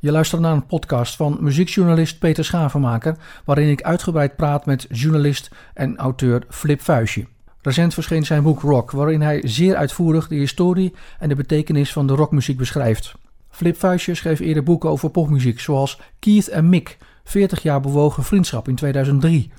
Je 0.00 0.10
luistert 0.12 0.40
naar 0.40 0.52
een 0.52 0.66
podcast 0.66 1.16
van 1.16 1.36
muziekjournalist 1.40 2.18
Peter 2.18 2.44
Schavenmaker, 2.44 3.16
waarin 3.44 3.68
ik 3.68 3.82
uitgebreid 3.82 4.36
praat 4.36 4.66
met 4.66 4.86
journalist 4.90 5.50
en 5.74 5.96
auteur 5.96 6.42
Flip 6.48 6.80
Vuistje. 6.80 7.26
Recent 7.62 7.94
verscheen 7.94 8.26
zijn 8.26 8.42
boek 8.42 8.60
Rock, 8.60 8.90
waarin 8.90 9.20
hij 9.20 9.40
zeer 9.44 9.76
uitvoerig 9.76 10.28
de 10.28 10.34
historie 10.34 10.94
en 11.18 11.28
de 11.28 11.34
betekenis 11.34 11.92
van 11.92 12.06
de 12.06 12.14
rockmuziek 12.14 12.56
beschrijft. 12.56 13.14
Flip 13.50 13.78
Vuistje 13.78 14.14
schreef 14.14 14.40
eerder 14.40 14.62
boeken 14.62 14.90
over 14.90 15.10
popmuziek, 15.10 15.60
zoals 15.60 16.00
Keith 16.18 16.48
en 16.48 16.68
Mick, 16.68 16.98
40 17.24 17.62
jaar 17.62 17.80
bewogen 17.80 18.22
vriendschap 18.22 18.68
in 18.68 18.74
2003. 18.74 19.52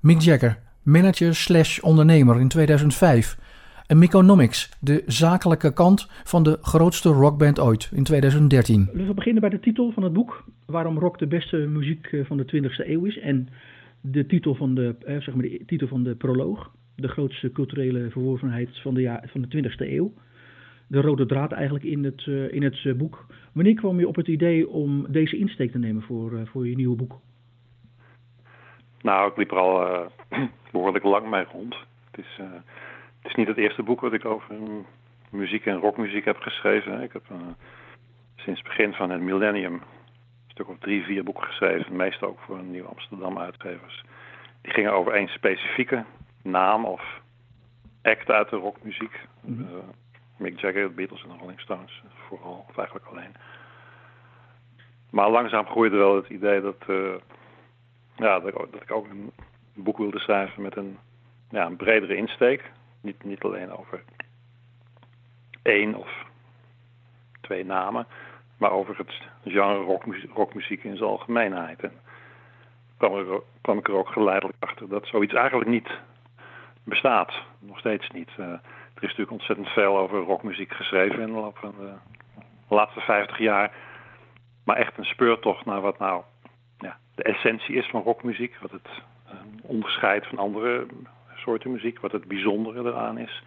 Mick 0.00 0.20
Jagger, 0.20 0.58
manager 0.82 1.34
slash 1.34 1.78
ondernemer 1.78 2.40
in 2.40 2.48
2005. 2.48 3.38
En 3.90 3.98
Micronomics, 3.98 4.76
de 4.80 5.02
zakelijke 5.06 5.72
kant 5.72 6.08
van 6.24 6.42
de 6.42 6.58
grootste 6.60 7.08
rockband 7.08 7.60
ooit 7.60 7.90
in 7.94 8.04
2013. 8.04 8.88
We 8.92 9.14
beginnen 9.14 9.40
bij 9.40 9.50
de 9.50 9.60
titel 9.60 9.90
van 9.92 10.02
het 10.02 10.12
boek. 10.12 10.44
Waarom 10.66 10.98
rock 10.98 11.18
de 11.18 11.26
beste 11.26 11.56
muziek 11.56 12.06
eh, 12.06 12.24
van 12.24 12.36
de 12.36 12.44
20e 12.44 12.88
eeuw 12.88 13.04
is. 13.04 13.18
En 13.18 13.48
de 14.00 14.26
titel 14.26 14.54
van 14.54 14.74
de, 14.74 14.94
eh, 15.04 15.20
zeg 15.20 15.34
maar 15.34 15.42
de 15.42 15.62
titel 15.66 15.88
van 15.88 16.02
de 16.02 16.14
proloog. 16.14 16.70
De 16.96 17.08
grootste 17.08 17.52
culturele 17.52 18.10
verworvenheid 18.10 18.80
van 18.82 18.94
de, 18.94 19.00
jaar, 19.00 19.24
van 19.26 19.40
de 19.40 19.48
20e 19.48 19.92
eeuw. 19.92 20.12
De 20.86 21.00
rode 21.00 21.26
draad 21.26 21.52
eigenlijk 21.52 21.84
in 21.84 22.04
het, 22.04 22.26
uh, 22.26 22.52
in 22.52 22.62
het 22.62 22.98
boek. 22.98 23.26
Wanneer 23.52 23.74
kwam 23.74 23.98
je 23.98 24.08
op 24.08 24.16
het 24.16 24.28
idee 24.28 24.68
om 24.68 25.06
deze 25.08 25.38
insteek 25.38 25.72
te 25.72 25.78
nemen 25.78 26.02
voor, 26.02 26.32
uh, 26.32 26.40
voor 26.44 26.68
je 26.68 26.76
nieuwe 26.76 26.96
boek? 26.96 27.18
Nou, 29.00 29.30
ik 29.30 29.36
liep 29.36 29.50
er 29.50 29.58
al 29.58 29.86
uh, 29.86 30.00
behoorlijk 30.72 31.04
lang 31.04 31.30
mee 31.30 31.44
rond. 31.52 31.74
Het 32.10 32.24
is, 32.24 32.40
het 33.22 33.30
is 33.30 33.34
niet 33.34 33.48
het 33.48 33.56
eerste 33.56 33.82
boek 33.82 34.00
wat 34.00 34.12
ik 34.12 34.24
over 34.24 34.54
muziek 35.30 35.66
en 35.66 35.76
rockmuziek 35.76 36.24
heb 36.24 36.40
geschreven. 36.40 37.02
Ik 37.02 37.12
heb 37.12 37.22
sinds 38.36 38.60
het 38.60 38.68
begin 38.68 38.92
van 38.92 39.10
het 39.10 39.20
millennium 39.20 39.74
een 39.74 39.82
stuk 40.46 40.68
of 40.68 40.78
drie, 40.78 41.04
vier 41.04 41.24
boeken 41.24 41.44
geschreven. 41.44 41.96
Meestal 41.96 42.28
ook 42.28 42.40
voor 42.40 42.62
Nieuw 42.62 42.86
Amsterdam 42.86 43.38
uitgevers. 43.38 44.04
Die 44.62 44.72
gingen 44.72 44.92
over 44.92 45.12
één 45.12 45.28
specifieke 45.28 46.04
naam 46.42 46.84
of 46.84 47.20
act 48.02 48.30
uit 48.30 48.50
de 48.50 48.56
rockmuziek. 48.56 49.20
Mm 49.40 49.56
-hmm. 49.56 49.80
Mick 50.36 50.60
Jagger, 50.60 50.88
de 50.88 50.94
Beatles 50.94 51.22
en 51.22 51.28
de 51.28 51.36
Rolling 51.38 51.60
Stones. 51.60 52.02
Vooral, 52.14 52.64
of 52.68 52.76
eigenlijk 52.76 53.06
alleen. 53.06 53.34
Maar 55.10 55.30
langzaam 55.30 55.66
groeide 55.66 55.96
wel 55.96 56.16
het 56.16 56.28
idee 56.28 56.60
dat, 56.60 56.84
uh, 56.88 57.14
ja, 58.16 58.40
dat, 58.40 58.52
dat, 58.52 58.82
ik 58.82 58.90
ook 58.90 59.08
een 59.08 59.32
boek 59.74 59.98
wilde 59.98 60.18
schrijven 60.18 60.62
met 60.62 60.76
een, 60.76 60.98
ja, 61.50 61.66
een 61.66 61.76
bredere 61.76 62.16
insteek. 62.16 62.70
Niet, 63.00 63.24
niet 63.24 63.42
alleen 63.42 63.76
over 63.76 64.02
één 65.62 65.94
of 65.94 66.24
twee 67.40 67.64
namen, 67.64 68.06
maar 68.56 68.70
over 68.70 68.98
het 68.98 69.12
genre 69.44 69.84
rockmuziek, 69.84 70.34
rockmuziek 70.34 70.84
in 70.84 70.96
zijn 70.96 71.08
algemeenheid. 71.08 71.80
En 71.80 71.92
kwam, 72.96 73.42
kwam 73.60 73.78
ik 73.78 73.88
er 73.88 73.94
ook 73.94 74.08
geleidelijk 74.08 74.56
achter 74.58 74.88
dat 74.88 75.06
zoiets 75.06 75.34
eigenlijk 75.34 75.70
niet 75.70 75.90
bestaat. 76.84 77.32
Nog 77.58 77.78
steeds 77.78 78.10
niet. 78.10 78.30
Uh, 78.38 78.46
er 78.46 78.60
is 78.94 79.08
natuurlijk 79.08 79.30
ontzettend 79.30 79.68
veel 79.68 79.98
over 79.98 80.18
rockmuziek 80.18 80.72
geschreven 80.72 81.20
in 81.20 81.26
de 81.26 81.40
loop 81.40 81.58
van 81.58 81.74
de 81.78 82.74
laatste 82.74 83.00
50 83.00 83.38
jaar. 83.38 83.72
Maar 84.64 84.76
echt 84.76 84.98
een 84.98 85.04
speurtocht 85.04 85.64
naar 85.64 85.80
wat 85.80 85.98
nou 85.98 86.22
ja, 86.78 86.98
de 87.14 87.22
essentie 87.22 87.74
is 87.74 87.86
van 87.86 88.02
rockmuziek. 88.02 88.56
Wat 88.60 88.70
het 88.70 88.88
uh, 89.26 89.32
onderscheidt 89.62 90.26
van 90.26 90.38
andere 90.38 90.86
soorten 91.40 91.72
muziek. 91.72 92.00
Wat 92.00 92.12
het 92.12 92.28
bijzondere 92.28 92.88
eraan 92.90 93.18
is. 93.18 93.42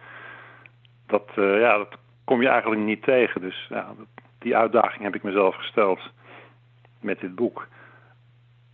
Dat, 1.06 1.30
uh, 1.36 1.60
ja, 1.60 1.76
dat 1.76 1.96
kom 2.24 2.42
je 2.42 2.48
eigenlijk 2.48 2.80
niet 2.80 3.02
tegen. 3.02 3.40
Dus 3.40 3.66
ja, 3.68 3.94
die 4.38 4.56
uitdaging 4.56 5.02
heb 5.02 5.14
ik 5.14 5.22
mezelf 5.22 5.54
gesteld 5.54 6.00
met 7.00 7.20
dit 7.20 7.34
boek. 7.34 7.68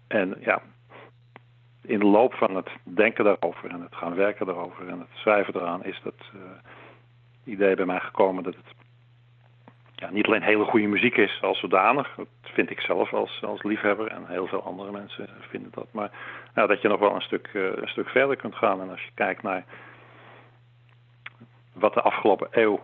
En 0.08 0.36
ja, 0.40 0.62
in 1.82 1.98
de 1.98 2.04
loop 2.04 2.34
van 2.34 2.56
het 2.56 2.68
denken 2.82 3.24
daarover 3.24 3.70
en 3.70 3.80
het 3.80 3.94
gaan 3.94 4.14
werken 4.14 4.46
daarover 4.46 4.88
en 4.88 4.98
het 4.98 5.08
schrijven 5.12 5.54
eraan 5.54 5.84
is 5.84 6.00
dat 6.02 6.30
uh, 6.34 6.40
idee 7.44 7.76
bij 7.76 7.86
mij 7.86 8.00
gekomen 8.00 8.42
dat 8.42 8.54
het 8.54 8.74
ja, 10.00 10.10
niet 10.10 10.26
alleen 10.26 10.42
hele 10.42 10.64
goede 10.64 10.86
muziek 10.86 11.16
is 11.16 11.42
als 11.42 11.58
zodanig. 11.58 12.14
Dat 12.16 12.26
vind 12.42 12.70
ik 12.70 12.80
zelf 12.80 13.12
als, 13.12 13.42
als 13.42 13.62
liefhebber 13.62 14.06
en 14.06 14.26
heel 14.26 14.46
veel 14.46 14.62
andere 14.62 14.90
mensen 14.90 15.28
vinden 15.40 15.70
dat. 15.74 15.86
Maar 15.92 16.10
nou, 16.54 16.68
dat 16.68 16.82
je 16.82 16.88
nog 16.88 17.00
wel 17.00 17.14
een 17.14 17.20
stuk, 17.20 17.50
uh, 17.52 17.62
een 17.74 17.88
stuk 17.88 18.08
verder 18.08 18.36
kunt 18.36 18.54
gaan. 18.54 18.80
En 18.80 18.90
als 18.90 19.02
je 19.02 19.10
kijkt 19.14 19.42
naar 19.42 19.64
wat 21.72 21.94
de 21.94 22.02
afgelopen 22.02 22.48
eeuw 22.50 22.80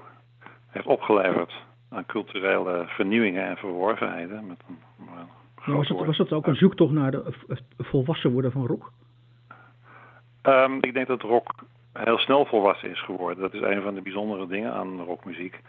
heeft 0.69 0.87
opgeleverd 0.87 1.53
aan 1.91 2.06
culturele 2.06 2.84
vernieuwingen 2.87 3.44
en 3.44 3.56
verworvenheden. 3.56 4.47
Met 4.47 4.62
een, 4.69 4.78
maar 4.97 5.77
was, 5.77 5.88
dat, 5.88 6.06
was 6.06 6.16
dat 6.16 6.33
ook 6.33 6.47
een 6.47 6.56
zoektocht 6.56 6.93
naar 6.93 7.10
de 7.10 7.34
volwassen 7.78 8.33
worden 8.33 8.53
van 8.53 8.66
rock? 8.66 8.93
Um, 10.43 10.78
ik 10.81 10.94
denk 10.94 11.06
dat 11.06 11.22
rock 11.22 11.54
heel 11.93 12.19
snel 12.19 12.47
volwassen 12.47 12.91
is 12.91 13.03
geworden. 13.03 13.43
Dat 13.43 13.54
is 13.54 13.60
een 13.60 13.83
van 13.83 13.94
de 13.94 14.03
bijzondere 14.03 14.47
dingen 14.47 14.72
aan 14.72 15.00
rockmuziek. 15.00 15.60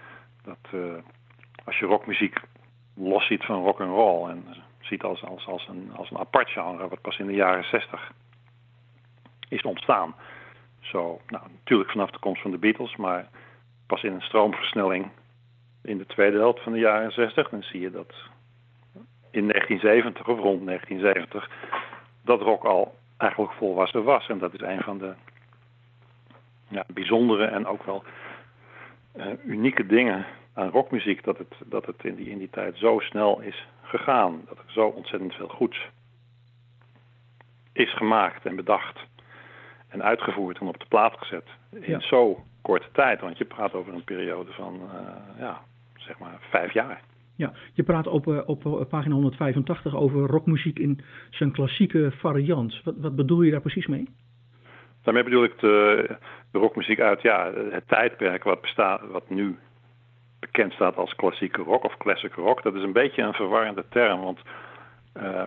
Dat 0.43 0.57
uh, 0.73 0.81
als 1.63 1.79
je 1.79 1.85
rockmuziek 1.85 2.39
los 2.93 3.27
ziet 3.27 3.45
van 3.45 3.63
rock 3.63 3.81
and 3.81 3.89
roll 3.89 4.29
en 4.29 4.45
ziet 4.79 5.03
als, 5.03 5.23
als, 5.23 5.47
als, 5.47 5.67
een, 5.67 5.91
als 5.95 6.11
een 6.11 6.17
apart 6.17 6.49
genre, 6.49 6.87
wat 6.87 7.01
pas 7.01 7.17
in 7.17 7.27
de 7.27 7.33
jaren 7.33 7.63
60 7.63 8.11
is 9.49 9.61
ontstaan. 9.61 10.15
Zo, 10.79 11.21
nou, 11.27 11.43
natuurlijk 11.51 11.91
vanaf 11.91 12.11
de 12.11 12.19
komst 12.19 12.41
van 12.41 12.51
de 12.51 12.57
Beatles, 12.57 12.95
maar 12.95 13.27
pas 13.87 14.03
in 14.03 14.13
een 14.13 14.21
stroomversnelling 14.21 15.09
in 15.83 15.97
de 15.97 16.05
tweede 16.05 16.37
helft 16.37 16.63
van 16.63 16.71
de 16.71 16.79
jaren 16.79 17.11
60. 17.11 17.49
Dan 17.49 17.63
zie 17.63 17.79
je 17.79 17.91
dat 17.91 18.13
in 19.31 19.47
1970 19.47 20.27
of 20.27 20.39
rond 20.39 20.65
1970 20.65 21.49
dat 22.21 22.41
rock 22.41 22.63
al 22.63 22.95
eigenlijk 23.17 23.51
volwassen 23.51 24.03
was. 24.03 24.27
En 24.27 24.37
dat 24.37 24.53
is 24.53 24.61
een 24.61 24.81
van 24.81 24.97
de 24.97 25.13
bijzondere 26.87 27.45
en 27.45 27.67
ook 27.67 27.83
wel 27.83 28.03
uh, 29.15 29.25
unieke 29.45 29.85
dingen 29.85 30.25
aan 30.57 30.69
rockmuziek. 30.69 31.23
Dat 31.23 31.37
het, 31.37 31.55
dat 31.65 31.85
het 31.85 32.03
in, 32.03 32.15
die, 32.15 32.29
in 32.29 32.37
die 32.37 32.49
tijd 32.49 32.77
zo 32.77 32.99
snel 32.99 33.41
is 33.41 33.67
gegaan. 33.81 34.41
Dat 34.47 34.57
er 34.57 34.71
zo 34.71 34.87
ontzettend 34.87 35.33
veel 35.33 35.47
goeds 35.47 35.89
is 37.73 37.93
gemaakt 37.93 38.45
en 38.45 38.55
bedacht. 38.55 38.99
En 39.87 40.03
uitgevoerd 40.03 40.59
en 40.59 40.67
op 40.67 40.79
de 40.79 40.85
plaat 40.87 41.17
gezet. 41.17 41.47
In 41.71 41.81
ja. 41.91 41.99
zo 41.99 42.43
korte 42.61 42.87
tijd. 42.91 43.21
Want 43.21 43.37
je 43.37 43.45
praat 43.45 43.73
over 43.73 43.93
een 43.93 44.03
periode 44.03 44.51
van 44.51 44.75
uh, 44.75 45.39
ja, 45.39 45.61
zeg 45.95 46.19
maar 46.19 46.37
vijf 46.49 46.73
jaar. 46.73 47.01
Ja, 47.35 47.53
je 47.73 47.83
praat 47.83 48.07
op, 48.07 48.27
op 48.27 48.85
pagina 48.89 49.13
185 49.13 49.95
over 49.95 50.27
rockmuziek 50.27 50.79
in 50.79 50.99
zijn 51.29 51.51
klassieke 51.51 52.11
variant. 52.11 52.81
Wat, 52.83 52.95
wat 52.97 53.15
bedoel 53.15 53.41
je 53.41 53.51
daar 53.51 53.61
precies 53.61 53.87
mee? 53.87 54.07
Daarmee 55.03 55.23
bedoel 55.23 55.43
ik 55.43 55.59
de, 55.59 56.07
de 56.51 56.57
rockmuziek 56.57 56.99
uit 56.99 57.21
ja, 57.21 57.51
het 57.69 57.87
tijdperk 57.87 58.43
wat, 58.43 58.61
bestaat, 58.61 59.01
wat 59.07 59.29
nu 59.29 59.57
bekend 60.39 60.73
staat 60.73 60.95
als 60.95 61.15
klassieke 61.15 61.61
rock 61.61 61.83
of 61.83 61.97
classic 61.97 62.33
rock. 62.33 62.63
Dat 62.63 62.75
is 62.75 62.83
een 62.83 62.93
beetje 62.93 63.21
een 63.21 63.33
verwarrende 63.33 63.85
term, 63.89 64.21
want 64.21 64.39
uh, 65.13 65.41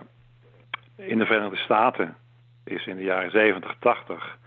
in 0.95 1.17
de 1.17 1.25
Verenigde 1.25 1.57
Staten 1.57 2.15
is 2.63 2.85
in 2.85 2.95
de 2.95 3.03
jaren 3.03 3.31
70, 3.31 3.75
80 3.79 4.37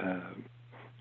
uh, 0.00 0.16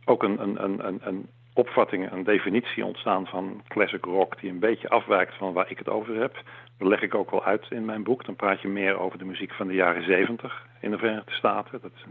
ook 0.06 0.24
een, 0.24 0.42
een, 0.42 0.64
een, 0.64 1.00
een 1.08 1.30
opvatting, 1.54 2.12
een 2.12 2.24
definitie 2.24 2.86
ontstaan 2.86 3.28
van 3.28 3.64
classic 3.68 4.06
rock 4.06 4.40
die 4.40 4.50
een 4.50 4.60
beetje 4.60 4.90
afwijkt 4.90 5.36
van 5.36 5.54
waar 5.54 5.72
ik 5.72 5.78
het 5.78 5.90
over 5.90 6.16
heb. 6.16 6.42
Dat 6.78 6.88
leg 6.88 7.02
ik 7.02 7.16
ook 7.16 7.32
wel 7.32 7.44
uit 7.44 7.66
in 7.70 7.86
mijn 7.86 8.04
boek. 8.04 8.26
Dan 8.26 8.36
praat 8.36 8.62
je 8.62 8.68
meer 8.68 9.00
over 9.00 9.18
de 9.18 9.26
muziek 9.26 9.54
van 9.54 9.68
de 9.68 9.74
jaren 9.74 10.04
70 10.04 10.68
in 10.80 10.92
de 10.92 10.98
Verenigde 10.98 11.32
Staten. 11.32 11.82
Dat 11.82 11.92
is 11.96 12.06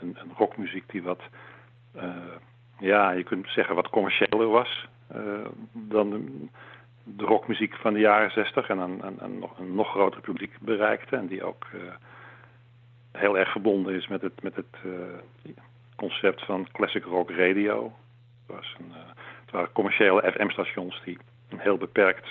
een, 0.00 0.16
rockmuziek 0.36 0.90
die 0.90 1.02
wat, 1.02 1.20
uh, 1.96 2.02
ja, 2.78 3.10
je 3.10 3.22
kunt 3.22 3.48
zeggen 3.48 3.74
wat 3.74 3.88
commerciëler 3.88 4.48
was 4.48 4.88
dan 5.72 6.10
de, 7.04 7.24
rockmuziek 7.24 7.74
van 7.74 7.92
de 7.92 8.00
jaren 8.00 8.30
60 8.30 8.68
en 8.68 8.78
een, 8.78 9.02
een, 9.18 9.38
nog, 9.38 9.58
een 9.58 9.74
nog 9.74 9.90
groter 9.90 10.20
publiek 10.20 10.56
bereikte 10.60 11.16
en 11.16 11.26
die 11.26 11.44
ook 11.44 11.66
uh, 11.74 11.80
heel 13.12 13.38
erg 13.38 13.50
verbonden 13.50 13.94
is 13.94 14.08
met 14.08 14.22
het, 14.22 14.42
met 14.42 14.56
het 14.56 14.76
concept 15.96 16.44
van 16.44 16.68
classic 16.72 17.04
rock 17.04 17.30
radio 17.30 17.92
was. 18.46 18.76
Een, 18.78 18.92
het 19.44 19.50
waren 19.50 19.72
commerciële 19.72 20.32
FM-stations 20.32 21.02
die 21.04 21.18
een 21.48 21.58
heel 21.58 21.76
beperkt 21.76 22.28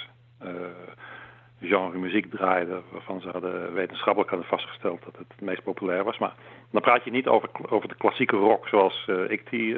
genre 1.62 1.98
muziek 1.98 2.30
draaiden, 2.30 2.84
waarvan 2.92 3.22
ze 3.22 3.30
hadden, 3.30 3.74
wetenschappelijk 3.74 4.30
hadden 4.30 4.50
vastgesteld 4.50 5.04
dat 5.04 5.18
het 5.18 5.28
het 5.28 5.42
meest 5.42 5.64
populair 5.64 6.04
was. 6.04 6.18
Maar 6.18 6.34
dan 6.72 6.82
praat 6.82 7.04
je 7.04 7.12
niet 7.12 7.28
over, 7.28 7.50
over 7.70 7.88
de 7.90 7.96
klassieke 7.96 8.36
rock 8.36 8.68
zoals 8.68 9.08
ik 9.28 9.50
die 9.50 9.78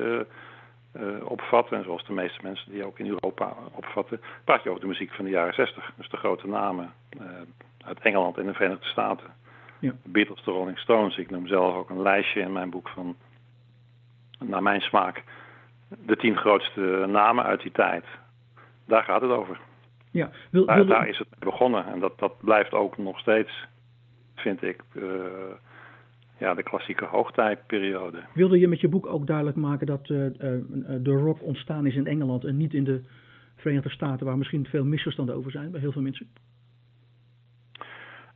opvat 1.24 1.72
en 1.72 1.84
zoals 1.84 2.06
de 2.06 2.14
meeste 2.14 2.40
mensen 2.44 2.72
die 2.72 2.86
ook 2.86 3.00
in 3.00 3.08
Europa 3.08 3.54
opvatten. 3.72 4.22
Praat 4.44 4.64
je 4.64 4.70
over 4.70 4.82
de 4.82 4.88
muziek 4.88 5.12
van 5.12 5.26
de 5.26 5.32
jaren 5.32 5.54
60. 5.54 5.94
Dus 5.96 6.10
de 6.10 6.18
grote 6.18 6.48
namen 6.48 6.94
uit 7.86 8.00
Engeland 8.00 8.38
en 8.38 8.46
de 8.46 8.54
Verenigde 8.54 8.86
Staten. 8.86 9.28
Ja. 9.80 9.92
De 10.04 10.10
Beatles, 10.10 10.44
de 10.44 10.52
Rolling 10.52 10.80
Stones. 10.80 11.18
Ik 11.18 11.30
noem 11.30 11.48
zelf 11.48 11.76
ook 11.76 11.90
een 11.90 12.02
lijstje 12.02 12.42
in 12.42 12.52
mijn 12.52 12.70
boek 12.70 12.90
van, 12.90 13.16
naar 14.40 14.64
mijn 14.64 14.82
smaak, 14.82 15.24
de 15.88 16.16
tien 16.16 16.38
grootste 16.38 17.06
namen 17.08 17.44
uit 17.44 17.62
die 17.62 17.72
tijd. 17.72 18.06
Daar 18.86 19.04
gaat 19.04 19.22
het 19.22 19.32
over. 19.32 19.60
Ja, 20.12 20.30
wil, 20.50 20.66
daar, 20.66 20.86
daar, 20.86 21.08
is 21.08 21.18
het 21.18 21.28
begonnen 21.40 21.86
en 21.86 22.00
dat, 22.00 22.20
dat 22.20 22.34
blijft 22.40 22.74
ook 22.74 22.98
nog 22.98 23.20
steeds, 23.20 23.68
vind 24.36 24.64
ik, 24.64 24.82
uh, 24.94 25.04
ja, 26.42 26.54
de 26.54 26.64
klassieke 26.64 27.06
hoogtijdperiode. 27.06 28.24
Wilde 28.34 28.60
je 28.60 28.68
met 28.68 28.80
je 28.80 28.88
boek 28.88 29.06
ook 29.06 29.28
duidelijk 29.28 29.58
maken 29.58 29.88
dat 29.88 30.10
uh, 30.10 30.18
de 31.00 31.12
rock 31.24 31.44
ontstaan 31.44 31.86
is 31.86 31.96
in 31.96 32.08
Engeland 32.08 32.44
en 32.44 32.58
niet 32.58 32.74
in 32.74 32.84
de 32.84 33.02
Verenigde 33.56 33.90
Staten, 33.90 34.26
waar 34.26 34.38
misschien 34.38 34.66
veel 34.66 34.86
misverstanden 34.86 35.36
over 35.36 35.52
zijn 35.52 35.72
bij 35.72 35.80
heel 35.80 35.92
veel 35.92 36.02
mensen? 36.02 36.30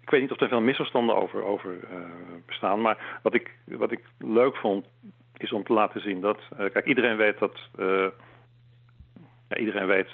Ik 0.01 0.09
weet 0.09 0.21
niet 0.21 0.31
of 0.31 0.41
er 0.41 0.47
veel 0.47 0.61
misverstanden 0.61 1.15
over, 1.15 1.43
over 1.43 1.73
uh, 1.73 1.97
bestaan, 2.45 2.81
maar 2.81 3.19
wat 3.23 3.33
ik, 3.33 3.57
wat 3.65 3.91
ik 3.91 4.03
leuk 4.17 4.55
vond 4.55 4.85
is 5.37 5.51
om 5.51 5.63
te 5.63 5.73
laten 5.73 6.01
zien 6.01 6.21
dat, 6.21 6.39
kijk, 6.57 6.85
iedereen 6.85 7.17
weet 7.17 7.39
dat, 7.39 7.59
ja, 9.47 9.57
iedereen 9.57 9.87
weet 9.87 10.09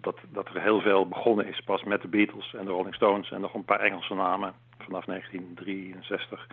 dat, 0.00 0.16
dat 0.32 0.48
er 0.48 0.62
heel 0.62 0.80
veel 0.80 1.08
begonnen 1.08 1.46
is 1.46 1.60
pas 1.60 1.82
met 1.82 2.02
de 2.02 2.08
Beatles 2.08 2.54
en 2.54 2.64
de 2.64 2.70
Rolling 2.70 2.94
Stones 2.94 3.30
en 3.30 3.40
nog 3.40 3.54
een 3.54 3.64
paar 3.64 3.80
Engelse 3.80 4.14
namen 4.14 4.54
vanaf 4.78 5.04
1963. 5.04 6.46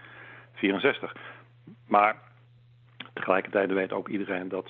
64. 0.53 1.15
Maar 1.87 2.15
tegelijkertijd 3.13 3.71
weet 3.71 3.91
ook 3.91 4.07
iedereen 4.07 4.49
dat 4.49 4.69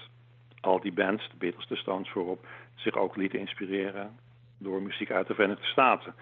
al 0.61 0.79
die 0.79 0.93
bands, 0.93 1.29
de 1.29 1.37
Beatles, 1.37 1.67
de 1.67 1.75
Stones 1.75 2.09
voorop, 2.09 2.45
zich 2.75 2.95
ook 2.95 3.15
lieten 3.15 3.39
inspireren 3.39 4.19
door 4.57 4.81
muziek 4.81 5.11
uit 5.11 5.27
de 5.27 5.33
Verenigde 5.33 5.65
Staten. 5.65 6.13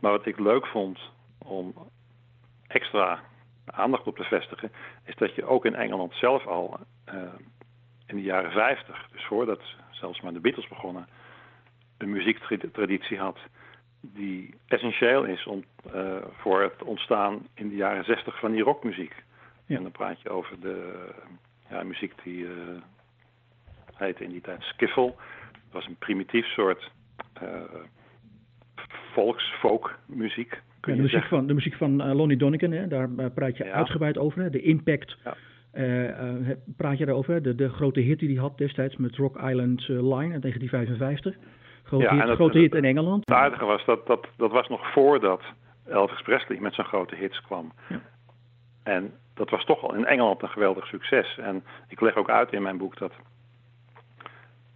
Maar 0.00 0.10
wat 0.10 0.26
ik 0.26 0.38
leuk 0.38 0.66
vond 0.66 0.98
om 1.38 1.74
extra 2.66 3.20
aandacht 3.64 4.06
op 4.06 4.16
te 4.16 4.24
vestigen, 4.24 4.72
is 5.04 5.14
dat 5.14 5.34
je 5.34 5.44
ook 5.44 5.64
in 5.64 5.74
Engeland 5.74 6.12
zelf 6.14 6.46
al 6.46 6.78
uh, 7.14 7.22
in 8.06 8.16
de 8.16 8.22
jaren 8.22 8.50
50, 8.52 9.08
dus 9.12 9.24
voordat 9.24 9.60
zelfs 9.90 10.20
maar 10.20 10.32
de 10.32 10.40
Beatles 10.40 10.68
begonnen, 10.68 11.08
een 11.98 12.10
muziektraditie 12.10 13.18
had 13.18 13.38
die 14.14 14.54
essentieel 14.66 15.24
is 15.24 15.46
om, 15.46 15.64
uh, 15.94 16.16
voor 16.30 16.62
het 16.62 16.82
ontstaan 16.82 17.46
in 17.54 17.68
de 17.68 17.76
jaren 17.76 18.04
60 18.04 18.38
van 18.38 18.52
die 18.52 18.62
rockmuziek. 18.62 19.14
Ja. 19.66 19.76
En 19.76 19.82
dan 19.82 19.92
praat 19.92 20.20
je 20.20 20.28
over 20.28 20.60
de 20.60 21.08
ja, 21.70 21.82
muziek 21.82 22.12
die 22.22 22.44
uh, 22.44 22.50
heette 23.94 24.24
in 24.24 24.30
die 24.30 24.40
tijd 24.40 24.62
skiffle. 24.62 25.14
Dat 25.52 25.72
was 25.72 25.86
een 25.86 25.96
primitief 25.96 26.46
soort 26.46 26.90
uh, 27.42 27.60
volks, 29.12 29.52
folk 29.58 29.98
muziek. 30.06 30.62
Ja, 30.80 30.94
de, 30.94 31.02
muziek 31.02 31.24
van, 31.24 31.46
de 31.46 31.54
muziek 31.54 31.74
van 31.74 32.12
Lonnie 32.12 32.36
Donegan, 32.36 32.70
hè, 32.70 32.88
daar 32.88 33.30
praat 33.30 33.56
je 33.56 33.72
uitgebreid 33.72 34.18
over. 34.18 34.42
Hè, 34.42 34.50
de 34.50 34.60
impact 34.60 35.16
ja. 35.24 35.36
praat 36.76 36.98
je 36.98 37.04
daarover. 37.04 37.42
De, 37.42 37.54
de 37.54 37.68
grote 37.68 38.00
hit 38.00 38.18
die 38.18 38.28
hij 38.28 38.38
had 38.38 38.58
destijds 38.58 38.96
met 38.96 39.16
Rock 39.16 39.36
Island 39.36 39.88
Line 39.88 40.34
in 40.34 40.40
1955. 40.40 41.36
Grote, 41.86 42.04
ja, 42.04 42.26
hit, 42.26 42.34
grote 42.34 42.58
hit 42.58 42.74
in 42.74 42.84
Engeland. 42.84 43.22
Het 43.24 43.36
aardige 43.36 43.64
was, 43.64 43.84
dat, 43.84 44.06
dat, 44.06 44.26
dat 44.36 44.50
was 44.50 44.68
nog 44.68 44.92
voordat 44.92 45.42
Elvis 45.88 46.22
Presley 46.22 46.60
met 46.60 46.74
zijn 46.74 46.86
grote 46.86 47.14
hits 47.14 47.40
kwam. 47.40 47.72
Ja. 47.88 48.00
En 48.82 49.12
dat 49.34 49.50
was 49.50 49.64
toch 49.64 49.82
al 49.82 49.94
in 49.94 50.06
Engeland 50.06 50.42
een 50.42 50.48
geweldig 50.48 50.86
succes. 50.86 51.38
En 51.38 51.64
ik 51.88 52.00
leg 52.00 52.16
ook 52.16 52.30
uit 52.30 52.52
in 52.52 52.62
mijn 52.62 52.76
boek 52.76 52.98
dat 52.98 53.12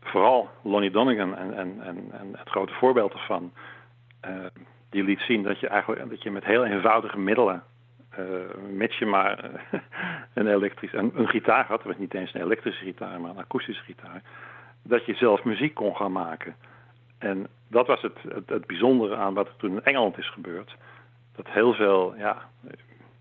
vooral 0.00 0.48
Lonnie 0.62 0.90
Donegan 0.90 1.36
en, 1.36 1.54
en, 1.54 1.80
en, 1.82 1.96
en 2.12 2.28
het 2.32 2.48
grote 2.48 2.72
voorbeeld 2.72 3.12
ervan, 3.12 3.52
uh, 4.24 4.46
die 4.90 5.04
liet 5.04 5.20
zien 5.20 5.42
dat 5.42 5.60
je 5.60 5.68
eigenlijk 5.68 6.10
dat 6.10 6.22
je 6.22 6.30
met 6.30 6.44
heel 6.44 6.64
eenvoudige 6.64 7.18
middelen, 7.18 7.62
uh, 8.18 8.26
mits 8.70 8.98
je 8.98 9.06
maar 9.06 9.50
een 10.34 10.46
elektrisch, 10.46 10.92
een, 10.92 11.10
een 11.14 11.28
gitaar 11.28 11.66
had, 11.66 11.78
het 11.78 11.86
was 11.86 11.98
niet 11.98 12.14
eens 12.14 12.34
een 12.34 12.42
elektrische 12.42 12.84
gitaar, 12.84 13.20
maar 13.20 13.30
een 13.30 13.38
akoestische 13.38 13.82
gitaar, 13.82 14.22
dat 14.82 15.06
je 15.06 15.14
zelf 15.14 15.44
muziek 15.44 15.74
kon 15.74 15.96
gaan 15.96 16.12
maken. 16.12 16.54
En 17.20 17.46
dat 17.68 17.86
was 17.86 18.02
het, 18.02 18.18
het, 18.46 18.66
bijzondere 18.66 19.16
aan 19.16 19.34
wat 19.34 19.46
er 19.46 19.56
toen 19.56 19.70
in 19.70 19.84
Engeland 19.84 20.18
is 20.18 20.30
gebeurd. 20.30 20.76
Dat 21.36 21.46
heel 21.48 21.74
veel 21.74 22.14
ja, 22.16 22.36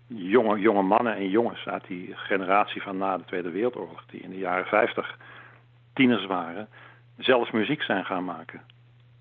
jonge, 0.06 0.58
jonge 0.58 0.82
mannen 0.82 1.14
en 1.14 1.28
jongens 1.28 1.66
uit 1.66 1.86
die 1.86 2.16
generatie 2.16 2.82
van 2.82 2.96
na 2.96 3.16
de 3.16 3.24
Tweede 3.24 3.50
Wereldoorlog, 3.50 4.04
die 4.06 4.20
in 4.20 4.30
de 4.30 4.38
jaren 4.38 4.66
50 4.66 5.18
tieners 5.92 6.26
waren, 6.26 6.68
zelf 7.18 7.52
muziek 7.52 7.82
zijn 7.82 8.04
gaan 8.04 8.24
maken. 8.24 8.60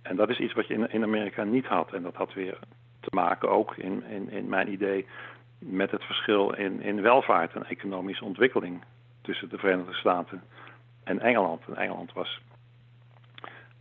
En 0.02 0.16
dat 0.16 0.30
is 0.30 0.40
iets 0.40 0.54
wat 0.54 0.68
je 0.68 0.74
in, 0.74 0.92
in 0.92 1.04
Amerika 1.04 1.44
niet 1.44 1.66
had. 1.66 1.94
En 1.94 2.04
dat 2.04 2.16
had 2.16 2.34
weer 2.34 2.58
te 3.00 3.10
maken 3.12 3.50
ook 3.50 3.76
in, 3.76 4.04
in, 4.04 4.30
in 4.30 4.50
mijn 4.50 4.72
idee 4.72 5.06
met 5.60 5.92
het 5.92 6.04
verschil 6.04 6.54
in, 6.54 6.82
in 6.82 7.02
welvaart 7.02 7.54
en 7.54 7.66
economische 7.66 8.26
ontwikkeling 8.26 8.84
tussen 9.22 9.50
de 9.50 9.58
Verenigde 9.58 9.94
Staten 9.94 10.44
en 11.04 11.20
Engeland. 11.20 11.62
En 11.68 11.76
Engeland 11.76 12.14
was 12.14 12.42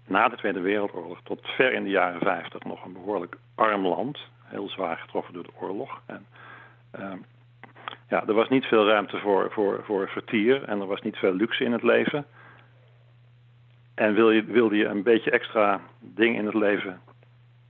na 0.08 0.28
de 0.28 0.36
Tweede 0.36 0.60
Wereldoorlog 0.60 1.20
tot 1.22 1.40
ver 1.42 1.72
in 1.72 1.84
de 1.84 1.90
jaren 1.90 2.20
50 2.20 2.64
nog 2.64 2.84
een 2.84 2.92
behoorlijk 2.92 3.36
arm 3.54 3.86
land. 3.86 4.18
Heel 4.44 4.68
zwaar 4.68 4.96
getroffen 4.96 5.34
door 5.34 5.42
de 5.42 5.56
oorlog. 5.60 6.00
En, 6.06 6.26
uh, 6.98 7.12
ja, 8.08 8.26
er 8.26 8.34
was 8.34 8.48
niet 8.48 8.64
veel 8.64 8.86
ruimte 8.86 9.18
voor, 9.18 9.50
voor, 9.50 9.80
voor 9.84 10.08
vertier 10.08 10.64
en 10.64 10.80
er 10.80 10.86
was 10.86 11.00
niet 11.00 11.16
veel 11.16 11.34
luxe 11.34 11.64
in 11.64 11.72
het 11.72 11.82
leven. 11.82 12.26
En 13.94 14.14
wil 14.14 14.30
je, 14.30 14.44
wilde 14.44 14.76
je 14.76 14.86
een 14.86 15.02
beetje 15.02 15.30
extra 15.30 15.80
ding 16.00 16.36
in 16.36 16.44
het 16.44 16.54
leven 16.54 17.00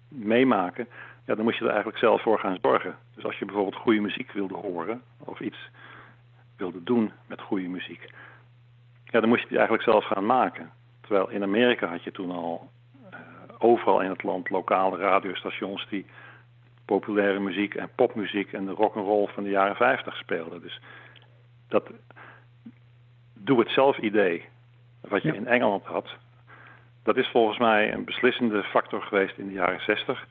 meemaken, 0.09 0.89
ja, 1.25 1.35
dan 1.35 1.45
moest 1.45 1.59
je 1.59 1.65
er 1.65 1.71
eigenlijk 1.71 1.99
zelf 1.99 2.23
voor 2.23 2.39
gaan 2.39 2.59
zorgen. 2.63 2.97
Dus 3.15 3.25
als 3.25 3.39
je 3.39 3.45
bijvoorbeeld 3.45 3.83
goede 3.83 4.01
muziek 4.01 4.33
wilde 4.33 4.55
horen 4.55 5.03
of 5.19 5.41
iets 5.41 5.71
wilde 6.57 6.83
doen 6.83 7.13
met 7.27 7.41
goede 7.41 7.69
muziek, 7.69 8.11
ja, 9.05 9.21
dan 9.21 9.29
moest 9.29 9.43
je 9.43 9.49
die 9.49 9.59
eigenlijk 9.59 9.89
zelf 9.89 10.05
gaan 10.05 10.27
maken. 10.27 10.71
Terwijl 11.09 11.29
in 11.29 11.43
Amerika 11.43 11.87
had 11.87 12.05
je 12.05 12.13
toen 12.13 12.31
al 12.31 12.71
uh, 13.11 13.19
overal 13.59 14.01
in 14.01 14.11
het 14.11 14.23
land 14.23 14.51
lokale 14.51 14.97
radiostations 14.97 15.87
die 15.89 16.07
populaire 16.85 17.39
muziek 17.39 17.75
en 17.75 17.91
popmuziek 17.95 18.53
en 18.53 18.67
de 18.67 18.73
rock 18.73 18.97
and 18.97 19.07
roll 19.07 19.27
van 19.27 19.43
de 19.43 19.51
jaren 19.51 19.77
50 19.77 20.17
speelden. 20.17 20.61
Dus 20.61 20.81
dat 21.69 21.91
doe 23.35 23.59
het 23.59 23.71
zelf 23.71 23.99
idee 23.99 24.45
wat 25.01 25.23
je 25.23 25.35
in 25.35 25.47
Engeland 25.47 25.85
had, 25.85 26.09
dat 27.03 27.17
is 27.17 27.29
volgens 27.29 27.59
mij 27.59 27.93
een 27.93 28.05
beslissende 28.05 28.63
factor 28.63 29.03
geweest 29.03 29.39
in 29.39 29.47
de 29.47 29.53
jaren 29.53 29.81
60 29.81 30.27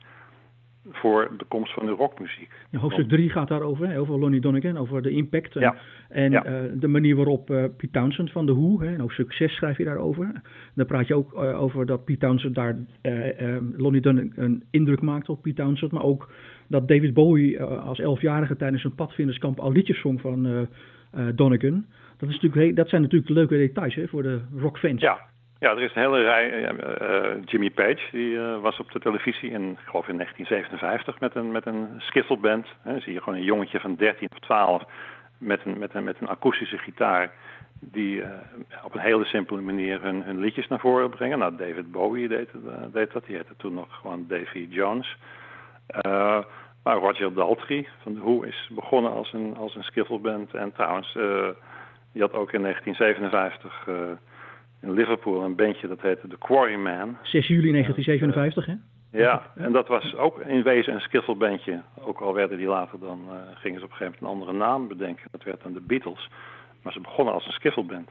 voor 0.90 1.30
de 1.36 1.44
komst 1.44 1.72
van 1.72 1.86
de 1.86 1.92
rockmuziek. 1.92 2.50
Hoofdstuk 2.72 3.08
3 3.08 3.30
gaat 3.30 3.48
daarover, 3.48 3.88
hè, 3.88 3.98
over 4.00 4.18
Lonnie 4.18 4.40
Donegan, 4.40 4.76
over 4.76 5.02
de 5.02 5.10
impact 5.10 5.56
en, 6.08 6.32
uh, 6.32 6.42
de 6.74 6.88
manier 6.88 7.16
waarop 7.16 7.50
uh, 7.50 7.64
Pete 7.76 7.90
Townsend 7.90 8.30
van 8.32 8.46
The 8.46 8.54
Who, 8.54 8.80
hè, 8.80 8.86
en 8.86 9.00
hoofdstuk 9.00 9.32
6 9.32 9.54
schrijf 9.54 9.78
je 9.78 9.84
daarover. 9.84 10.42
Dan 10.74 10.86
praat 10.86 11.06
je 11.06 11.14
ook 11.14 11.32
uh, 11.32 11.62
over 11.62 11.86
dat 11.86 12.04
Pete 12.04 12.18
Townsend 12.18 12.54
daar, 12.54 12.76
Lonnie 13.76 14.00
Donegan 14.00 14.32
een 14.36 14.64
indruk 14.70 15.00
maakt 15.00 15.28
op 15.28 15.42
Pete 15.42 15.62
Townsend, 15.62 15.92
maar 15.92 16.02
ook 16.02 16.30
dat 16.68 16.88
David 16.88 17.14
Bowie 17.14 17.62
als 17.62 17.98
elfjarige 17.98 18.56
tijdens 18.56 18.84
een 18.84 18.94
padvinderskamp 18.94 19.58
al 19.60 19.72
liedjes 19.72 20.00
zong 20.00 20.20
van 20.20 20.68
Donegan. 21.34 21.84
Dat, 22.16 22.28
is 22.28 22.40
natuurlijk, 22.40 22.76
dat 22.76 22.88
zijn 22.88 23.02
natuurlijk 23.02 23.30
leuke 23.30 23.56
details 23.56 23.94
hè, 23.94 24.08
voor 24.08 24.22
de 24.22 24.40
rockfans. 24.56 25.00
Ja, 25.00 25.18
ja, 25.58 25.70
er 25.70 25.82
is 25.82 25.94
een 25.94 26.02
hele 26.02 26.22
rij. 26.22 26.72
Uh, 26.72 27.42
Jimmy 27.44 27.70
Page 27.70 28.08
die 28.10 28.30
uh, 28.30 28.60
was 28.60 28.78
op 28.78 28.92
de 28.92 28.98
televisie 28.98 29.50
in, 29.50 29.70
ik 29.70 29.86
geloof 29.86 30.08
in 30.08 30.16
1957 30.16 31.20
met 31.20 31.34
een, 31.34 31.52
met 31.52 31.66
een 31.66 31.88
skiffelband. 31.98 32.66
Dan 32.84 33.00
zie 33.00 33.12
je 33.12 33.22
gewoon 33.22 33.38
een 33.38 33.44
jongetje 33.44 33.80
van 33.80 33.94
13 33.94 34.28
of 34.32 34.38
12 34.38 34.82
met 35.38 35.60
een, 35.64 35.78
met 35.78 35.94
een, 35.94 36.04
met 36.04 36.20
een 36.20 36.28
akoestische 36.28 36.78
gitaar. 36.78 37.32
Die 37.80 38.22
op 38.84 38.94
een 38.94 39.00
hele 39.00 39.24
simpele 39.24 39.60
manier 39.60 40.02
hun, 40.02 40.22
hun 40.22 40.38
liedjes 40.38 40.68
naar 40.68 40.80
voren 40.80 41.10
brengen. 41.10 41.38
Nou, 41.38 41.56
David 41.56 41.90
Bowie 41.92 42.28
deed, 42.28 42.48
deed 42.92 43.12
dat. 43.12 43.26
Die 43.26 43.36
heette 43.36 43.56
toen 43.56 43.74
nog 43.74 43.96
gewoon 44.00 44.24
Davy 44.28 44.66
Jones. 44.70 45.16
maar 46.82 46.96
Roger 46.96 47.34
Daltrey 47.34 47.88
van 48.02 48.14
de 48.14 48.20
Who 48.20 48.42
is 48.42 48.68
begonnen 48.70 49.12
als 49.12 49.32
een, 49.32 49.56
als 49.56 49.74
een 49.74 49.84
skiffelband. 49.84 50.54
En 50.54 50.72
trouwens, 50.72 51.12
die 52.12 52.22
had 52.22 52.32
ook 52.32 52.52
in 52.52 52.62
1957 52.62 53.86
in 54.80 54.92
Liverpool 54.92 55.44
een 55.44 55.56
bandje 55.56 55.88
dat 55.88 56.00
heette 56.00 56.28
The 56.28 56.38
Quarryman. 56.38 57.16
6 57.22 57.46
juli 57.46 57.70
1957, 57.70 58.66
hè? 58.66 58.74
Ja, 59.10 59.50
en 59.56 59.72
dat 59.72 59.88
was 59.88 60.16
ook 60.16 60.40
in 60.40 60.62
wezen 60.62 60.94
een 60.94 61.00
skiffelbandje. 61.00 61.82
Ook 62.00 62.20
al 62.20 62.34
werden 62.34 62.58
die 62.58 62.66
later 62.66 62.98
dan, 62.98 63.20
uh, 63.26 63.34
gingen 63.54 63.78
ze 63.78 63.84
op 63.84 63.90
een 63.90 63.96
gegeven 63.96 64.18
moment 64.20 64.20
een 64.20 64.28
andere 64.28 64.52
naam 64.52 64.88
bedenken. 64.88 65.28
Dat 65.30 65.42
werd 65.42 65.62
dan 65.62 65.72
de 65.72 65.80
Beatles. 65.80 66.30
Maar 66.82 66.92
ze 66.92 67.00
begonnen 67.00 67.34
als 67.34 67.46
een 67.46 67.52
skiffelband. 67.52 68.10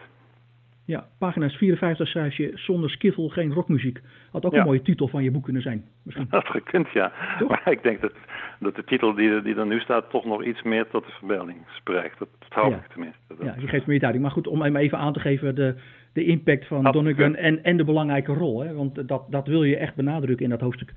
Ja, 0.86 1.08
pagina's 1.18 1.56
54 1.56 2.08
schrijf 2.08 2.36
je 2.36 2.52
zonder 2.56 2.90
skiffel 2.90 3.30
geen 3.30 3.54
rockmuziek. 3.54 4.00
Had 4.32 4.46
ook 4.46 4.54
een 4.54 4.64
mooie 4.64 4.82
titel 4.82 5.08
van 5.08 5.24
je 5.24 5.32
boek 5.32 5.44
kunnen 5.44 5.62
zijn. 5.62 5.86
Misschien. 6.04 6.28
Dat 6.40 6.48
gekund, 6.48 6.90
ja. 6.90 7.12
Maar 7.48 7.62
ik 7.66 7.84
denk 7.84 8.02
dat, 8.02 8.12
dat 8.60 8.76
de 8.76 8.84
titel 8.84 9.14
die, 9.14 9.42
die 9.42 9.56
er 9.56 9.66
nu 9.66 9.80
staat 9.80 10.10
toch 10.10 10.26
nog 10.26 10.44
iets 10.44 10.62
meer 10.62 10.88
tot 10.88 11.06
de 11.06 11.12
verbeelding 11.12 11.58
spreekt. 11.70 12.20
Dat, 12.20 12.28
dat 12.40 12.64
hoop 12.64 12.74
ik 12.74 12.88
tenminste. 12.88 13.20
ja, 13.42 13.56
je 13.60 13.68
geeft 13.68 13.86
meer 13.86 14.00
duiding. 14.00 14.24
Maar 14.24 14.34
goed, 14.34 14.48
om 14.48 14.62
hem 14.62 14.76
even 14.76 14.98
aan 14.98 15.14
te 15.14 15.20
geven, 15.20 15.56
de, 15.56 15.76
de 16.18 16.26
impact 16.26 16.68
van 16.68 16.84
Donegan 16.84 17.36
en, 17.36 17.64
en 17.64 17.78
de 17.78 17.84
belangrijke 17.84 18.34
rol. 18.34 18.64
Hè? 18.64 18.74
Want 18.74 19.08
dat, 19.08 19.24
dat 19.30 19.48
wil 19.48 19.64
je 19.64 19.78
echt 19.78 19.96
benadrukken 19.96 20.46
in 20.46 20.52
dat 20.52 20.62
hoofdstuk. 20.62 20.94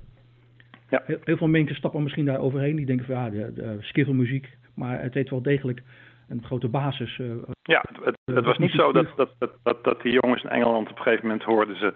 Ja. 0.89 1.01
Heel, 1.05 1.17
heel 1.23 1.37
veel 1.37 1.47
mensen 1.47 1.75
stappen 1.75 2.03
misschien 2.03 2.25
daar 2.25 2.39
overheen. 2.39 2.75
Die 2.75 2.85
denken 2.85 3.05
van 3.05 3.15
ja, 3.15 3.29
de, 3.29 3.53
de 3.53 3.77
skiffelmuziek. 3.79 4.57
Maar 4.75 5.01
het 5.01 5.13
heeft 5.13 5.29
wel 5.29 5.41
degelijk 5.41 5.81
een 6.29 6.43
grote 6.43 6.67
basis. 6.67 7.17
Uh, 7.17 7.31
ja, 7.61 7.83
het, 8.03 8.17
het, 8.25 8.45
was 8.45 8.57
niet 8.57 8.71
zo 8.71 8.91
dat, 8.91 9.07
dat, 9.15 9.29
dat, 9.63 9.83
dat, 9.83 10.01
die 10.01 10.19
jongens 10.21 10.43
in 10.43 10.49
Engeland 10.49 10.89
op 10.89 10.97
een 10.97 11.03
gegeven 11.03 11.25
moment 11.25 11.43
hoorden 11.43 11.77
ze 11.77 11.93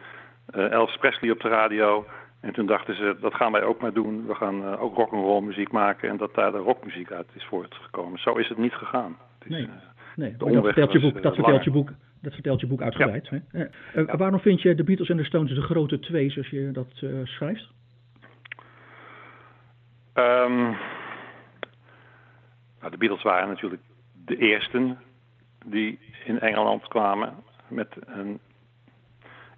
uh, 0.56 0.72
Elvis 0.72 0.98
Presley 0.98 1.32
op 1.32 1.42
de 1.42 1.50
radio. 1.50 2.06
En 2.42 2.54
toen 2.54 2.66
dachten 2.66 2.96
ze, 2.96 3.16
dat 3.22 3.34
gaan 3.34 3.52
wij 3.52 3.64
ook 3.64 3.82
maar 3.82 3.94
doen. 3.94 4.26
We 4.28 4.36
gaan 4.36 4.62
uh, 4.62 4.82
ook 4.82 4.96
rock'n'roll 4.96 5.42
muziek 5.42 5.72
maken 5.72 6.10
en 6.10 6.18
dat 6.18 6.36
daar 6.36 6.52
de 6.52 6.58
rockmuziek 6.58 7.12
uit 7.12 7.28
is 7.34 7.46
voortgekomen. 7.46 8.20
Zo 8.20 8.34
is 8.34 8.50
het 8.50 8.58
niet 8.58 8.74
gegaan. 8.74 9.18
Het 9.40 9.50
is, 9.52 9.58
nee, 9.58 9.70
nee. 10.16 10.36
dat 10.38 10.64
vertelt 10.64 10.92
je 10.92 11.00
boek. 11.00 11.22
Dat 11.22 11.36
vertelt 11.36 11.64
je 11.64 11.72
boek. 11.72 11.92
Dat 12.26 12.34
vertelt 12.34 12.60
je 12.60 12.68
boek 12.68 12.82
uitgebreid. 12.82 13.30
Hè? 13.30 13.66
waarom 14.06 14.40
vind 14.40 14.62
je 14.62 14.76
de 14.76 14.84
Beatles 14.84 15.10
en 15.10 15.18
de 15.18 15.24
Stones 15.24 15.54
de 15.54 15.62
grote 15.62 16.00
twee, 16.00 16.30
zoals 16.30 16.50
je 16.50 16.72
dat 16.72 17.04
schrijft? 17.24 17.72
Um, 20.14 20.78
nou, 22.80 22.92
de 22.92 22.98
Beatles 22.98 23.24
waren 23.24 23.48
natuurlijk 23.48 23.82
de 24.26 24.38
eersten 24.38 24.98
die 25.66 26.00
in 26.26 26.40
Engeland 26.40 26.88
kwamen 26.88 27.34
met 27.68 27.96
een, 28.06 28.40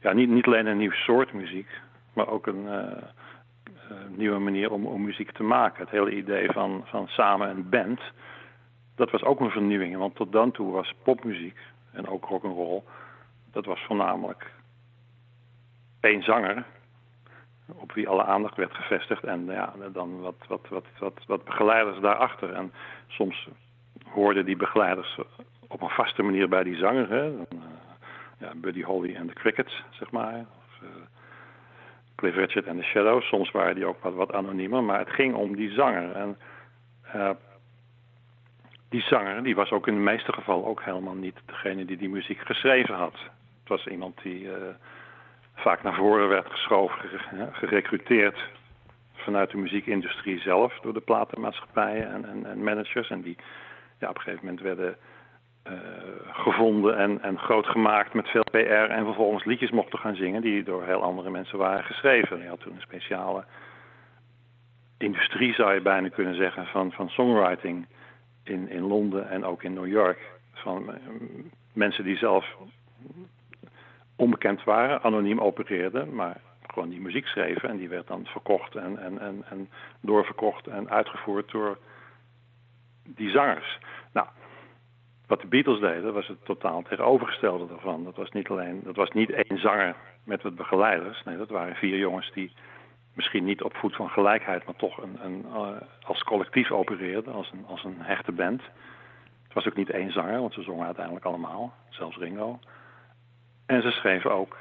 ja, 0.01 0.13
niet, 0.13 0.29
niet 0.29 0.45
alleen 0.45 0.65
een 0.65 0.77
nieuw 0.77 0.91
soort 0.91 1.33
muziek, 1.33 1.67
maar 2.13 2.27
ook 2.27 2.47
een 2.47 2.65
uh, 2.65 2.91
nieuwe 4.17 4.39
manier 4.39 4.71
om, 4.71 4.85
om 4.85 5.03
muziek 5.03 5.31
te 5.31 5.43
maken. 5.43 5.81
Het 5.81 5.89
hele 5.89 6.15
idee 6.15 6.51
van, 6.51 6.81
van 6.85 7.07
samen 7.07 7.49
een 7.49 7.69
band, 7.69 8.01
dat 8.95 9.11
was 9.11 9.23
ook 9.23 9.39
een 9.39 9.49
vernieuwing. 9.49 9.97
Want 9.97 10.15
tot 10.15 10.31
dan 10.31 10.51
toe 10.51 10.71
was 10.71 10.93
popmuziek 11.03 11.57
en 11.97 12.07
ook 12.07 12.25
rock'n'roll, 12.25 12.81
dat 13.51 13.65
was 13.65 13.79
voornamelijk 13.85 14.51
één 15.99 16.23
zanger 16.23 16.65
op 17.73 17.91
wie 17.91 18.07
alle 18.07 18.23
aandacht 18.23 18.57
werd 18.57 18.73
gevestigd. 18.73 19.23
En 19.23 19.45
ja, 19.45 19.73
dan 19.91 20.21
wat, 20.21 20.35
wat, 20.47 20.67
wat, 20.69 20.85
wat, 20.99 21.23
wat 21.27 21.43
begeleiders 21.43 21.99
daarachter. 21.99 22.53
En 22.53 22.73
soms 23.07 23.47
hoorden 24.09 24.45
die 24.45 24.55
begeleiders 24.55 25.19
op 25.67 25.81
een 25.81 25.89
vaste 25.89 26.23
manier 26.23 26.49
bij 26.49 26.63
die 26.63 26.75
zanger. 26.75 27.09
Hè. 27.09 27.29
Uh, 27.29 27.41
ja, 28.39 28.51
Buddy 28.55 28.83
Holly 28.83 29.15
en 29.15 29.27
de 29.27 29.33
Crickets, 29.33 29.83
zeg 29.89 30.11
maar. 30.11 30.33
Of, 30.33 30.81
uh, 30.83 30.89
Cliff 32.15 32.35
Richard 32.35 32.65
en 32.65 32.77
de 32.77 32.83
Shadows. 32.83 33.27
Soms 33.27 33.51
waren 33.51 33.75
die 33.75 33.85
ook 33.85 34.03
wat, 34.03 34.13
wat 34.13 34.33
anoniemer. 34.33 34.83
Maar 34.83 34.99
het 34.99 35.09
ging 35.09 35.35
om 35.35 35.55
die 35.55 35.71
zanger. 35.71 36.11
En 36.11 36.37
uh, 37.15 37.29
die 38.89 39.01
zanger 39.01 39.43
die 39.43 39.55
was 39.55 39.71
ook 39.71 39.87
in 39.87 39.93
de 39.93 39.99
meeste 39.99 40.33
gevallen 40.33 40.65
ook 40.65 40.83
helemaal 40.83 41.15
niet 41.15 41.39
degene 41.45 41.85
die 41.85 41.97
die 41.97 42.09
muziek 42.09 42.39
geschreven 42.39 42.95
had. 42.95 43.13
Het 43.59 43.67
was 43.67 43.87
iemand 43.87 44.21
die 44.21 44.49
vaak 45.55 45.83
naar 45.83 45.95
voren 45.95 46.27
werd 46.27 46.51
geschoven, 46.51 47.09
gerecruiteerd 47.51 48.39
vanuit 49.13 49.51
de 49.51 49.57
muziekindustrie 49.57 50.39
zelf 50.39 50.79
door 50.81 50.93
de 50.93 50.99
platenmaatschappijen 50.99 52.13
en, 52.13 52.25
en, 52.25 52.45
en 52.45 52.63
managers. 52.63 53.09
En 53.09 53.21
die 53.21 53.37
ja, 53.99 54.09
op 54.09 54.15
een 54.15 54.21
gegeven 54.21 54.45
moment 54.45 54.63
werden 54.63 54.97
uh, 55.67 55.73
gevonden 56.31 56.97
en, 56.97 57.21
en 57.21 57.39
groot 57.39 57.65
gemaakt 57.65 58.13
met 58.13 58.27
veel 58.27 58.43
PR 58.51 58.91
en 58.91 59.05
vervolgens 59.05 59.45
liedjes 59.45 59.71
mochten 59.71 59.99
gaan 59.99 60.15
zingen 60.15 60.41
die 60.41 60.63
door 60.63 60.85
heel 60.85 61.03
andere 61.03 61.29
mensen 61.29 61.57
waren 61.57 61.83
geschreven. 61.83 62.41
Je 62.41 62.47
had 62.47 62.59
toen 62.59 62.75
een 62.75 62.81
speciale 62.81 63.43
industrie, 64.97 65.53
zou 65.53 65.73
je 65.73 65.81
bijna 65.81 66.09
kunnen 66.09 66.35
zeggen, 66.35 66.65
van, 66.65 66.91
van 66.91 67.09
songwriting 67.09 67.87
in, 68.49 68.69
in 68.69 68.81
Londen 68.81 69.29
en 69.29 69.45
ook 69.45 69.63
in 69.63 69.73
New 69.73 69.87
York. 69.87 70.19
Van 70.53 70.89
uh, 70.89 70.95
mensen 71.73 72.03
die 72.03 72.17
zelf 72.17 72.55
onbekend 74.15 74.63
waren, 74.63 75.01
anoniem 75.01 75.39
opereerden, 75.39 76.15
maar 76.15 76.41
gewoon 76.67 76.89
die 76.89 77.01
muziek 77.01 77.25
schreven. 77.25 77.69
En 77.69 77.77
die 77.77 77.89
werd 77.89 78.07
dan 78.07 78.25
verkocht 78.25 78.75
en, 78.75 78.97
en, 78.97 79.19
en, 79.19 79.43
en 79.49 79.69
doorverkocht 80.01 80.67
en 80.67 80.89
uitgevoerd 80.89 81.51
door 81.51 81.77
die 83.03 83.29
zangers. 83.29 83.79
Nou, 84.13 84.27
wat 85.27 85.41
de 85.41 85.47
Beatles 85.47 85.79
deden, 85.79 86.13
was 86.13 86.27
het 86.27 86.45
totaal 86.45 86.81
tegenovergestelde 86.81 87.67
daarvan. 87.67 88.03
Dat 88.03 88.15
was 88.15 88.31
niet 88.31 88.47
alleen, 88.47 88.81
dat 88.83 88.95
was 88.95 89.09
niet 89.09 89.29
één 89.29 89.59
zanger 89.59 89.95
met 90.23 90.41
wat 90.41 90.55
begeleiders. 90.55 91.23
Nee, 91.23 91.37
dat 91.37 91.49
waren 91.49 91.75
vier 91.75 91.97
jongens 91.97 92.31
die 92.31 92.51
misschien 93.17 93.43
niet 93.43 93.61
op 93.61 93.75
voet 93.75 93.95
van 93.95 94.09
gelijkheid, 94.09 94.65
maar 94.65 94.75
toch 94.75 95.01
een, 95.01 95.17
een, 95.23 95.45
uh, 95.53 95.69
als 96.01 96.23
collectief 96.23 96.71
opereerden, 96.71 97.33
als 97.33 97.51
een, 97.51 97.65
als 97.67 97.83
een 97.83 98.01
hechte 98.01 98.31
band. 98.31 98.61
Het 99.43 99.53
was 99.53 99.67
ook 99.67 99.75
niet 99.75 99.89
één 99.89 100.11
zanger, 100.11 100.39
want 100.39 100.53
ze 100.53 100.61
zongen 100.61 100.85
uiteindelijk 100.85 101.25
allemaal, 101.25 101.73
zelfs 101.89 102.17
Ringo. 102.17 102.59
En 103.65 103.81
ze 103.81 103.91
schreven 103.91 104.31
ook 104.31 104.57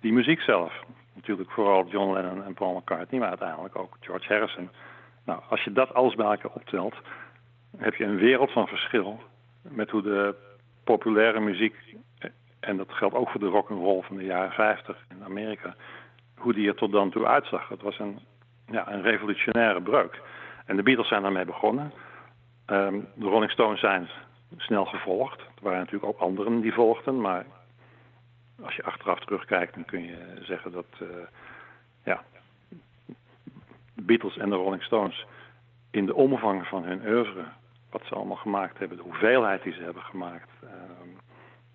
die 0.00 0.12
muziek 0.12 0.40
zelf. 0.40 0.84
Natuurlijk 1.14 1.50
vooral 1.50 1.86
John 1.88 2.12
Lennon 2.12 2.44
en 2.44 2.54
Paul 2.54 2.74
McCartney, 2.74 3.20
maar 3.20 3.28
uiteindelijk 3.28 3.76
ook 3.76 3.96
George 4.00 4.32
Harrison. 4.32 4.70
Nou, 5.24 5.42
als 5.48 5.64
je 5.64 5.72
dat 5.72 5.94
alles 5.94 6.14
bij 6.14 6.26
elkaar 6.26 6.50
optelt, 6.54 6.94
heb 7.76 7.94
je 7.94 8.04
een 8.04 8.16
wereld 8.16 8.52
van 8.52 8.66
verschil 8.66 9.20
met 9.62 9.90
hoe 9.90 10.02
de 10.02 10.34
populaire 10.84 11.40
muziek, 11.40 11.76
en 12.60 12.76
dat 12.76 12.92
geldt 12.92 13.14
ook 13.14 13.30
voor 13.30 13.40
de 13.40 13.46
rock 13.46 13.68
roll 13.68 14.02
van 14.02 14.16
de 14.16 14.24
jaren 14.24 14.52
50 14.52 15.04
in 15.10 15.24
Amerika, 15.24 15.74
hoe 16.38 16.52
die 16.52 16.68
er 16.68 16.74
tot 16.74 16.92
dan 16.92 17.10
toe 17.10 17.26
uitzag. 17.26 17.68
Het 17.68 17.82
was 17.82 17.98
een, 17.98 18.18
ja, 18.70 18.92
een 18.92 19.02
revolutionaire 19.02 19.82
breuk. 19.82 20.20
En 20.66 20.76
de 20.76 20.82
Beatles 20.82 21.08
zijn 21.08 21.22
daarmee 21.22 21.44
begonnen. 21.44 21.92
Um, 22.66 23.08
de 23.14 23.26
Rolling 23.26 23.50
Stones 23.50 23.80
zijn 23.80 24.08
snel 24.56 24.84
gevolgd. 24.84 25.40
Er 25.40 25.62
waren 25.62 25.78
natuurlijk 25.78 26.04
ook 26.04 26.18
anderen 26.18 26.60
die 26.60 26.72
volgden, 26.72 27.20
maar 27.20 27.46
als 28.62 28.74
je 28.74 28.84
achteraf 28.84 29.18
terugkijkt, 29.18 29.74
dan 29.74 29.84
kun 29.84 30.02
je 30.02 30.38
zeggen 30.40 30.72
dat 30.72 30.86
uh, 31.02 31.08
ja, 32.04 32.22
de 33.94 34.02
Beatles 34.02 34.36
en 34.36 34.50
de 34.50 34.56
Rolling 34.56 34.82
Stones 34.82 35.26
in 35.90 36.06
de 36.06 36.14
omvang 36.14 36.66
van 36.66 36.84
hun 36.84 37.06
oeuvre, 37.06 37.44
wat 37.90 38.02
ze 38.04 38.14
allemaal 38.14 38.36
gemaakt 38.36 38.78
hebben, 38.78 38.96
de 38.96 39.02
hoeveelheid 39.02 39.62
die 39.62 39.72
ze 39.72 39.82
hebben 39.82 40.02
gemaakt, 40.02 40.50
uh, 40.64 40.70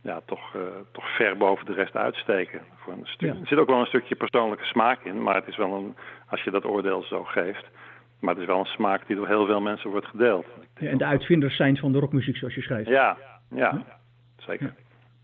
ja, 0.04 0.22
toch, 0.26 0.54
uh, 0.56 0.62
toch 0.92 1.16
ver 1.16 1.38
boven 1.38 1.66
de 1.66 1.74
rest 1.74 1.96
uitsteken. 1.96 2.62
Voor 2.76 2.94
een 2.94 3.06
stuk, 3.06 3.34
ja. 3.34 3.40
Er 3.40 3.48
zit 3.48 3.58
ook 3.58 3.68
wel 3.68 3.80
een 3.80 3.86
stukje 3.86 4.16
persoonlijke 4.16 4.66
smaak 4.66 5.04
in, 5.04 5.24
maar 5.24 5.36
het 5.36 5.48
is 5.48 5.58
wel 5.58 5.74
een, 5.74 5.96
als 6.28 6.44
je 6.44 6.52
dat 6.52 6.66
oordeel 6.66 7.04
zo 7.04 7.24
geeft, 7.24 7.66
maar 8.20 8.34
het 8.34 8.42
is 8.42 8.48
wel 8.48 8.60
een 8.60 8.66
smaak 8.66 9.08
die 9.08 9.16
door 9.16 9.28
heel 9.28 9.46
veel 9.46 9.62
mensen 9.62 9.90
wordt 9.90 10.08
gedeeld. 10.08 10.46
Ja, 10.80 10.90
en 10.90 10.98
de 10.98 11.06
uitvinders 11.06 11.56
zijn 11.56 11.78
van 11.78 11.92
de 11.92 12.00
rockmuziek, 12.00 12.38
zoals 12.38 12.56
je 12.56 12.62
schrijft. 12.62 12.90
Ja, 12.90 13.18
ja, 13.50 13.84
zeker. 14.38 14.74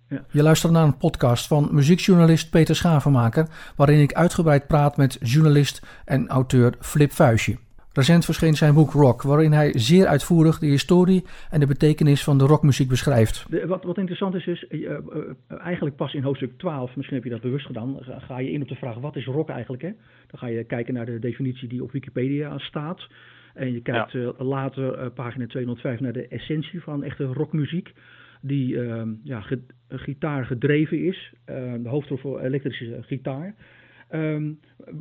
Ja. 0.08 0.24
Je 0.32 0.44
luistert 0.44 0.74
naar 0.74 0.84
een 0.84 0.98
podcast 0.98 1.48
van 1.48 1.70
muziekjournalist 1.72 2.52
Peter 2.52 2.76
Schavenmaker, 2.76 3.48
waarin 3.76 4.00
ik 4.02 4.14
uitgebreid 4.14 4.68
praat 4.68 4.98
met 4.98 5.18
journalist 5.22 6.04
en 6.06 6.28
auteur 6.28 6.74
Flip 6.80 7.12
Vuistje. 7.12 7.58
Recent 7.94 8.26
verscheen 8.26 8.54
zijn 8.54 8.74
boek 8.74 8.92
Rock, 8.92 9.22
waarin 9.22 9.52
hij 9.52 9.72
zeer 9.76 10.08
uitvoerig 10.08 10.60
de 10.60 10.66
historie 10.66 11.24
en 11.50 11.60
de 11.60 11.68
betekenis 11.68 12.24
van 12.24 12.38
de 12.38 12.46
rockmuziek 12.46 12.88
beschrijft. 12.88 13.46
De, 13.50 13.68
wat, 13.68 13.84
wat, 13.84 13.98
interessant 13.98 14.36
is, 14.36 14.48
is 14.48 14.66
uh, 14.70 14.82
uh, 14.82 14.98
eigenlijk 15.62 15.96
pas 15.96 16.14
in 16.14 16.24
hoofdstuk 16.24 16.58
12, 16.58 16.96
misschien 16.96 17.16
heb 17.16 17.26
je 17.26 17.32
dat 17.32 17.42
bewust 17.42 17.66
gedaan, 17.66 17.98
ga, 18.00 18.20
ga, 18.20 18.40
je 18.40 18.52
in 18.52 18.62
op 18.62 18.68
de 18.68 18.76
vraag 18.76 18.96
wat 18.96 19.16
is 19.16 19.26
rock 19.26 19.50
eigenlijk. 19.50 19.82
Hè? 19.82 19.92
Dan 20.28 20.40
ga 20.40 20.48
je 20.48 20.64
kijken 20.64 20.94
naar 20.94 21.06
de 21.06 21.20
definitie 21.20 21.68
die 21.68 21.84
op 21.84 21.92
Wikipedia 21.92 22.58
staat. 22.58 23.08
En 23.54 23.74
je 23.74 23.82
kijkt 23.82 24.12
ja. 24.12 24.20
uh, 24.20 24.30
later, 24.38 25.12
pagina 25.12 25.48
205, 25.48 26.00
naar 26.00 26.14
de 26.14 26.28
essentie 26.28 26.82
van 26.82 27.04
echte 27.04 27.24
rockmuziek 27.24 27.94
die 28.42 28.74
uh, 28.74 29.02
ja, 29.24 29.42
ge, 29.42 29.60
gitaar 29.90 30.46
gedreven 30.46 31.06
is, 31.06 31.34
uh, 31.50 31.74
de 31.84 31.90
hoofdrol 31.90 32.18
voor 32.18 32.40
elektrische 32.40 32.98
gitaar. 33.02 33.56
Um, 34.12 34.60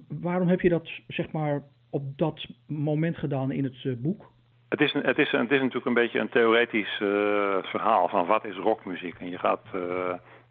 waarom 0.08 0.48
heb 0.48 0.60
je 0.60 0.68
dat 0.68 0.88
zeg 1.08 1.30
maar 1.32 1.62
op 1.90 2.18
dat 2.18 2.46
moment 2.66 3.16
gedaan 3.16 3.50
in 3.50 3.64
het 3.64 3.84
uh, 3.84 3.96
boek? 3.96 4.30
Het 4.68 4.80
is, 4.80 4.92
het, 4.92 5.18
is, 5.18 5.30
het 5.30 5.50
is 5.50 5.60
natuurlijk 5.60 5.86
een 5.86 5.94
beetje 5.94 6.18
een 6.18 6.28
theoretisch 6.28 6.96
verhaal 7.62 8.08
van 8.08 8.26
wat 8.26 8.44
is 8.44 8.56
rockmuziek. 8.56 9.14
En 9.18 9.30
je, 9.30 9.38
gaat, 9.38 9.60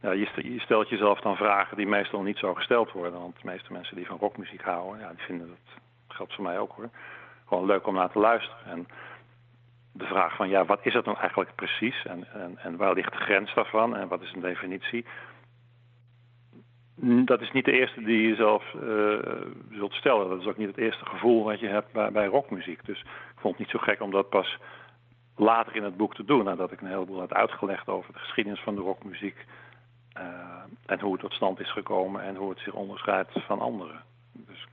ja, 0.02 0.12
je, 0.12 0.60
stelt 0.60 0.90
jezelf 0.90 1.20
dan 1.20 1.36
vragen 1.36 1.78
die 1.78 1.88
meestal 1.88 2.22
niet 2.22 2.38
zo 2.38 2.54
gesteld 2.54 2.92
worden. 2.92 3.20
Want 3.20 3.36
de 3.42 3.48
meeste 3.50 3.74
mensen 3.74 3.96
die 3.96 4.06
van 4.06 4.18
rockmuziek 4.18 4.62
houden, 4.62 5.00
ja, 5.00 5.10
die 5.10 5.26
vinden 5.26 5.48
dat, 5.48 5.82
geldt 6.08 6.34
voor 6.34 6.44
mij 6.44 6.60
ook 6.60 6.72
hoor, 6.72 6.90
gewoon 7.48 7.66
leuk 7.66 7.88
om 7.88 7.94
naar 7.94 8.12
te 8.12 8.20
luisteren. 8.20 8.66
En 8.66 8.88
de 9.98 10.06
vraag 10.06 10.36
van 10.36 10.50
ja, 10.50 10.66
wat 10.66 10.80
is 10.86 10.94
het 10.94 11.06
nou 11.06 11.18
eigenlijk 11.18 11.56
precies 11.56 12.06
en, 12.06 12.28
en, 12.34 12.58
en 12.58 12.76
waar 12.78 12.94
ligt 12.94 13.12
de 13.12 13.18
grens 13.18 13.54
daarvan 13.54 13.96
en 13.96 14.08
wat 14.08 14.22
is 14.22 14.34
een 14.34 14.42
definitie? 14.42 15.06
Dat 17.00 17.42
is 17.42 17.52
niet 17.52 17.66
de 17.66 17.72
eerste 17.72 18.04
die 18.04 18.28
je 18.28 18.36
zelf 18.36 18.74
uh, 18.74 19.20
zult 19.72 19.94
stellen. 19.94 20.30
Dat 20.30 20.40
is 20.40 20.46
ook 20.46 20.58
niet 20.58 20.68
het 20.68 20.78
eerste 20.78 21.06
gevoel 21.06 21.44
wat 21.44 21.60
je 21.60 21.68
hebt 21.68 22.14
bij, 22.14 22.26
rockmuziek. 22.26 22.86
Dus 22.86 23.00
ik 23.00 23.40
vond 23.40 23.58
het 23.58 23.64
niet 23.64 23.76
zo 23.76 23.80
gek 23.80 24.02
om 24.02 24.12
dat 24.12 24.30
pas 24.30 24.58
later 25.36 25.76
in 25.76 25.84
het 25.84 25.98
boek 25.98 26.16
te 26.16 26.26
doen, 26.26 26.44
nadat 26.44 26.72
ik 26.72 26.82
een 26.82 26.88
heleboel 26.88 27.20
had 27.20 27.34
uitgelegd 27.34 27.88
over 27.88 28.14
de 28.14 28.20
geschiedenis 28.20 28.60
van 28.60 28.76
de 28.76 28.82
rockmuziek 28.82 29.46
uh, 30.18 30.24
en 30.86 31.00
hoe 31.00 31.12
het 31.12 31.22
tot 31.22 31.34
stand 31.34 31.60
is 31.60 31.72
gekomen 31.72 32.24
en 32.24 32.36
hoe 32.36 32.50
het 32.50 32.60
zich 32.60 32.74
onderscheidt 32.74 33.32
van 33.34 33.60
anderen. 33.60 34.02
Dus 34.32 34.68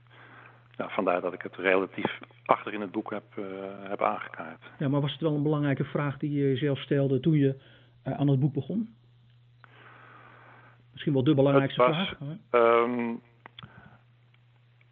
ja, 0.77 0.89
vandaar 0.89 1.21
dat 1.21 1.33
ik 1.33 1.41
het 1.41 1.55
relatief 1.55 2.19
achter 2.45 2.73
in 2.73 2.81
het 2.81 2.91
boek 2.91 3.11
heb, 3.11 3.23
uh, 3.35 3.45
heb 3.89 4.01
aangekaart. 4.01 4.63
Ja, 4.79 4.87
maar 4.87 5.01
was 5.01 5.11
het 5.11 5.21
wel 5.21 5.35
een 5.35 5.43
belangrijke 5.43 5.85
vraag 5.85 6.17
die 6.17 6.31
je 6.31 6.55
zelf 6.55 6.79
stelde 6.79 7.19
toen 7.19 7.37
je 7.37 7.55
aan 8.03 8.27
het 8.27 8.39
boek 8.39 8.53
begon? 8.53 8.95
Misschien 10.95 11.13
wel 11.13 11.23
de 11.23 11.35
belangrijkste 11.35 11.81
was, 11.81 11.95
vraag? 12.17 12.17
Um, 12.51 13.21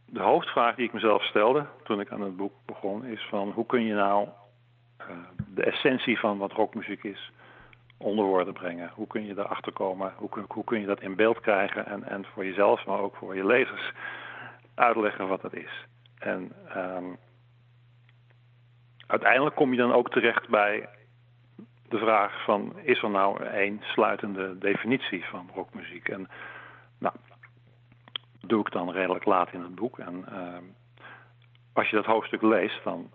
de 0.05 0.21
hoofdvraag 0.21 0.75
die 0.75 0.85
ik 0.85 0.93
mezelf 0.93 1.23
stelde 1.23 1.65
toen 1.83 1.99
ik 1.99 2.11
aan 2.11 2.21
het 2.21 2.35
boek 2.35 2.53
begon 2.65 3.05
is 3.05 3.21
van 3.29 3.51
hoe 3.51 3.65
kun 3.65 3.83
je 3.83 3.93
nou 3.93 4.27
uh, 4.99 5.07
de 5.47 5.63
essentie 5.63 6.19
van 6.19 6.37
wat 6.37 6.51
rockmuziek 6.51 7.03
is 7.03 7.31
onder 7.97 8.25
woorden 8.25 8.53
brengen? 8.53 8.91
Hoe 8.93 9.07
kun 9.07 9.25
je 9.25 9.33
daarachter 9.33 9.73
komen? 9.73 10.13
Hoe, 10.15 10.29
hoe 10.47 10.63
kun 10.63 10.79
je 10.79 10.85
dat 10.85 11.01
in 11.01 11.15
beeld 11.15 11.39
krijgen 11.39 11.85
en, 11.85 12.03
en 12.03 12.25
voor 12.25 12.45
jezelf, 12.45 12.85
maar 12.85 12.99
ook 12.99 13.15
voor 13.15 13.35
je 13.35 13.45
lezers 13.45 13.91
uitleggen 14.75 15.27
wat 15.27 15.41
dat 15.41 15.55
is. 15.55 15.85
En 16.19 16.51
um, 16.77 17.17
uiteindelijk 19.07 19.55
kom 19.55 19.71
je 19.71 19.77
dan 19.77 19.93
ook 19.93 20.09
terecht 20.09 20.49
bij 20.49 20.89
de 21.93 21.99
vraag 21.99 22.43
van 22.43 22.79
is 22.79 23.01
er 23.01 23.09
nou 23.09 23.43
één 23.43 23.81
sluitende 23.81 24.57
definitie 24.57 25.25
van 25.25 25.49
rockmuziek? 25.53 26.09
En 26.09 26.29
nou, 26.97 27.15
dat 28.39 28.49
doe 28.49 28.59
ik 28.59 28.71
dan 28.71 28.91
redelijk 28.91 29.25
laat 29.25 29.53
in 29.53 29.61
het 29.61 29.75
boek. 29.75 29.99
En 29.99 30.25
uh, 30.29 30.57
als 31.73 31.89
je 31.89 31.95
dat 31.95 32.05
hoofdstuk 32.05 32.41
leest, 32.41 32.83
dan 32.83 33.11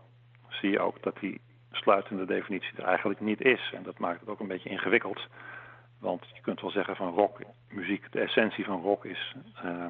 zie 0.48 0.70
je 0.70 0.80
ook 0.80 1.02
dat 1.02 1.18
die 1.20 1.40
sluitende 1.70 2.24
definitie 2.24 2.76
er 2.76 2.84
eigenlijk 2.84 3.20
niet 3.20 3.40
is. 3.40 3.72
En 3.74 3.82
dat 3.82 3.98
maakt 3.98 4.20
het 4.20 4.28
ook 4.28 4.40
een 4.40 4.48
beetje 4.48 4.68
ingewikkeld. 4.68 5.26
Want 6.00 6.24
je 6.34 6.40
kunt 6.40 6.60
wel 6.60 6.70
zeggen 6.70 6.96
van 6.96 7.14
rockmuziek, 7.14 8.12
de 8.12 8.20
essentie 8.20 8.64
van 8.64 8.82
rock 8.82 9.04
is 9.04 9.34
uh, 9.64 9.86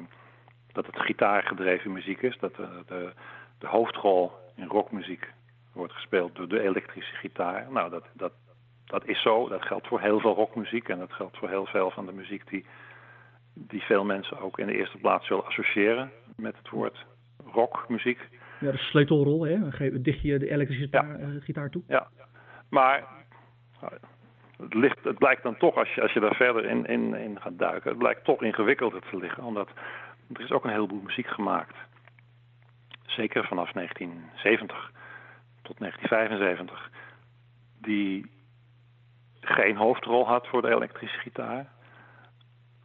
dat 0.71 0.85
het 0.85 0.99
gitaargedreven 0.99 1.91
muziek 1.91 2.21
is. 2.21 2.37
Dat 2.39 2.55
de, 2.55 2.83
de, 2.85 3.13
de 3.59 3.67
hoofdrol 3.67 4.31
in 4.55 4.67
rockmuziek 4.67 5.31
wordt 5.73 5.93
gespeeld 5.93 6.35
door 6.35 6.47
de 6.47 6.61
elektrische 6.61 7.15
gitaar. 7.15 7.71
Nou, 7.71 7.89
dat, 7.89 8.03
dat, 8.13 8.31
dat 8.89 9.07
is 9.07 9.21
zo. 9.21 9.47
Dat 9.47 9.61
geldt 9.61 9.87
voor 9.87 10.01
heel 10.01 10.19
veel 10.19 10.35
rockmuziek. 10.35 10.89
En 10.89 10.99
dat 10.99 11.13
geldt 11.13 11.37
voor 11.37 11.49
heel 11.49 11.65
veel 11.65 11.91
van 11.91 12.05
de 12.05 12.11
muziek 12.11 12.49
die, 12.49 12.65
die 13.53 13.81
veel 13.81 14.05
mensen 14.05 14.39
ook 14.39 14.59
in 14.59 14.67
de 14.67 14.77
eerste 14.77 14.97
plaats 14.97 15.27
zullen 15.27 15.45
associëren 15.45 16.11
met 16.35 16.57
het 16.57 16.69
woord 16.69 17.05
rockmuziek. 17.45 18.19
Ja, 18.59 18.71
de 18.71 18.77
sleutelrol, 18.77 19.45
hè? 19.45 20.01
Dicht 20.01 20.21
je 20.21 20.39
de 20.39 20.51
elektrische 20.51 20.83
gitaar, 20.83 21.19
ja. 21.19 21.27
uh, 21.27 21.41
gitaar 21.41 21.69
toe? 21.69 21.83
Ja, 21.87 22.07
maar 22.69 23.03
het, 24.57 24.73
ligt, 24.73 25.03
het 25.03 25.17
blijkt 25.17 25.43
dan 25.43 25.57
toch, 25.57 25.75
als 25.75 25.93
je, 25.93 26.01
als 26.01 26.13
je 26.13 26.19
daar 26.19 26.35
verder 26.35 26.65
in, 26.65 26.85
in, 26.85 27.13
in 27.13 27.41
gaat 27.41 27.57
duiken, 27.57 27.89
het 27.89 27.99
blijkt 27.99 28.23
toch 28.23 28.43
ingewikkelder 28.43 29.01
te 29.01 29.17
liggen. 29.17 29.43
Omdat 29.43 29.69
er 30.33 30.41
is 30.41 30.51
ook 30.51 30.63
een 30.63 30.71
heleboel 30.71 31.01
muziek 31.01 31.27
gemaakt. 31.27 31.75
Zeker 33.05 33.47
vanaf 33.47 33.71
1970 33.71 34.91
tot 35.61 35.77
1975. 35.79 36.89
Die 37.81 38.38
geen 39.41 39.75
hoofdrol 39.75 40.27
had 40.27 40.47
voor 40.47 40.61
de 40.61 40.69
elektrische 40.69 41.19
gitaar. 41.19 41.67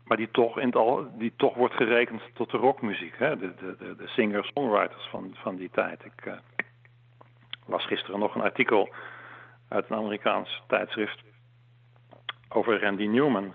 Maar 0.05 0.17
die 0.17 0.31
toch, 0.31 0.59
in 0.59 0.67
het 0.67 0.77
al, 0.77 1.19
die 1.19 1.33
toch 1.37 1.55
wordt 1.55 1.75
gerekend 1.75 2.23
tot 2.35 2.51
de 2.51 2.57
rockmuziek. 2.57 3.19
Hè? 3.19 3.37
De, 3.37 3.55
de, 3.55 3.77
de, 3.79 3.97
de 3.97 4.07
singer-songwriters 4.07 5.09
van, 5.09 5.35
van 5.35 5.57
die 5.57 5.71
tijd. 5.71 6.05
Ik 6.05 6.27
uh, 6.27 6.35
las 7.67 7.87
gisteren 7.87 8.21
nog 8.21 8.35
een 8.35 8.43
artikel 8.43 8.95
uit 9.69 9.91
een 9.91 9.97
Amerikaans 9.97 10.63
tijdschrift 10.67 11.23
over 12.49 12.81
Randy 12.81 13.07
Newman. 13.07 13.55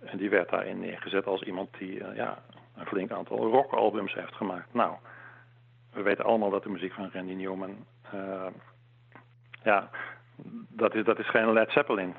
En 0.00 0.18
die 0.18 0.30
werd 0.30 0.50
daarin 0.50 0.78
neergezet 0.78 1.26
als 1.26 1.42
iemand 1.42 1.78
die 1.78 1.98
uh, 1.98 2.16
ja, 2.16 2.42
een 2.76 2.86
flink 2.86 3.10
aantal 3.10 3.50
rockalbums 3.50 4.14
heeft 4.14 4.34
gemaakt. 4.34 4.74
Nou, 4.74 4.96
we 5.92 6.02
weten 6.02 6.24
allemaal 6.24 6.50
dat 6.50 6.62
de 6.62 6.68
muziek 6.68 6.92
van 6.92 7.10
Randy 7.12 7.32
Newman... 7.32 7.86
Uh, 8.14 8.46
ja, 9.62 9.90
dat 10.68 10.94
is, 10.94 11.04
dat 11.04 11.18
is 11.18 11.28
geen 11.30 11.52
Led 11.52 11.70
Zeppelin, 11.70 12.14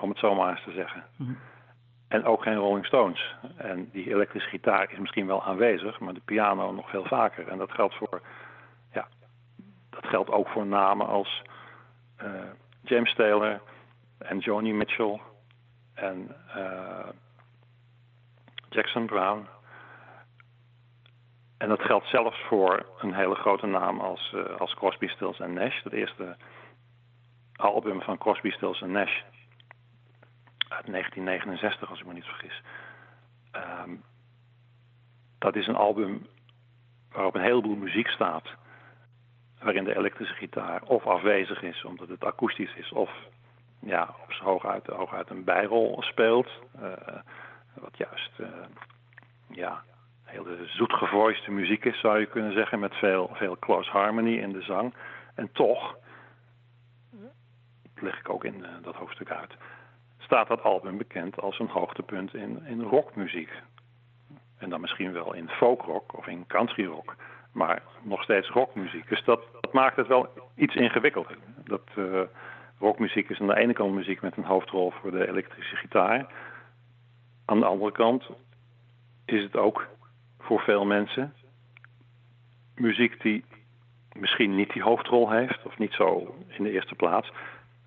om 0.00 0.08
het 0.08 0.18
zo 0.18 0.34
maar 0.34 0.50
eens 0.50 0.64
te 0.64 0.72
zeggen. 0.72 1.04
Mm-hmm. 1.16 1.38
En 2.08 2.24
ook 2.24 2.42
geen 2.42 2.56
Rolling 2.56 2.86
Stones. 2.86 3.34
En 3.56 3.90
die 3.90 4.10
elektrische 4.10 4.48
gitaar 4.48 4.92
is 4.92 4.98
misschien 4.98 5.26
wel 5.26 5.44
aanwezig, 5.44 6.00
maar 6.00 6.14
de 6.14 6.20
piano 6.24 6.72
nog 6.72 6.90
veel 6.90 7.04
vaker. 7.04 7.48
En 7.48 7.58
dat 7.58 7.72
geldt 7.72 7.94
voor, 7.94 8.20
ja, 8.92 9.08
dat 9.90 10.06
geldt 10.06 10.30
ook 10.30 10.48
voor 10.48 10.66
namen 10.66 11.06
als 11.06 11.42
uh, 12.22 12.30
James 12.82 13.14
Taylor 13.14 13.60
en 14.18 14.38
Joni 14.38 14.72
Mitchell 14.72 15.20
en 15.94 16.34
uh, 16.56 17.08
Jackson 18.68 19.06
Brown. 19.06 19.46
En 21.58 21.68
dat 21.68 21.82
geldt 21.82 22.06
zelfs 22.06 22.38
voor 22.48 22.86
een 22.98 23.14
hele 23.14 23.34
grote 23.34 23.66
naam 23.66 24.00
als, 24.00 24.32
uh, 24.34 24.56
als 24.58 24.74
Crosby, 24.74 25.08
Stills 25.08 25.40
en 25.40 25.52
Nash. 25.52 25.82
Het 25.82 25.92
eerste 25.92 26.36
album 27.62 28.02
van 28.02 28.18
Crosby, 28.18 28.50
Stills 28.50 28.80
en 28.80 28.92
Nash 28.92 29.20
uit 30.68 30.86
1969, 30.86 31.90
als 31.90 32.00
ik 32.00 32.06
me 32.06 32.12
niet 32.12 32.24
vergis. 32.24 32.62
Um, 33.52 34.02
dat 35.38 35.56
is 35.56 35.66
een 35.66 35.76
album 35.76 36.26
waarop 37.12 37.34
een 37.34 37.42
heleboel 37.42 37.76
muziek 37.76 38.08
staat. 38.08 38.44
Waarin 39.62 39.84
de 39.84 39.96
elektrische 39.96 40.34
gitaar 40.34 40.82
of 40.82 41.06
afwezig 41.06 41.62
is 41.62 41.84
omdat 41.84 42.08
het 42.08 42.24
akoestisch 42.24 42.74
is, 42.74 42.92
of 42.92 43.10
ja, 43.80 44.14
op 44.22 44.32
zijn 44.32 44.48
hooguit, 44.48 44.86
hooguit 44.86 45.30
een 45.30 45.44
bijrol 45.44 46.02
speelt. 46.02 46.48
Uh, 46.82 46.92
wat 47.74 47.96
juist 47.96 48.30
uh, 48.38 48.46
ja, 49.48 49.82
hele 50.24 50.66
zoetgevoiste 50.66 51.50
muziek 51.50 51.84
is, 51.84 52.00
zou 52.00 52.18
je 52.18 52.26
kunnen 52.26 52.52
zeggen, 52.52 52.78
met 52.78 52.94
veel, 52.94 53.30
veel 53.32 53.56
close 53.58 53.90
harmony 53.90 54.38
in 54.38 54.52
de 54.52 54.62
zang. 54.62 54.94
En 55.34 55.52
toch, 55.52 55.96
leg 58.02 58.18
ik 58.18 58.28
ook 58.28 58.44
in 58.44 58.58
uh, 58.58 58.68
dat 58.82 58.94
hoofdstuk 58.94 59.30
uit, 59.30 59.54
staat 60.18 60.48
dat 60.48 60.62
album 60.62 60.96
bekend 60.96 61.40
als 61.40 61.58
een 61.58 61.68
hoogtepunt 61.68 62.34
in, 62.34 62.66
in 62.66 62.82
rockmuziek. 62.82 63.50
En 64.58 64.70
dan 64.70 64.80
misschien 64.80 65.12
wel 65.12 65.32
in 65.32 65.48
folkrock 65.48 66.16
of 66.16 66.26
in 66.26 66.46
countryrock, 66.46 67.16
maar 67.52 67.82
nog 68.02 68.22
steeds 68.22 68.48
rockmuziek. 68.48 69.08
Dus 69.08 69.24
dat, 69.24 69.40
maakt 69.72 69.96
het 69.96 70.06
wel 70.06 70.28
iets 70.54 70.74
ingewikkelder. 70.74 71.36
Dat, 71.64 71.82
uh, 71.94 72.20
rockmuziek 72.78 73.28
is 73.28 73.40
aan 73.40 73.46
de 73.46 73.56
ene 73.56 73.72
kant 73.72 73.94
muziek 73.94 74.20
met 74.20 74.36
een 74.36 74.44
hoofdrol 74.44 74.90
voor 74.90 75.10
de 75.10 75.28
elektrische 75.28 75.76
gitaar. 75.76 76.26
Aan 77.44 77.60
de 77.60 77.66
andere 77.66 77.92
kant 77.92 78.28
is 79.24 79.42
het 79.42 79.56
ook 79.56 79.86
voor 80.38 80.60
veel 80.60 80.84
mensen 80.84 81.34
muziek 82.74 83.22
die 83.22 83.44
misschien 84.12 84.54
niet 84.54 84.72
die 84.72 84.82
hoofdrol 84.82 85.30
heeft, 85.30 85.62
of 85.64 85.78
niet 85.78 85.92
zo 85.92 86.34
in 86.48 86.64
de 86.64 86.70
eerste 86.70 86.94
plaats, 86.94 87.32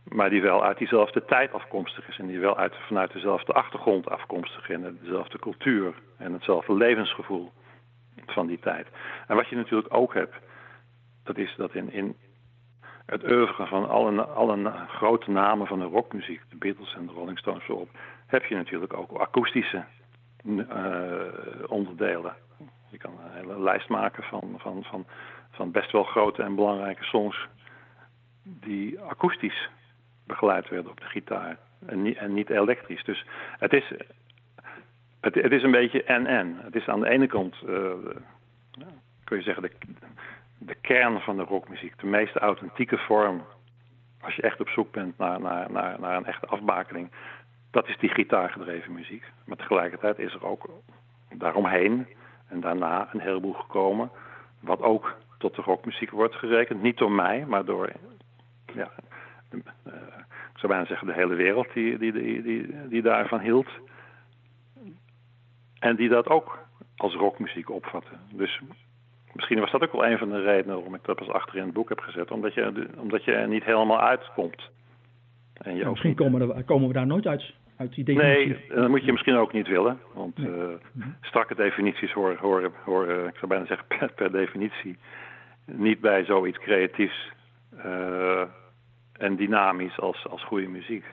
maar 0.06 0.30
die 0.30 0.41
wel 0.41 0.63
uit 0.63 0.78
diezelfde 0.78 1.26
tijd 1.26 1.54
afkomstig 1.54 2.08
is 2.08 2.20
en 2.20 2.28
die 2.28 2.39
wel 2.39 2.58
uit, 2.58 2.76
vanuit 2.88 3.13
dezelfde 3.13 3.54
achtergrond 3.54 4.10
afkomstig 4.10 4.70
is 4.70 4.76
en 4.76 5.00
dezelfde 5.02 5.39
cultuur 5.39 5.94
en 6.18 6.34
hetzelfde 6.34 6.74
levensgevoel 6.74 7.52
van 8.26 8.48
die 8.48 8.60
tijd. 8.60 8.88
En 9.28 9.36
wat 9.36 9.48
je 9.48 9.56
natuurlijk 9.56 9.94
ook 9.94 10.13
hebt, 10.13 10.36
dat 11.24 11.38
is 11.38 11.56
dat 11.58 11.76
in, 11.76 11.91
in 11.91 12.15
het 13.06 13.24
oeuvre 13.24 13.65
van 13.65 13.89
alle, 13.89 14.24
alle 14.24 14.72
grote 14.88 15.32
namen 15.32 15.68
van 15.68 15.80
de 15.80 15.86
rockmuziek, 15.86 16.41
de 16.50 16.56
Beatles 16.56 16.96
en 16.96 17.06
de 17.06 17.13
Rolling 17.13 17.39
Stones 17.39 17.68
erop, 17.68 17.89
heb 18.28 18.46
je 18.46 18.56
natuurlijk 18.56 18.94
ook 18.94 19.12
akoestische 19.12 19.84
uh, 20.44 20.62
onderdelen. 21.68 22.34
Je 22.89 22.98
kan 22.98 23.12
een 23.12 23.32
hele 23.32 23.60
lijst 23.60 23.89
maken 23.89 24.24
van, 24.24 24.54
van, 24.58 24.84
van, 24.84 25.06
van 25.52 25.72
best 25.72 25.91
wel 25.91 26.04
grote 26.04 26.44
en 26.44 26.56
belangrijke 26.56 27.04
songs 27.04 27.48
die 28.44 29.00
akoestisch 29.00 29.70
begeleid 30.27 30.69
werden 30.69 30.91
op 30.91 30.99
de 30.99 31.05
gitaar 31.05 31.57
en 31.85 32.01
niet, 32.01 32.17
en 32.17 32.33
niet 32.33 32.49
elektrisch. 32.49 33.03
Dus 33.03 33.25
het 33.59 33.73
is, 33.73 33.93
het, 35.19 35.51
is 35.51 35.63
een 35.63 35.71
beetje 35.71 36.03
en-en. 36.03 36.57
Het 36.61 36.75
is 36.75 36.88
aan 36.88 36.99
de 36.99 37.09
ene 37.09 37.27
kant, 37.27 37.55
uh, 37.65 37.91
kun 39.23 39.38
je 39.38 39.43
zeggen, 39.43 39.63
de, 39.63 39.71
de 40.57 40.75
kern 40.81 41.19
van 41.19 41.38
de 41.38 41.43
rockmuziek, 41.43 41.99
de 41.99 42.07
meest 42.07 42.35
authentieke 42.35 42.97
vorm, 42.97 43.43
als 44.21 44.35
je 44.35 44.41
echt 44.41 44.59
op 44.59 44.69
zoek 44.69 44.91
bent 44.91 45.17
naar, 45.17 45.41
naar, 45.41 45.71
naar, 45.71 45.99
naar 45.99 46.17
een 46.17 46.25
echte 46.25 46.47
afbakening, 46.47 47.11
dat 47.71 47.88
is 47.88 47.97
die 47.97 48.09
gitaargedreven 48.09 48.93
muziek. 48.93 49.23
Maar 49.45 49.57
tegelijkertijd 49.57 50.19
is 50.19 50.33
er 50.33 50.45
ook 50.45 50.69
daaromheen 51.33 52.07
en 52.47 52.59
daarna 52.59 53.09
een 53.13 53.19
heleboel 53.19 53.53
gekomen, 53.53 54.11
wat 54.59 54.81
ook 54.81 55.15
tot 55.38 55.55
de 55.55 55.61
rockmuziek 55.61 56.11
wordt 56.11 56.35
gerekend. 56.35 56.81
Niet 56.81 56.97
door 56.97 57.11
mij, 57.11 57.45
maar 57.45 57.65
door 57.65 57.91
ja, 58.73 58.91
ik 60.54 60.58
zou 60.62 60.68
bijna 60.68 60.86
zeggen 60.86 61.08
de 61.08 61.13
hele 61.13 61.36
wereld 61.36 61.74
die, 61.74 61.98
die, 61.98 62.12
die, 62.12 62.41
die, 62.41 62.88
die 62.88 63.02
daarvan 63.02 63.39
hield. 63.39 63.70
En 65.80 65.96
die 65.96 66.10
dat 66.10 66.28
ook 66.28 66.60
als 66.96 67.13
rockmuziek 67.13 67.70
opvatten. 67.70 68.20
Dus 68.32 68.62
misschien 69.34 69.60
was 69.60 69.72
dat 69.72 69.82
ook 69.82 69.91
wel 69.91 70.06
een 70.06 70.18
van 70.18 70.30
de 70.30 70.41
redenen 70.41 70.76
waarom 70.76 70.96
ik 70.96 71.04
dat 71.04 71.15
pas 71.15 71.30
achter 71.30 71.56
in 71.58 71.63
het 71.63 71.74
boek 71.74 71.89
heb 71.89 72.00
gezet. 72.00 72.32
Omdat 72.32 72.54
je, 72.54 72.88
omdat 72.98 73.24
je 73.24 73.32
er 73.32 73.48
niet 73.48 73.63
helemaal 73.63 74.02
uitkomt. 74.02 74.70
En 75.54 75.76
je 75.76 75.80
ja, 75.80 75.89
misschien 75.89 76.10
niet... 76.10 76.20
komen, 76.20 76.65
komen 76.65 76.88
we 76.88 76.94
daar 76.94 77.08
nooit 77.08 77.28
uit. 77.28 77.54
Uit 77.78 77.94
die 77.94 78.04
definitie. 78.04 78.48
Nee, 78.48 78.80
dat 78.80 78.89
moet 78.89 79.06
je 79.06 79.12
misschien 79.12 79.36
ook 79.36 79.54
niet 79.54 79.68
willen. 79.68 80.00
Want 80.13 80.38
nee. 80.38 80.48
uh, 80.48 80.63
strakke 81.22 81.56
definities 81.56 82.12
horen, 82.12 82.38
horen, 82.38 82.72
horen, 82.84 83.28
ik 83.28 83.36
zou 83.36 83.48
bijna 83.48 83.65
zeggen 83.65 83.88
per, 83.98 84.12
per 84.13 84.32
definitie, 84.32 84.98
niet 85.65 86.00
bij 86.00 86.26
zoiets 86.26 86.58
creatiefs. 86.58 87.32
Uh, 87.86 88.41
en 89.17 89.36
dynamisch 89.36 89.99
als, 89.99 90.28
als 90.30 90.43
goede 90.43 90.67
muziek. 90.67 91.06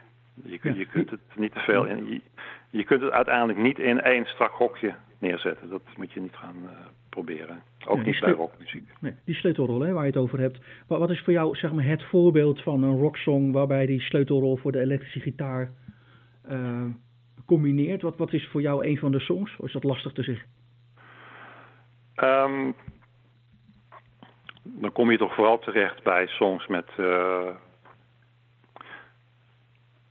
Je, 0.45 0.59
kunt, 0.59 0.77
je 0.77 0.87
kunt 0.87 1.11
het 1.11 1.21
niet 1.37 1.53
te 1.53 1.59
veel 1.59 1.85
in. 1.85 2.09
Je, 2.09 2.21
je, 2.71 2.85
kunt 2.85 3.03
het 3.03 3.11
uiteindelijk 3.11 3.59
niet 3.59 3.79
in 3.79 4.01
één 4.01 4.27
strak 4.27 4.53
hokje 4.53 4.95
neerzetten. 5.19 5.69
Dat 5.69 5.83
moet 5.97 6.12
je 6.12 6.21
niet 6.21 6.37
gaan 6.37 6.57
uh, 6.65 6.71
proberen. 7.09 7.62
Ook 7.87 8.05
niet 8.05 8.21
bij 8.21 8.33
rockmuziek. 8.33 8.88
Nee, 9.01 9.15
die 9.25 9.35
sleutelrol 9.35 9.81
hè, 9.81 9.93
waar 9.93 10.03
je 10.03 10.11
het 10.11 10.21
over 10.21 10.38
hebt. 10.38 10.59
Wat, 10.87 10.99
wat, 10.99 11.11
is 11.11 11.21
voor 11.21 11.33
jou 11.33 11.57
zeg 11.57 11.73
maar, 11.73 11.85
het 11.85 12.03
voorbeeld 12.03 12.62
van 12.62 12.83
een 12.83 12.99
rocksong 12.99 13.53
waarbij 13.53 13.87
die 13.87 14.01
sleutelrol 14.01 14.57
voor 14.57 14.73
de 14.73 14.81
elektrische 14.81 15.21
gitaar 15.21 15.71
uh, 16.51 16.85
combineert? 17.47 18.03
Wat, 18.03 18.17
wat 18.17 18.33
is 18.33 18.49
voor 18.49 18.61
jou 18.61 18.87
een 18.87 18.99
van 18.99 19.12
de 19.12 19.21
songs? 19.21 19.57
Of 19.57 19.67
is 19.67 19.73
dat 19.73 19.85
lastig 19.85 20.12
te 20.12 20.23
zeggen? 20.23 20.47
Um, 22.17 22.75
dan 24.62 24.93
kom 24.93 25.11
je 25.11 25.19
toch 25.19 25.35
vooral 25.35 25.59
terecht 25.59 26.03
bij 26.03 26.27
songs 26.27 26.67
met 26.67 26.87
uh, 27.01 27.49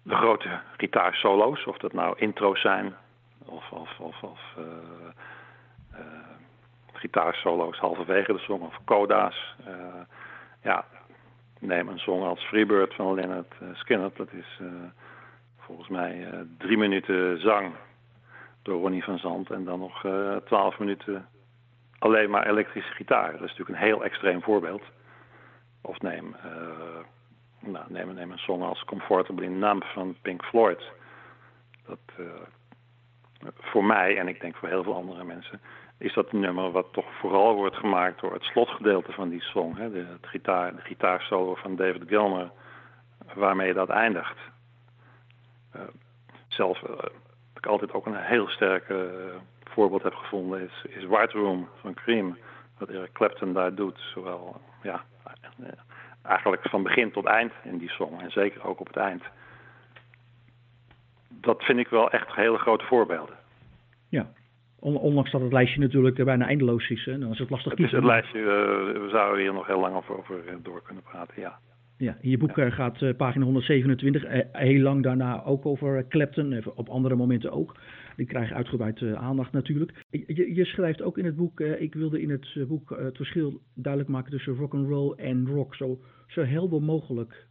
de 0.03 0.15
grote 0.15 0.59
gitaarsolo's. 0.77 1.65
Of 1.65 1.77
dat 1.77 1.93
nou 1.93 2.15
intro's 2.17 2.61
zijn 2.61 2.93
of, 3.45 3.71
of, 3.71 3.99
of, 3.99 4.23
of 4.23 4.39
uh, 4.57 4.65
uh, 5.93 5.99
gitaarsolo's 6.93 7.77
halverwege 7.77 8.33
de 8.33 8.39
song 8.39 8.61
of 8.61 8.77
coda's. 8.85 9.55
ja, 10.61 10.85
neem 11.59 11.87
een 11.87 11.99
song 11.99 12.23
als 12.23 12.43
Freebird 12.43 12.93
van 12.93 13.13
Leonard 13.13 13.53
Skinner. 13.73 14.11
Dat 14.15 14.31
is 14.31 14.59
volgens 15.59 15.87
mij 15.87 16.27
drie 16.57 16.77
minuten 16.77 17.41
zang 17.41 17.73
door 18.61 18.81
Ronnie 18.81 19.03
van 19.03 19.17
Zand 19.17 19.49
en 19.51 19.63
dan 19.63 19.79
nog 19.79 20.05
twaalf 20.45 20.79
minuten 20.79 21.27
alleen 22.01 22.29
maar 22.29 22.47
elektrische 22.47 22.93
gitaar. 22.93 23.31
Dat 23.31 23.41
is 23.41 23.49
natuurlijk 23.49 23.69
een 23.69 23.85
heel 23.87 24.03
extreem 24.03 24.41
voorbeeld. 24.41 24.83
Of 25.81 25.99
neem, 25.99 26.35
uh, 26.45 26.99
nou, 27.61 27.85
neem, 27.87 28.13
neem 28.13 28.31
een 28.31 28.37
song 28.37 28.61
als 28.61 28.83
Comfortably 28.83 29.47
Numb 29.47 29.83
van 29.83 30.15
Pink 30.21 30.43
Floyd. 30.43 30.91
Dat, 31.85 31.99
uh, 32.19 32.25
voor 33.59 33.85
mij, 33.85 34.17
en 34.17 34.27
ik 34.27 34.41
denk 34.41 34.55
voor 34.55 34.67
heel 34.67 34.83
veel 34.83 34.95
andere 34.95 35.23
mensen, 35.23 35.61
is 35.97 36.13
dat 36.13 36.31
een 36.31 36.39
nummer 36.39 36.71
wat 36.71 36.87
toch 36.91 37.13
vooral 37.19 37.55
wordt 37.55 37.75
gemaakt 37.75 38.21
door 38.21 38.33
het 38.33 38.43
slotgedeelte 38.43 39.11
van 39.11 39.29
die 39.29 39.41
song. 39.41 39.75
Hè? 39.75 39.91
De, 39.91 40.05
gitaar, 40.21 40.75
de 40.75 40.81
gitaarsolo 40.81 41.55
van 41.55 41.75
David 41.75 42.03
Gilmer, 42.07 42.51
waarmee 43.33 43.73
dat 43.73 43.89
eindigt. 43.89 44.37
Uh, 45.75 45.81
zelf 46.47 46.81
heb 46.81 47.57
ik 47.57 47.65
altijd 47.65 47.93
ook 47.93 48.05
een 48.05 48.15
heel 48.15 48.47
sterke 48.47 49.09
voorbeeld 49.63 50.03
heb 50.03 50.13
gevonden 50.15 50.61
is, 50.61 50.85
is 50.89 51.05
White 51.05 51.37
Room 51.37 51.69
van 51.81 51.93
Cream. 51.93 52.37
Wat 52.77 52.89
Eric 52.89 53.11
Clapton 53.11 53.53
daar 53.53 53.75
doet. 53.75 53.99
Zowel 54.13 54.61
ja, 54.81 55.03
eigenlijk 56.23 56.69
van 56.69 56.83
begin 56.83 57.11
tot 57.11 57.25
eind 57.25 57.51
in 57.63 57.77
die 57.77 57.89
song. 57.89 58.19
En 58.19 58.31
zeker 58.31 58.63
ook 58.63 58.79
op 58.79 58.87
het 58.87 58.97
eind. 58.97 59.23
Dat 61.29 61.63
vind 61.63 61.79
ik 61.79 61.87
wel 61.87 62.11
echt 62.11 62.35
hele 62.35 62.57
grote 62.57 62.85
voorbeelden. 62.85 63.35
Ja, 64.09 64.31
ondanks 64.79 65.31
dat 65.31 65.41
het 65.41 65.53
lijstje 65.53 65.79
natuurlijk 65.79 66.23
bijna 66.23 66.47
eindeloos 66.47 66.89
is. 66.89 67.05
Hè? 67.05 67.19
Dan 67.19 67.31
is 67.31 67.39
het 67.39 67.49
lastig 67.49 67.73
kiezen. 67.73 67.95
Het, 67.95 68.05
is 68.05 68.09
het 68.09 68.33
lijstje, 68.33 68.39
uh, 68.39 69.01
we 69.01 69.09
zouden 69.09 69.41
hier 69.41 69.53
nog 69.53 69.67
heel 69.67 69.79
lang 69.79 69.95
over, 69.95 70.17
over 70.17 70.47
eh, 70.47 70.55
door 70.63 70.81
kunnen 70.81 71.03
praten, 71.03 71.41
ja. 71.41 71.59
Ja, 71.97 72.17
in 72.21 72.29
je 72.29 72.37
boek 72.37 72.55
ja. 72.55 72.65
Eh, 72.65 72.71
gaat 72.71 73.01
uh, 73.01 73.15
pagina 73.15 73.45
127 73.45 74.25
uh, 74.25 74.39
heel 74.51 74.81
lang 74.81 75.03
daarna 75.03 75.43
ook 75.43 75.65
over 75.65 76.07
Clapton, 76.07 76.63
op 76.75 76.89
andere 76.89 77.15
momenten 77.15 77.51
ook. 77.51 77.75
Die 78.15 78.25
krijgen 78.25 78.55
uitgebreid 78.55 78.99
uh, 78.99 79.13
aandacht 79.13 79.51
natuurlijk. 79.51 80.05
Je, 80.09 80.55
je, 80.55 80.65
schrijft 80.65 81.01
ook 81.01 81.17
in 81.17 81.25
het 81.25 81.35
boek, 81.35 81.59
ik 81.59 81.93
wilde 81.93 82.21
in 82.21 82.29
het 82.29 82.67
boek 82.67 82.89
het 82.89 83.15
verschil 83.15 83.61
duidelijk 83.73 84.11
maken 84.11 84.31
tussen 84.31 84.55
rock 84.55 84.73
and 84.73 84.87
roll 84.87 85.13
en 85.17 85.47
rock 85.47 85.75
zo, 85.75 85.99
zo 86.27 86.43
helder 86.43 86.81
mogelijk 86.81 87.47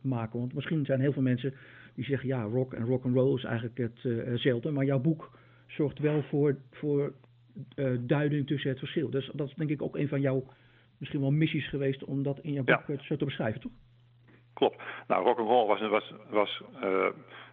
maken. 0.00 0.38
Want 0.38 0.54
misschien 0.54 0.84
zijn 0.84 1.00
heel 1.00 1.12
veel 1.12 1.22
mensen 1.22 1.54
die 1.94 2.04
zeggen 2.04 2.28
ja, 2.28 2.42
rock 2.42 2.72
en 2.72 2.84
rock 2.84 3.04
and 3.04 3.14
roll 3.14 3.36
is 3.36 3.44
eigenlijk 3.44 3.78
hetzelfde. 4.02 4.70
Maar 4.70 4.84
jouw 4.84 5.00
boek 5.00 5.38
zorgt 5.66 5.98
wel 5.98 6.22
voor, 6.22 6.56
voor 6.70 7.12
duiding 8.00 8.46
tussen 8.46 8.70
het 8.70 8.78
verschil. 8.78 9.10
Dus 9.10 9.30
dat 9.34 9.48
is 9.48 9.54
denk 9.54 9.70
ik 9.70 9.82
ook 9.82 9.96
een 9.96 10.08
van 10.08 10.20
jouw 10.20 10.44
misschien 10.98 11.20
wel 11.20 11.30
missies 11.30 11.68
geweest 11.68 12.04
om 12.04 12.22
dat 12.22 12.38
in 12.38 12.52
je 12.52 12.62
boek 12.62 12.84
ja. 12.86 13.02
zo 13.02 13.16
te 13.16 13.24
beschrijven, 13.24 13.60
toch? 13.60 13.72
Klopt. 14.52 14.82
Nou, 15.08 15.24
rock 15.24 15.38
and 15.38 15.48
roll 15.48 15.66
was, 15.66 15.80
was, 15.80 16.12
was 16.30 16.62
uh, 16.82 17.06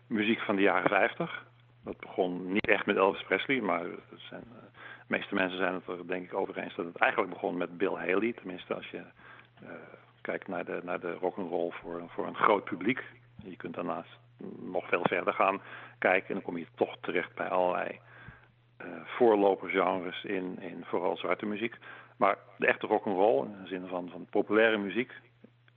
muziek 0.08 0.40
van 0.40 0.56
de 0.56 0.62
jaren 0.62 0.90
50. 0.90 1.51
Dat 1.84 2.00
begon 2.00 2.52
niet 2.52 2.68
echt 2.68 2.86
met 2.86 2.96
Elvis 2.96 3.24
Presley, 3.24 3.62
maar 3.62 3.86
zijn, 4.16 4.44
uh, 4.48 4.62
de 5.08 5.18
meeste 5.18 5.36
mensen 5.36 5.58
zijn 5.58 5.74
het 5.74 5.88
er 5.88 6.08
denk 6.08 6.24
ik 6.24 6.34
over 6.34 6.58
eens 6.58 6.76
dat 6.76 6.86
het 6.86 6.98
eigenlijk 6.98 7.34
begon 7.34 7.58
met 7.58 7.78
Bill 7.78 7.96
Haley. 7.96 8.34
Tenminste, 8.34 8.74
als 8.74 8.90
je 8.90 9.04
uh, 9.64 9.70
kijkt 10.22 10.48
naar 10.48 10.66
de, 10.66 10.80
naar 10.84 11.00
de 11.00 11.14
rock 11.14 11.38
and 11.38 11.50
roll 11.50 11.72
voor, 11.72 12.04
voor 12.08 12.28
een 12.28 12.36
groot 12.36 12.64
publiek. 12.64 13.04
Je 13.44 13.56
kunt 13.56 13.76
daarnaast 13.76 14.20
nog 14.60 14.88
veel 14.88 15.04
verder 15.04 15.34
gaan 15.34 15.62
kijken 16.00 16.28
en 16.28 16.34
dan 16.34 16.44
kom 16.44 16.58
je 16.58 16.66
toch 16.76 16.98
terecht 17.02 17.36
bij 17.36 17.48
allerlei 17.48 18.00
voorlopergenres 19.06 20.24
in, 20.24 20.60
in 20.60 20.84
vooral 20.86 21.18
zwarte 21.18 21.46
muziek. 21.46 21.76
Maar 22.18 22.38
de 22.58 22.68
echte 22.68 22.88
rock 22.88 23.06
and 23.06 23.18
roll, 23.18 23.46
in 23.46 23.62
de 23.62 23.68
zin 23.68 23.88
van, 23.88 24.10
van 24.10 24.28
populaire 24.30 24.78
muziek, 24.78 25.12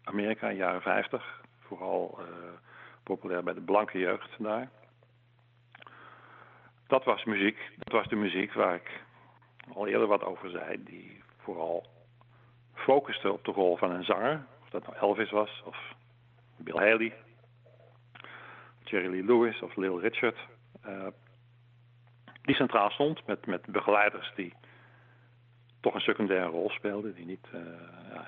Amerika 0.04 0.48
in 0.48 0.56
de 0.56 0.62
jaren 0.62 0.82
50, 0.82 1.40
vooral 1.60 2.18
uh, 2.18 2.26
populair 3.02 3.42
bij 3.42 3.54
de 3.54 3.60
blanke 3.60 3.98
jeugd 3.98 4.30
daar. 4.38 4.68
Dat 6.86 7.04
was 7.04 7.24
muziek, 7.24 7.58
dat 7.76 7.92
was 7.92 8.08
de 8.08 8.16
muziek 8.16 8.52
waar 8.52 8.74
ik 8.74 9.02
al 9.74 9.86
eerder 9.86 10.06
wat 10.06 10.24
over 10.24 10.50
zei, 10.50 10.84
die 10.84 11.22
vooral 11.38 11.86
focuste 12.74 13.32
op 13.32 13.44
de 13.44 13.52
rol 13.52 13.76
van 13.76 13.90
een 13.90 14.04
zanger, 14.04 14.46
of 14.62 14.68
dat 14.68 14.86
nou 14.86 14.96
Elvis 14.96 15.30
was 15.30 15.62
of 15.64 15.94
Bill 16.56 16.78
Haley, 16.78 17.14
Jerry 18.84 19.10
Lee 19.10 19.24
Lewis 19.24 19.62
of 19.62 19.76
Lil 19.76 20.00
Richard, 20.00 20.38
uh, 20.86 21.06
die 22.42 22.54
centraal 22.54 22.90
stond 22.90 23.26
met, 23.26 23.46
met 23.46 23.66
begeleiders 23.66 24.32
die 24.36 24.54
toch 25.80 25.94
een 25.94 26.00
secundaire 26.00 26.50
rol 26.50 26.70
speelden, 26.70 27.14
die 27.14 27.26
niet 27.26 27.46
ja, 28.12 28.26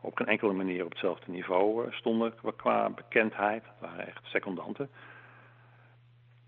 op 0.00 0.16
geen 0.16 0.26
enkele 0.26 0.52
manier 0.52 0.84
op 0.84 0.90
hetzelfde 0.90 1.30
niveau 1.30 1.86
uh, 1.86 1.92
stonden 1.92 2.34
qua 2.56 2.90
bekendheid. 2.90 3.64
Het 3.64 3.80
waren 3.80 4.06
echt 4.06 4.24
secondanten. 4.24 4.90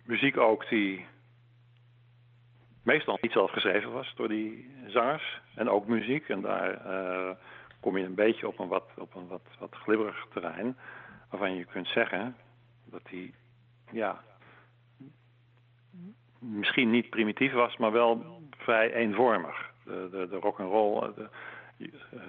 Muziek 0.06 0.36
ook 0.36 0.68
die 0.68 1.06
meestal 2.82 3.18
niet 3.20 3.32
zelf 3.32 3.50
geschreven 3.50 3.92
was 3.92 4.14
door 4.16 4.28
die 4.28 4.70
zangers. 4.86 5.40
En 5.54 5.68
ook 5.68 5.86
muziek. 5.86 6.28
En 6.28 6.40
daar 6.40 6.86
uh, 6.86 7.30
kom 7.80 7.96
je 7.98 8.04
een 8.04 8.14
beetje 8.14 8.48
op 8.48 8.58
een 8.58 8.68
wat, 8.68 8.90
op 8.96 9.14
een 9.14 9.28
wat, 9.28 9.42
wat 9.58 9.74
glibberig 9.74 10.26
terrein. 10.32 10.76
Waarvan 11.30 11.54
je 11.54 11.64
kunt 11.64 11.86
zeggen 11.86 12.36
dat 12.84 13.00
die 13.10 13.34
ja, 13.90 14.24
misschien 16.38 16.90
niet 16.90 17.10
primitief 17.10 17.52
was, 17.52 17.76
maar 17.76 17.92
wel 17.92 18.40
vrij 18.56 18.92
eenvormig 18.92 19.72
de, 19.84 20.08
de, 20.10 20.28
de 20.28 20.36
rock 20.36 20.60
and 20.60 20.70
roll, 20.70 21.02
eh, 21.02 21.08
de, 21.16 21.28
uh, 22.14 22.20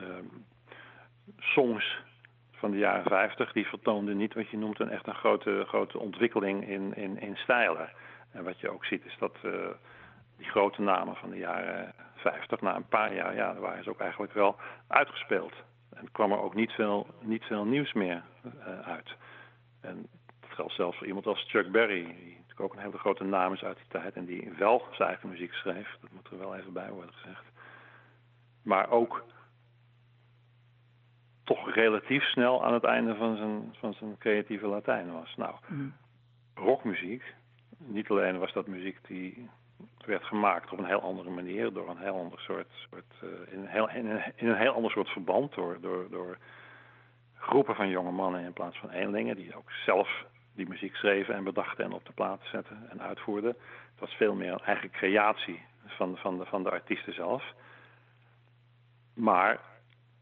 songs 1.37 2.01
van 2.57 2.71
de 2.71 2.77
jaren 2.77 3.03
50, 3.03 3.51
die 3.51 3.67
vertoonden 3.67 4.17
niet 4.17 4.33
wat 4.33 4.49
je 4.49 4.57
noemt 4.57 4.79
een 4.79 4.89
echt 4.89 5.07
een 5.07 5.15
grote, 5.15 5.63
grote 5.67 5.99
ontwikkeling 5.99 6.67
in, 6.67 6.95
in, 6.95 7.19
in 7.19 7.35
stijlen. 7.35 7.89
En 8.31 8.43
wat 8.43 8.59
je 8.59 8.69
ook 8.69 8.85
ziet 8.85 9.05
is 9.05 9.15
dat 9.19 9.35
uh, 9.45 9.51
die 10.37 10.49
grote 10.49 10.81
namen 10.81 11.15
van 11.15 11.29
de 11.29 11.37
jaren 11.37 11.93
50, 12.15 12.61
na 12.61 12.75
een 12.75 12.87
paar 12.87 13.13
jaar, 13.13 13.35
ja, 13.35 13.55
waren 13.55 13.83
ze 13.83 13.89
ook 13.89 13.99
eigenlijk 13.99 14.33
wel 14.33 14.55
uitgespeeld. 14.87 15.53
En 15.93 16.11
kwam 16.11 16.31
er 16.31 16.41
ook 16.41 16.55
niet 16.55 16.71
veel, 16.71 17.07
niet 17.21 17.43
veel 17.43 17.65
nieuws 17.65 17.93
meer 17.93 18.23
uh, 18.45 18.79
uit. 18.79 19.15
En 19.81 20.07
dat 20.39 20.49
geldt 20.49 20.73
zelfs 20.73 20.97
voor 20.97 21.07
iemand 21.07 21.25
als 21.25 21.45
Chuck 21.47 21.71
Berry, 21.71 22.03
die 22.03 22.37
ook 22.57 22.73
een 22.73 22.81
hele 22.81 22.97
grote 22.97 23.23
naam 23.23 23.53
is 23.53 23.63
uit 23.63 23.77
die 23.77 23.85
tijd 23.87 24.13
en 24.13 24.25
die 24.25 24.53
wel 24.57 24.87
zijn 24.91 25.09
eigen 25.09 25.29
muziek 25.29 25.53
schreef. 25.53 25.97
Dat 26.01 26.11
moet 26.11 26.27
er 26.31 26.37
wel 26.37 26.55
even 26.55 26.73
bij 26.73 26.91
worden 26.91 27.13
gezegd. 27.13 27.43
Maar 28.61 28.89
ook 28.89 29.23
toch 31.47 31.73
relatief 31.73 32.23
snel 32.23 32.65
aan 32.65 32.73
het 32.73 32.83
einde 32.83 33.15
van 33.15 33.37
zijn, 33.37 33.75
van 33.79 33.93
zijn 33.93 34.17
creatieve 34.17 34.67
Latijn 34.67 35.11
was. 35.11 35.35
Nou, 35.35 35.55
mm. 35.67 35.93
rockmuziek, 36.55 37.23
niet 37.77 38.09
alleen 38.09 38.39
was 38.39 38.53
dat 38.53 38.67
muziek 38.67 38.97
die 39.07 39.49
werd 40.05 40.23
gemaakt 40.23 40.71
op 40.71 40.79
een 40.79 40.85
heel 40.85 41.01
andere 41.01 41.29
manier, 41.29 41.73
door 41.73 41.89
een 41.89 41.97
heel 41.97 42.19
ander 42.19 42.39
soort, 42.39 42.67
soort 42.89 43.13
uh, 43.23 43.53
in, 43.53 43.59
een 43.59 43.67
heel, 43.67 43.89
in, 43.89 44.09
een, 44.09 44.23
in, 44.35 44.47
een, 44.47 44.57
heel 44.57 44.73
ander 44.73 44.91
soort 44.91 45.09
verband, 45.09 45.53
door, 45.53 45.77
door, 45.81 46.09
door 46.09 46.37
groepen 47.35 47.75
van 47.75 47.89
jonge 47.89 48.11
mannen 48.11 48.43
in 48.43 48.53
plaats 48.53 48.77
van 48.77 48.89
eenlingen, 48.89 49.35
die 49.35 49.55
ook 49.55 49.71
zelf 49.71 50.25
die 50.55 50.67
muziek 50.67 50.95
schreven 50.95 51.35
en 51.35 51.43
bedachten 51.43 51.85
en 51.85 51.93
op 51.93 52.05
de 52.05 52.13
plaat 52.13 52.41
zetten 52.43 52.89
en 52.89 53.01
uitvoerden. 53.01 53.49
Het 53.91 53.99
was 53.99 54.13
veel 54.13 54.35
meer 54.35 54.51
een 54.51 54.65
eigen 54.65 54.91
creatie 54.91 55.61
van, 55.85 56.17
van, 56.17 56.37
de, 56.37 56.45
van 56.45 56.63
de 56.63 56.71
artiesten 56.71 57.13
zelf. 57.13 57.43
Maar 59.13 59.59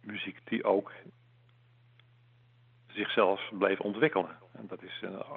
muziek 0.06 0.40
die 0.44 0.64
ook 0.64 0.92
zichzelf 2.88 3.42
bleef 3.52 3.80
ontwikkelen. 3.80 4.38
En 4.52 4.68
dat 4.68 4.84
is 4.84 5.02
uh, 5.04 5.32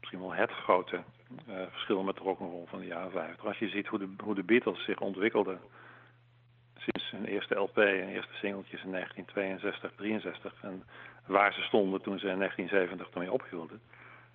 misschien 0.00 0.20
wel 0.20 0.34
het 0.34 0.50
grote 0.50 1.02
uh, 1.48 1.62
verschil 1.70 2.02
met 2.02 2.14
de 2.14 2.22
rock'n'roll 2.22 2.66
van 2.66 2.78
de 2.78 2.86
jaren 2.86 3.10
50. 3.10 3.46
Als 3.46 3.58
je 3.58 3.68
ziet 3.68 3.86
hoe 3.86 4.34
de, 4.34 4.42
Beatles 4.42 4.84
zich 4.84 5.00
ontwikkelden 5.00 5.60
sinds 6.76 7.10
hun 7.10 7.24
eerste 7.24 7.54
LP 7.54 7.78
en 7.78 8.08
eerste 8.08 8.34
singeltjes 8.34 8.82
in 8.82 8.90
1962, 8.90 9.92
63 9.96 10.62
en 10.62 10.82
waar 11.26 11.52
ze 11.52 11.62
stonden 11.62 12.02
toen 12.02 12.18
ze 12.18 12.28
in 12.28 12.38
1970 12.38 13.14
ermee 13.14 13.32
ophielden. 13.32 13.80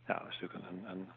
Ja, 0.07 0.19
dat 0.19 0.27
is 0.29 0.39
natuurlijk 0.39 0.69
een, 0.71 0.85
een, 0.89 1.09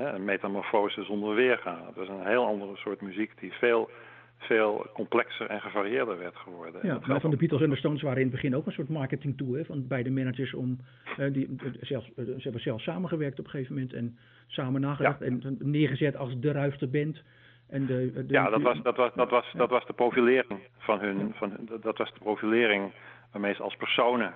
uh, 0.00 0.12
een 0.12 0.24
metamorfose 0.24 1.04
zonder 1.04 1.34
weergaan. 1.34 1.84
Dat 1.94 2.02
is 2.02 2.08
een 2.08 2.26
heel 2.26 2.46
andere 2.46 2.76
soort 2.76 3.00
muziek 3.00 3.38
die 3.40 3.52
veel 3.52 3.90
veel 4.38 4.86
complexer 4.92 5.46
en 5.46 5.60
gevarieerder 5.60 6.18
werd 6.18 6.36
geworden. 6.36 6.86
Ja, 6.86 7.00
maar 7.06 7.20
van 7.20 7.30
de 7.30 7.36
Beatles 7.36 7.62
en 7.62 7.70
de 7.70 7.76
Stones 7.76 8.02
waren 8.02 8.18
in 8.18 8.26
het 8.26 8.34
begin 8.34 8.56
ook 8.56 8.66
een 8.66 8.72
soort 8.72 8.88
marketing 8.88 9.36
tool 9.36 9.52
hè, 9.52 9.64
van 9.64 9.86
beide 9.86 10.10
managers 10.10 10.54
om 10.54 10.78
uh, 11.18 11.32
die 11.32 11.56
zelfs, 11.80 12.08
uh, 12.08 12.24
ze 12.24 12.42
hebben 12.42 12.60
zelf 12.60 12.80
samengewerkt 12.80 13.38
op 13.38 13.44
een 13.44 13.50
gegeven 13.50 13.74
moment 13.74 13.92
en 13.92 14.18
samen 14.46 14.80
nagedacht 14.80 15.18
ja. 15.18 15.26
en 15.26 15.56
neergezet 15.58 16.16
als 16.16 16.40
de 16.40 16.52
ruiste 16.52 16.86
band. 16.86 17.22
En 17.68 17.86
de, 17.86 18.24
ja, 18.28 18.50
dat 18.50 18.62
was, 18.62 18.82
dat, 18.82 18.96
was, 18.96 19.10
dat, 19.14 19.30
was, 19.30 19.52
dat 19.56 19.70
was 19.70 19.86
de 19.86 19.92
profilering 19.92 20.60
van 20.78 21.00
hun, 21.00 21.32
van 21.34 21.68
dat 21.80 21.98
was 21.98 22.12
de 22.12 22.20
profilering 22.20 22.92
waarmee 23.32 23.54
ze 23.54 23.62
als 23.62 23.76
personen 23.76 24.34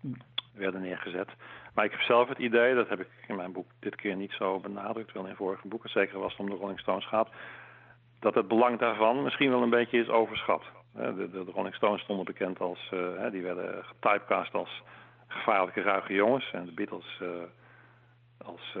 hm. 0.00 0.06
werden 0.54 0.80
neergezet. 0.80 1.28
Maar 1.74 1.84
ik 1.84 1.90
heb 1.90 2.00
zelf 2.00 2.28
het 2.28 2.38
idee, 2.38 2.74
dat 2.74 2.88
heb 2.88 3.00
ik 3.00 3.08
in 3.26 3.36
mijn 3.36 3.52
boek 3.52 3.66
dit 3.78 3.94
keer 3.94 4.16
niet 4.16 4.32
zo 4.32 4.60
benadrukt, 4.60 5.06
terwijl 5.06 5.28
in 5.28 5.36
vorige 5.36 5.68
boeken 5.68 5.90
zeker 5.90 6.18
was 6.18 6.30
het 6.30 6.40
om 6.40 6.50
de 6.50 6.56
Rolling 6.56 6.80
Stones 6.80 7.06
gaat, 7.06 7.28
dat 8.20 8.34
het 8.34 8.48
belang 8.48 8.78
daarvan 8.78 9.22
misschien 9.22 9.50
wel 9.50 9.62
een 9.62 9.70
beetje 9.70 9.98
is 9.98 10.08
overschat. 10.08 10.62
De, 10.92 11.14
de, 11.30 11.44
de 11.44 11.50
Rolling 11.50 11.74
Stones 11.74 12.02
stonden 12.02 12.24
bekend 12.24 12.60
als, 12.60 12.90
uh, 12.94 13.30
die 13.30 13.42
werden 13.42 13.84
getypecast 13.84 14.54
als 14.54 14.82
gevaarlijke 15.26 15.80
ruige 15.80 16.14
jongens 16.14 16.50
en 16.52 16.64
de 16.64 16.72
Beatles 16.72 17.20
uh, 17.22 17.28
als 18.44 18.76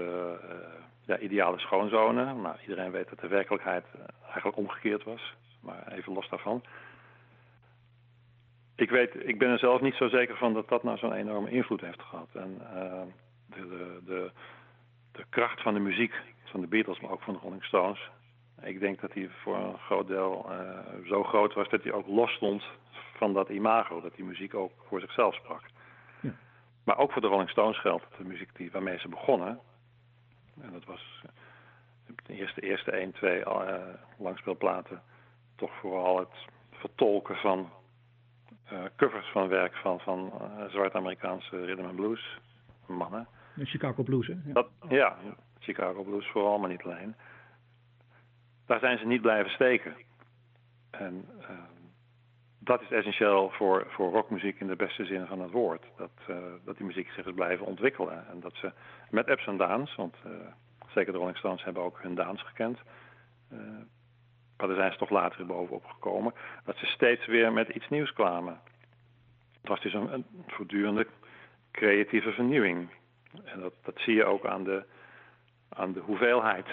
ja, 1.04 1.18
ideale 1.18 1.58
schoonzonen. 1.58 2.40
Nou, 2.40 2.56
iedereen 2.60 2.90
weet 2.90 3.08
dat 3.08 3.20
de 3.20 3.28
werkelijkheid 3.28 3.84
eigenlijk 4.24 4.56
omgekeerd 4.56 5.04
was, 5.04 5.34
maar 5.60 5.92
even 5.92 6.12
los 6.12 6.28
daarvan. 6.28 6.62
Ik, 8.76 8.90
weet, 8.90 9.28
ik 9.28 9.38
ben 9.38 9.50
er 9.50 9.58
zelf 9.58 9.80
niet 9.80 9.94
zo 9.94 10.08
zeker 10.08 10.36
van 10.36 10.54
dat 10.54 10.68
dat 10.68 10.82
nou 10.82 10.98
zo'n 10.98 11.12
enorme 11.12 11.50
invloed 11.50 11.80
heeft 11.80 12.02
gehad. 12.02 12.28
En 12.32 12.60
de, 13.46 14.00
de, 14.04 14.30
de 15.12 15.24
kracht 15.28 15.62
van 15.62 15.74
de 15.74 15.80
muziek 15.80 16.14
van 16.44 16.60
de 16.60 16.66
Beatles, 16.66 17.00
maar 17.00 17.10
ook 17.10 17.22
van 17.22 17.34
de 17.34 17.40
Rolling 17.40 17.64
Stones, 17.64 18.10
ik 18.62 18.80
denk 18.80 19.00
dat 19.00 19.12
hij 19.14 19.28
voor 19.42 19.56
een 19.56 19.78
groot 19.78 20.06
deel 20.06 20.46
uh, 20.50 21.06
zo 21.06 21.24
groot 21.24 21.54
was 21.54 21.68
dat 21.68 21.82
hij 21.82 21.92
ook 21.92 22.06
los 22.06 22.30
stond 22.30 22.64
van 23.16 23.32
dat 23.32 23.48
imago, 23.48 24.00
dat 24.00 24.14
die 24.14 24.24
muziek 24.24 24.54
ook 24.54 24.72
voor 24.88 25.00
zichzelf 25.00 25.34
sprak. 25.34 25.62
Ja. 26.20 26.32
Maar 26.84 26.98
ook 26.98 27.12
voor 27.12 27.22
de 27.22 27.28
Rolling 27.28 27.50
Stones 27.50 27.80
geldt 27.80 28.04
de 28.16 28.24
muziek 28.24 28.56
die, 28.56 28.70
waarmee 28.70 28.98
ze 28.98 29.08
begonnen. 29.08 29.60
En 30.60 30.72
dat 30.72 30.84
was 30.84 31.22
de 32.26 32.34
eerste, 32.34 32.60
eerste 32.60 32.90
1, 32.90 33.12
2 33.12 33.38
uh, 33.38 33.74
langspeelplaten. 34.18 35.02
Toch 35.56 35.72
vooral 35.80 36.18
het 36.18 36.46
vertolken 36.70 37.36
van 37.36 37.70
uh, 38.72 38.78
covers 38.96 39.30
van 39.30 39.48
werk 39.48 39.74
van, 39.74 40.00
van 40.00 40.32
uh, 40.40 40.64
zwart-Amerikaanse 40.68 41.64
rhythm 41.64 41.84
and 41.84 41.96
blues 41.96 42.38
mannen. 42.86 43.28
De 43.54 43.64
Chicago 43.66 44.02
Blues, 44.02 44.26
hè? 44.26 44.34
Ja. 44.44 44.52
Dat, 44.52 44.68
ja, 44.88 45.16
Chicago 45.58 46.02
Blues 46.02 46.26
vooral, 46.30 46.58
maar 46.58 46.68
niet 46.68 46.82
alleen 46.82 47.14
daar 48.70 48.80
zijn 48.80 48.98
ze 48.98 49.06
niet 49.06 49.22
blijven 49.22 49.50
steken. 49.50 49.94
En 50.90 51.28
uh, 51.40 51.48
dat 52.58 52.82
is 52.82 52.90
essentieel 52.90 53.50
voor, 53.50 53.86
voor 53.88 54.12
rockmuziek 54.12 54.60
in 54.60 54.66
de 54.66 54.76
beste 54.76 55.04
zin 55.04 55.26
van 55.26 55.40
het 55.40 55.50
woord. 55.50 55.84
Dat, 55.96 56.10
uh, 56.28 56.36
dat 56.64 56.76
die 56.76 56.86
muziek 56.86 57.10
zich 57.10 57.26
is 57.26 57.34
blijven 57.34 57.66
ontwikkelen. 57.66 58.28
En 58.28 58.40
dat 58.40 58.54
ze 58.54 58.72
met 59.10 59.28
ups 59.28 59.46
en 59.46 59.56
downs, 59.56 59.94
want 59.94 60.16
uh, 60.26 60.32
zeker 60.94 61.12
de 61.12 61.18
Rolling 61.18 61.36
Stones 61.36 61.64
hebben 61.64 61.82
ook 61.82 61.98
hun 62.02 62.14
downs 62.14 62.42
gekend. 62.42 62.78
maar 64.56 64.68
daar 64.68 64.76
zijn 64.76 64.92
ze 64.92 64.98
toch 64.98 65.10
later 65.10 65.46
bovenop 65.46 65.84
gekomen. 65.84 66.32
Dat 66.64 66.76
ze 66.76 66.86
steeds 66.86 67.26
weer 67.26 67.52
met 67.52 67.68
iets 67.68 67.88
nieuws 67.88 68.12
kwamen. 68.12 68.60
Het 69.60 69.68
was 69.68 69.80
dus 69.80 69.94
een, 69.94 70.12
een 70.12 70.26
voortdurende 70.46 71.06
creatieve 71.72 72.32
vernieuwing. 72.32 72.88
En 73.44 73.60
dat, 73.60 73.74
dat 73.82 73.98
zie 73.98 74.14
je 74.14 74.24
ook 74.24 74.46
aan 74.46 74.64
de, 74.64 74.84
aan 75.68 75.92
de 75.92 76.00
hoeveelheid 76.00 76.66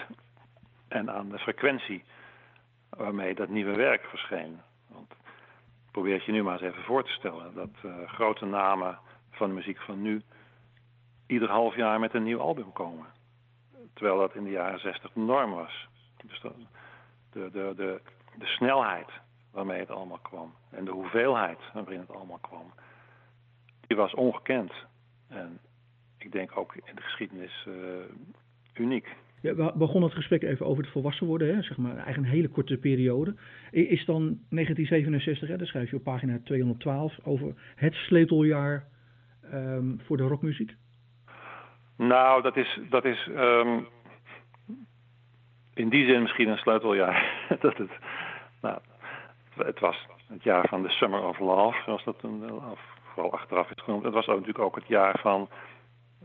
en 0.88 1.10
aan 1.10 1.28
de 1.28 1.38
frequentie 1.38 2.04
waarmee 2.90 3.34
dat 3.34 3.48
nieuwe 3.48 3.74
werk 3.74 4.04
verscheen. 4.04 4.60
Want 4.88 5.14
probeer 5.90 6.14
het 6.14 6.24
je 6.24 6.32
nu 6.32 6.42
maar 6.42 6.52
eens 6.52 6.72
even 6.72 6.82
voor 6.82 7.04
te 7.04 7.12
stellen 7.12 7.54
dat 7.54 7.70
uh, 7.84 8.08
grote 8.08 8.44
namen 8.44 8.98
van 9.30 9.48
de 9.48 9.54
muziek 9.54 9.80
van 9.80 10.02
nu 10.02 10.22
ieder 11.26 11.50
half 11.50 11.76
jaar 11.76 12.00
met 12.00 12.14
een 12.14 12.22
nieuw 12.22 12.40
album 12.40 12.72
komen. 12.72 13.06
Terwijl 13.94 14.18
dat 14.18 14.34
in 14.34 14.44
de 14.44 14.50
jaren 14.50 14.80
zestig 14.80 15.12
de 15.12 15.20
norm 15.20 15.50
was. 15.50 15.88
Dus 16.26 16.40
de, 16.40 16.52
de, 17.32 17.50
de, 17.50 17.72
de, 17.76 18.00
de 18.38 18.46
snelheid 18.46 19.10
waarmee 19.50 19.80
het 19.80 19.90
allemaal 19.90 20.18
kwam 20.22 20.54
en 20.70 20.84
de 20.84 20.90
hoeveelheid 20.90 21.58
waarin 21.72 22.00
het 22.00 22.10
allemaal 22.10 22.38
kwam, 22.38 22.72
die 23.86 23.96
was 23.96 24.14
ongekend. 24.14 24.72
En 25.28 25.60
ik 26.18 26.32
denk 26.32 26.56
ook 26.56 26.74
in 26.74 26.94
de 26.94 27.02
geschiedenis 27.02 27.64
uh, 27.68 27.74
uniek. 28.74 29.16
Ja, 29.40 29.54
we 29.54 29.72
begonnen 29.74 30.08
het 30.08 30.18
gesprek 30.18 30.42
even 30.42 30.66
over 30.66 30.82
het 30.82 30.92
volwassen 30.92 31.26
worden, 31.26 31.54
hè, 31.54 31.62
zeg 31.62 31.76
maar, 31.76 31.94
eigenlijk 31.94 32.18
een 32.18 32.34
hele 32.34 32.48
korte 32.48 32.76
periode. 32.76 33.34
Is 33.70 34.04
dan 34.04 34.38
1967, 34.50 35.48
hè, 35.48 35.66
schrijf 35.66 35.90
je 35.90 35.96
op 35.96 36.02
pagina 36.02 36.40
212, 36.44 37.18
over 37.24 37.54
het 37.74 37.94
sleuteljaar 37.94 38.86
um, 39.54 40.00
voor 40.04 40.16
de 40.16 40.22
rockmuziek? 40.22 40.74
Nou, 41.96 42.42
dat 42.42 42.56
is, 42.56 42.80
dat 42.90 43.04
is 43.04 43.28
um, 43.36 43.86
in 45.74 45.88
die 45.88 46.06
zin 46.06 46.22
misschien 46.22 46.48
een 46.48 46.56
sleuteljaar. 46.56 47.46
dat 47.60 47.76
het, 47.76 47.90
nou, 48.60 48.78
het 49.56 49.80
was 49.80 50.06
het 50.28 50.42
jaar 50.42 50.68
van 50.68 50.82
de 50.82 50.90
Summer 50.90 51.22
of 51.22 51.38
Love, 51.38 51.82
zoals 51.84 52.04
dat 52.04 52.24
of 52.72 52.80
vooral 53.12 53.32
achteraf 53.32 53.70
is 53.70 53.82
genoemd. 53.82 54.04
Het 54.04 54.14
was 54.14 54.26
natuurlijk 54.26 54.58
ook 54.58 54.74
het 54.74 54.86
jaar 54.86 55.18
van 55.20 55.48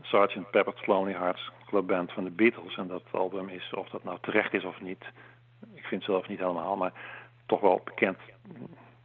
Sgt. 0.00 0.50
Pepper's 0.50 0.86
Lonely 0.86 1.12
Hearts 1.12 1.50
Club 1.66 1.86
Band 1.86 2.12
van 2.12 2.24
de 2.24 2.30
Beatles. 2.30 2.76
En 2.76 2.88
dat 2.88 3.02
album 3.10 3.48
is, 3.48 3.72
of 3.74 3.88
dat 3.88 4.04
nou 4.04 4.18
terecht 4.20 4.54
is 4.54 4.64
of 4.64 4.80
niet, 4.80 5.04
ik 5.74 5.84
vind 5.84 6.02
het 6.02 6.10
zelf 6.10 6.28
niet 6.28 6.38
helemaal, 6.38 6.76
maar 6.76 6.92
toch 7.46 7.60
wel 7.60 7.80
bekend 7.84 8.18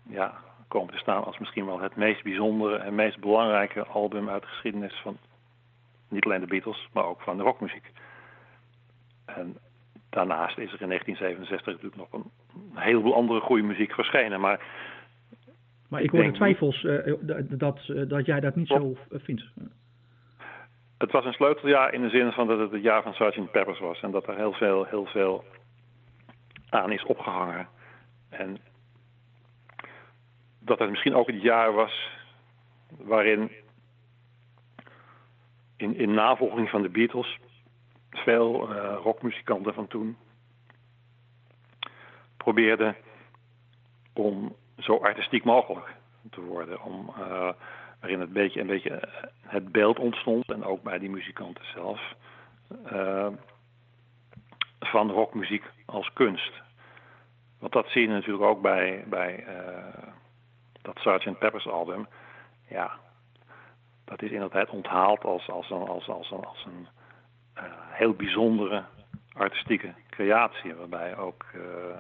ja, 0.10 0.34
komen 0.68 0.94
te 0.94 1.00
staan 1.00 1.24
als 1.24 1.38
misschien 1.38 1.66
wel 1.66 1.80
het 1.80 1.96
meest 1.96 2.24
bijzondere 2.24 2.78
en 2.78 2.96
meest 2.96 3.20
belangrijke 3.20 3.86
album 3.86 4.30
uit 4.30 4.42
de 4.42 4.48
geschiedenis 4.48 5.00
van 5.02 5.18
niet 6.10 6.26
alleen 6.26 6.40
de 6.40 6.48
Beatles, 6.48 6.90
maar 6.94 7.06
ook 7.06 7.22
van 7.22 7.38
de 7.38 7.44
rockmuziek. 7.44 7.92
En 9.26 9.58
daarnaast 10.10 10.58
is 10.58 10.74
er 10.74 10.82
in 10.82 10.88
1967 10.88 11.66
natuurlijk 11.66 11.96
nog 11.96 12.14
een 12.14 12.32
heleboel 12.74 13.16
andere 13.16 13.40
goede 13.40 13.64
muziek 13.64 13.94
verschenen, 13.94 14.40
maar 14.40 14.88
maar 15.90 16.02
ik 16.02 16.10
hoor 16.10 16.24
de 16.24 16.32
twijfels 16.32 16.84
uh, 16.84 17.14
dat, 17.50 17.80
dat 18.08 18.26
jij 18.26 18.40
dat 18.40 18.56
niet 18.56 18.68
zo 18.68 18.98
vindt. 19.12 19.44
Het 21.00 21.12
was 21.12 21.26
een 21.26 21.34
sleuteljaar 21.34 21.94
in 21.94 22.02
de 22.02 22.10
zin 22.10 22.32
van 22.32 22.48
dat 22.48 22.60
het 22.60 22.72
het 22.72 22.82
jaar 22.82 23.04
van 23.04 23.14
Sgt. 23.14 23.52
Peppers 23.52 23.80
was. 23.80 24.02
En 24.02 24.12
dat 24.12 24.28
er 24.28 24.36
heel 24.36 24.54
veel, 24.54 24.86
heel 24.86 25.06
veel 25.06 25.44
aan 26.70 26.92
is 26.92 27.04
opgehangen. 27.04 27.68
En 28.30 28.58
dat 30.60 30.80
het 30.80 30.90
misschien 30.90 31.16
ook 31.16 31.28
het 31.28 31.42
jaar 31.42 31.74
was 31.74 32.10
waarin 32.98 33.52
in, 35.78 35.96
in 35.96 36.14
navolging 36.14 36.70
van 36.70 36.82
de 36.82 36.90
Beatles 36.90 37.40
veel 38.10 38.72
uh, 38.72 38.98
rockmuzikanten 39.04 39.74
van 39.74 39.88
toen 39.88 40.18
probeerden 42.38 42.96
om 44.14 44.56
zo 44.78 44.98
artistiek 44.98 45.44
mogelijk 45.44 45.96
te 46.32 46.42
worden. 46.42 46.82
Om 46.82 47.14
uh, 47.20 47.50
waarin 48.00 48.20
het 48.20 48.34
beetje, 48.34 48.60
een 48.62 48.68
beetje 48.68 48.90
eh, 48.90 49.24
het 49.42 49.72
beeld 49.72 50.00
ontstond, 50.00 50.52
en 50.52 50.64
ook 50.64 50.84
bij 50.84 51.00
die 51.00 51.10
muzikanten 51.10 51.66
zelf, 51.66 52.14
uh, 52.92 53.28
van 54.80 55.12
rockmuziek 55.12 55.64
als 55.86 56.14
kunst. 56.14 56.52
Want 57.60 57.74
dat 57.74 57.88
zie 57.90 58.02
je 58.02 58.08
natuurlijk 58.08 58.44
ook 58.44 58.62
bij, 58.62 59.04
bij 59.08 59.46
uh, 59.48 60.04
dat 60.82 60.98
Sgt. 61.00 61.40
Pepper's 61.40 61.68
album. 61.68 62.08
Ja, 62.68 62.92
dat 64.06 64.22
is 64.22 64.32
inderdaad 64.32 64.70
onthaald 64.70 65.24
als, 65.24 65.50
als 65.50 65.70
een, 65.70 65.88
als, 65.88 66.08
als 66.08 66.32
een, 66.32 66.46
als 66.46 66.66
een 66.66 66.88
heel 67.90 68.14
bijzondere 68.14 68.84
artistieke 69.34 69.94
creatie. 70.10 70.76
Waarbij 70.76 71.18
ook 71.18 71.46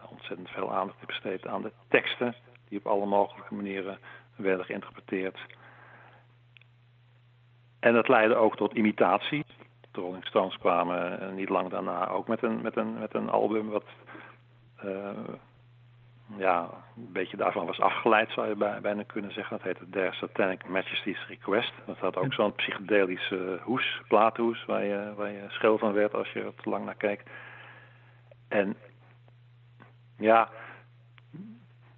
ontzettend 0.09 0.49
veel 0.49 0.73
aandacht 0.73 0.99
is 0.99 1.05
besteed 1.05 1.47
aan 1.47 1.61
de 1.61 1.71
teksten, 1.87 2.35
die 2.67 2.79
op 2.79 2.87
alle 2.87 3.05
mogelijke 3.05 3.53
manieren 3.53 3.99
werden 4.35 4.65
geïnterpreteerd. 4.65 5.39
En 7.79 7.93
dat 7.93 8.07
leidde 8.07 8.35
ook 8.35 8.55
tot 8.55 8.73
imitatie. 8.73 9.45
De 9.91 10.01
Rolling 10.01 10.25
Stones 10.25 10.57
kwamen 10.57 11.21
eh, 11.21 11.31
niet 11.33 11.49
lang 11.49 11.69
daarna 11.69 12.07
ook 12.07 12.27
met 12.27 12.43
een, 12.43 12.61
met 12.61 12.75
een, 12.75 12.99
met 12.99 13.13
een 13.13 13.29
album 13.29 13.69
wat 13.69 13.85
uh, 14.85 15.09
ja, 16.37 16.69
een 16.97 17.11
beetje 17.11 17.37
daarvan 17.37 17.65
was 17.65 17.79
afgeleid, 17.79 18.31
zou 18.31 18.47
je 18.47 18.79
bijna 18.81 19.03
kunnen 19.03 19.31
zeggen. 19.31 19.57
Dat 19.57 19.65
heette 19.65 19.89
Their 19.89 20.13
Satanic 20.13 20.67
Majesty's 20.67 21.27
Request. 21.27 21.73
Dat 21.85 21.97
had 21.97 22.17
ook 22.17 22.33
zo'n 22.33 22.55
psychedelische 22.55 23.59
hoes, 23.63 24.01
plaathoes, 24.07 24.65
waar 24.65 24.83
je, 24.83 25.13
waar 25.15 25.31
je 25.31 25.45
schil 25.47 25.77
van 25.77 25.93
werd 25.93 26.13
als 26.13 26.31
je 26.31 26.43
er 26.43 26.55
te 26.55 26.69
lang 26.69 26.85
naar 26.85 26.95
keek. 26.95 27.23
En 28.47 28.77
ja, 30.17 30.49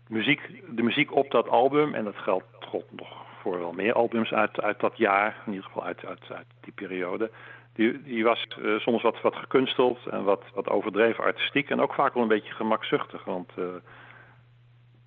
muziek, 0.07 0.63
de 0.75 0.83
muziek 0.83 1.15
op 1.15 1.31
dat 1.31 1.49
album, 1.49 1.93
en 1.93 2.03
dat 2.03 2.17
geldt 2.17 2.45
god 2.59 2.85
nog 2.91 3.29
voor 3.41 3.59
wel 3.59 3.71
meer 3.71 3.93
albums 3.93 4.33
uit, 4.33 4.61
uit 4.61 4.79
dat 4.79 4.97
jaar, 4.97 5.41
in 5.45 5.51
ieder 5.51 5.67
geval 5.67 5.83
uit, 5.83 6.05
uit, 6.05 6.31
uit 6.31 6.47
die 6.61 6.73
periode. 6.73 7.31
Die, 7.73 8.01
die 8.03 8.23
was 8.23 8.47
uh, 8.59 8.79
soms 8.79 9.01
wat, 9.01 9.21
wat 9.21 9.35
gekunsteld 9.35 10.05
en 10.05 10.23
wat, 10.23 10.43
wat 10.53 10.69
overdreven 10.69 11.23
artistiek 11.23 11.69
en 11.69 11.81
ook 11.81 11.93
vaak 11.93 12.13
wel 12.13 12.23
een 12.23 12.29
beetje 12.29 12.53
gemakzuchtig. 12.53 13.23
Want 13.23 13.51
uh, 13.59 13.65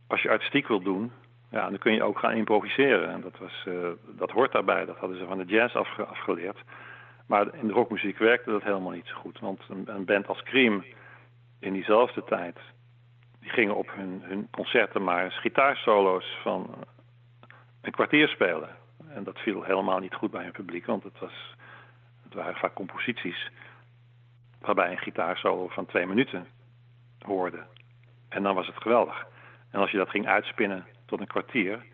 als 0.06 0.22
je 0.22 0.30
artistiek 0.30 0.68
wilt 0.68 0.84
doen, 0.84 1.12
ja, 1.50 1.68
dan 1.68 1.78
kun 1.78 1.92
je 1.92 2.02
ook 2.02 2.18
gaan 2.18 2.32
improviseren. 2.32 3.10
En 3.10 3.20
dat, 3.20 3.38
was, 3.38 3.64
uh, 3.68 3.88
dat 4.06 4.30
hoort 4.30 4.52
daarbij, 4.52 4.84
dat 4.84 4.96
hadden 4.96 5.18
ze 5.18 5.26
van 5.26 5.38
de 5.38 5.44
jazz 5.44 5.74
afge, 5.74 6.04
afgeleerd. 6.04 6.58
Maar 7.26 7.54
in 7.54 7.66
de 7.66 7.72
rockmuziek 7.72 8.18
werkte 8.18 8.50
dat 8.50 8.62
helemaal 8.62 8.90
niet 8.90 9.06
zo 9.06 9.14
goed. 9.14 9.40
Want 9.40 9.60
een, 9.68 9.84
een 9.86 10.04
band 10.04 10.26
als 10.26 10.42
Cream 10.42 10.84
in 11.60 11.72
diezelfde 11.72 12.24
tijd, 12.24 12.58
die 13.40 13.50
gingen 13.50 13.74
op 13.74 13.90
hun, 13.94 14.22
hun 14.22 14.48
concerten 14.50 15.04
maar 15.04 15.30
gitaarsolo's 15.30 16.38
van 16.42 16.74
een 17.86 17.92
kwartier 17.92 18.28
spelen. 18.28 18.68
En 19.08 19.24
dat 19.24 19.38
viel 19.38 19.62
helemaal 19.62 19.98
niet 19.98 20.14
goed 20.14 20.30
bij 20.30 20.42
hun 20.42 20.52
publiek, 20.52 20.86
want 20.86 21.02
het, 21.02 21.18
was, 21.18 21.54
het 22.22 22.34
waren 22.34 22.56
vaak 22.56 22.74
composities 22.74 23.50
waarbij 24.60 24.90
een 24.90 24.98
gitaarsolo 24.98 25.68
van 25.68 25.86
twee 25.86 26.06
minuten 26.06 26.46
hoorde. 27.18 27.62
En 28.28 28.42
dan 28.42 28.54
was 28.54 28.66
het 28.66 28.82
geweldig. 28.82 29.26
En 29.70 29.80
als 29.80 29.90
je 29.90 29.96
dat 29.96 30.10
ging 30.10 30.26
uitspinnen 30.26 30.86
tot 31.06 31.20
een 31.20 31.26
kwartier, 31.26 31.84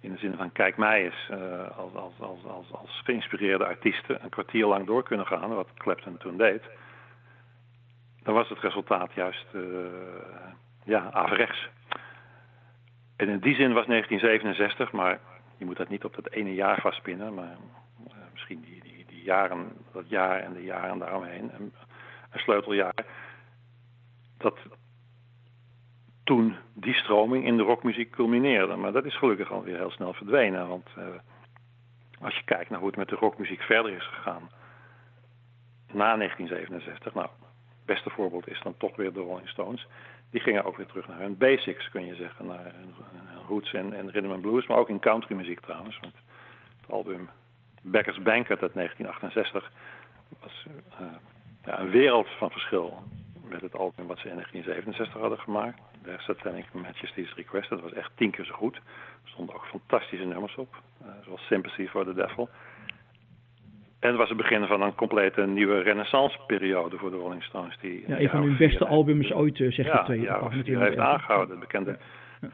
in 0.00 0.12
de 0.12 0.18
zin 0.18 0.36
van 0.36 0.52
kijk 0.52 0.76
mij 0.76 1.04
eens 1.04 1.28
uh, 1.30 1.78
als, 1.78 1.94
als, 1.94 2.12
als, 2.20 2.44
als, 2.44 2.72
als 2.72 3.00
geïnspireerde 3.04 3.66
artiesten 3.66 4.24
een 4.24 4.30
kwartier 4.30 4.66
lang 4.66 4.86
door 4.86 5.02
kunnen 5.02 5.26
gaan, 5.26 5.54
wat 5.54 5.74
Clapton 5.74 6.16
toen 6.16 6.36
deed, 6.36 6.62
dan 8.22 8.34
was 8.34 8.48
het 8.48 8.58
resultaat 8.58 9.12
juist 9.12 9.46
uh, 9.52 9.62
ja, 10.84 11.10
averechts. 11.12 11.68
En 13.18 13.28
in 13.28 13.38
die 13.38 13.54
zin 13.54 13.72
was 13.72 13.86
1967, 13.86 14.92
maar 14.92 15.20
je 15.56 15.64
moet 15.64 15.76
dat 15.76 15.88
niet 15.88 16.04
op 16.04 16.14
dat 16.14 16.30
ene 16.30 16.54
jaar 16.54 16.80
vastpinnen, 16.80 17.34
maar 17.34 17.56
uh, 18.08 18.14
misschien 18.32 18.60
die, 18.60 18.82
die, 18.82 19.04
die, 19.08 19.22
jaren, 19.22 19.72
dat 19.92 20.08
jaar 20.08 20.40
en 20.40 20.52
de 20.52 20.64
jaren 20.64 20.98
daaromheen, 20.98 21.50
een, 21.54 21.72
een 22.30 22.40
sleuteljaar, 22.40 23.04
dat 24.36 24.58
toen 26.24 26.56
die 26.72 26.94
stroming 26.94 27.44
in 27.44 27.56
de 27.56 27.62
rockmuziek 27.62 28.10
culmineerde. 28.10 28.76
Maar 28.76 28.92
dat 28.92 29.04
is 29.04 29.18
gelukkig 29.18 29.52
alweer 29.52 29.76
heel 29.76 29.90
snel 29.90 30.12
verdwenen. 30.12 30.68
Want 30.68 30.88
uh, 30.98 31.04
als 32.20 32.36
je 32.36 32.44
kijkt 32.44 32.70
naar 32.70 32.78
hoe 32.78 32.88
het 32.88 32.96
met 32.96 33.08
de 33.08 33.16
rockmuziek 33.16 33.62
verder 33.62 33.92
is 33.92 34.06
gegaan 34.06 34.50
na 35.92 36.16
1967, 36.16 37.14
nou, 37.14 37.26
het 37.26 37.84
beste 37.84 38.10
voorbeeld 38.10 38.48
is 38.48 38.60
dan 38.62 38.76
toch 38.76 38.96
weer 38.96 39.12
de 39.12 39.20
Rolling 39.20 39.48
Stones. 39.48 39.86
Die 40.30 40.40
gingen 40.40 40.64
ook 40.64 40.76
weer 40.76 40.86
terug 40.86 41.08
naar 41.08 41.18
hun 41.18 41.36
basics, 41.36 41.90
kun 41.90 42.06
je 42.06 42.14
zeggen, 42.14 42.46
naar 42.46 42.72
hun, 42.74 42.94
roots 43.48 43.72
en, 43.72 43.92
en 43.92 44.10
rhythm 44.10 44.30
and 44.30 44.40
blues, 44.40 44.66
maar 44.66 44.78
ook 44.78 44.88
in 44.88 45.00
countrymuziek 45.00 45.60
trouwens. 45.60 45.98
Want 46.00 46.14
het 46.80 46.90
album 46.90 47.28
Becker's 47.82 48.22
Banquet 48.22 48.62
uit 48.62 48.74
1968 48.74 49.72
was 50.40 50.66
uh, 51.00 51.06
ja, 51.64 51.80
een 51.80 51.90
wereld 51.90 52.28
van 52.38 52.50
verschil 52.50 53.02
met 53.48 53.60
het 53.60 53.74
album 53.74 54.06
wat 54.06 54.18
ze 54.18 54.28
in 54.28 54.34
1967 54.34 55.20
hadden 55.20 55.38
gemaakt. 55.38 55.80
De 56.02 56.14
Satanic 56.18 56.72
Majesty's 56.72 57.34
Request. 57.34 57.68
Dat 57.68 57.80
was 57.80 57.92
echt 57.92 58.10
tien 58.14 58.30
keer 58.30 58.44
zo 58.44 58.54
goed. 58.54 58.76
Er 58.76 59.30
stonden 59.30 59.54
ook 59.54 59.66
fantastische 59.66 60.24
nummers 60.24 60.54
op. 60.54 60.82
Uh, 61.02 61.08
zoals 61.24 61.46
Sympathy 61.46 61.86
for 61.86 62.04
the 62.04 62.14
Devil. 62.14 62.48
En 63.98 64.08
het 64.08 64.16
was 64.16 64.28
het 64.28 64.36
begin 64.36 64.66
van 64.66 64.82
een 64.82 64.94
complete 64.94 65.46
nieuwe 65.46 65.80
renaissance-periode 65.80 66.96
voor 66.96 67.10
de 67.10 67.16
Rolling 67.16 67.42
Stones. 67.42 67.78
Die 67.80 68.04
ja, 68.06 68.18
een 68.18 68.28
van 68.28 68.42
hun 68.42 68.56
beste 68.56 68.86
albums 68.86 69.32
ooit, 69.32 69.58
uh, 69.58 69.72
zegt 69.72 69.88
ja, 69.88 69.98
de 69.98 70.04
tweede. 70.04 70.24
Ja, 70.24 70.48
die 70.62 70.78
heeft 70.78 70.98
aangehouden. 70.98 71.50
Het 71.50 71.60
bekende 71.60 71.98
ja. 72.40 72.48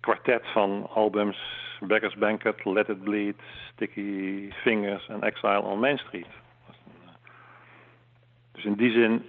kwartet 0.00 0.46
van 0.52 0.88
albums 0.94 1.38
Beggar's 1.80 2.14
Banquet, 2.14 2.64
Let 2.64 2.88
It 2.88 3.02
Bleed, 3.02 3.36
Sticky 3.72 4.50
Fingers 4.52 5.08
en 5.08 5.22
Exile 5.22 5.60
on 5.60 5.78
Main 5.78 5.98
Street. 5.98 6.26
Dus 8.52 8.64
in 8.64 8.74
die 8.74 8.92
zin 8.92 9.22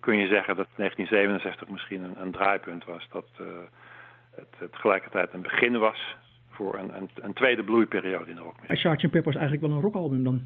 kun 0.00 0.16
je 0.16 0.26
zeggen 0.26 0.56
dat 0.56 0.68
1967 0.76 1.68
misschien 1.68 2.02
een, 2.02 2.20
een 2.20 2.32
draaipunt 2.32 2.84
was. 2.84 3.08
Dat 3.10 3.26
uh, 3.40 3.46
het, 4.34 4.48
het, 4.58 4.72
tegelijkertijd 4.72 5.32
een 5.32 5.42
begin 5.42 5.78
was 5.78 6.16
voor 6.62 6.78
een, 6.78 6.96
een, 6.96 7.10
een 7.14 7.32
tweede 7.32 7.62
bloeiperiode 7.62 8.30
in 8.30 8.36
de 8.36 8.42
rockmuziek. 8.42 8.70
En 8.70 8.76
Sgt. 8.76 9.10
Pepper 9.10 9.32
is 9.32 9.40
eigenlijk 9.40 9.66
wel 9.66 9.76
een 9.76 9.82
rockalbum 9.82 10.24
dan? 10.24 10.42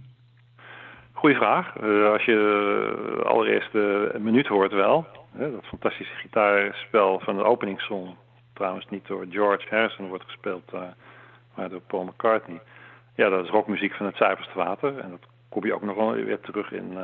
Goeie 1.12 1.36
vraag. 1.36 1.80
Uh, 1.82 2.10
als 2.10 2.24
je 2.24 3.22
allereerst 3.24 3.74
uh, 3.74 4.02
een 4.12 4.22
minuut 4.22 4.46
hoort 4.46 4.72
wel. 4.72 5.06
dat 5.32 5.66
fantastische 5.66 6.14
gitaarspel 6.14 7.20
van 7.20 7.36
de 7.36 7.42
openingssong. 7.42 8.14
Trouwens 8.52 8.86
niet 8.88 9.06
door 9.06 9.26
George 9.28 9.66
Harrison 9.70 10.08
wordt 10.08 10.24
gespeeld, 10.24 10.72
maar 11.54 11.68
door 11.68 11.80
Paul 11.80 12.04
McCartney. 12.04 12.60
Ja, 13.14 13.28
dat 13.28 13.44
is 13.44 13.50
rockmuziek 13.50 13.94
van 13.94 14.06
het 14.06 14.16
zuiverste 14.16 14.58
water. 14.58 14.98
En 14.98 15.10
dat 15.10 15.28
kom 15.48 15.64
je 15.64 15.74
ook 15.74 15.82
nog 15.82 15.96
wel 15.96 16.12
weer 16.12 16.40
terug 16.40 16.72
in 16.72 16.96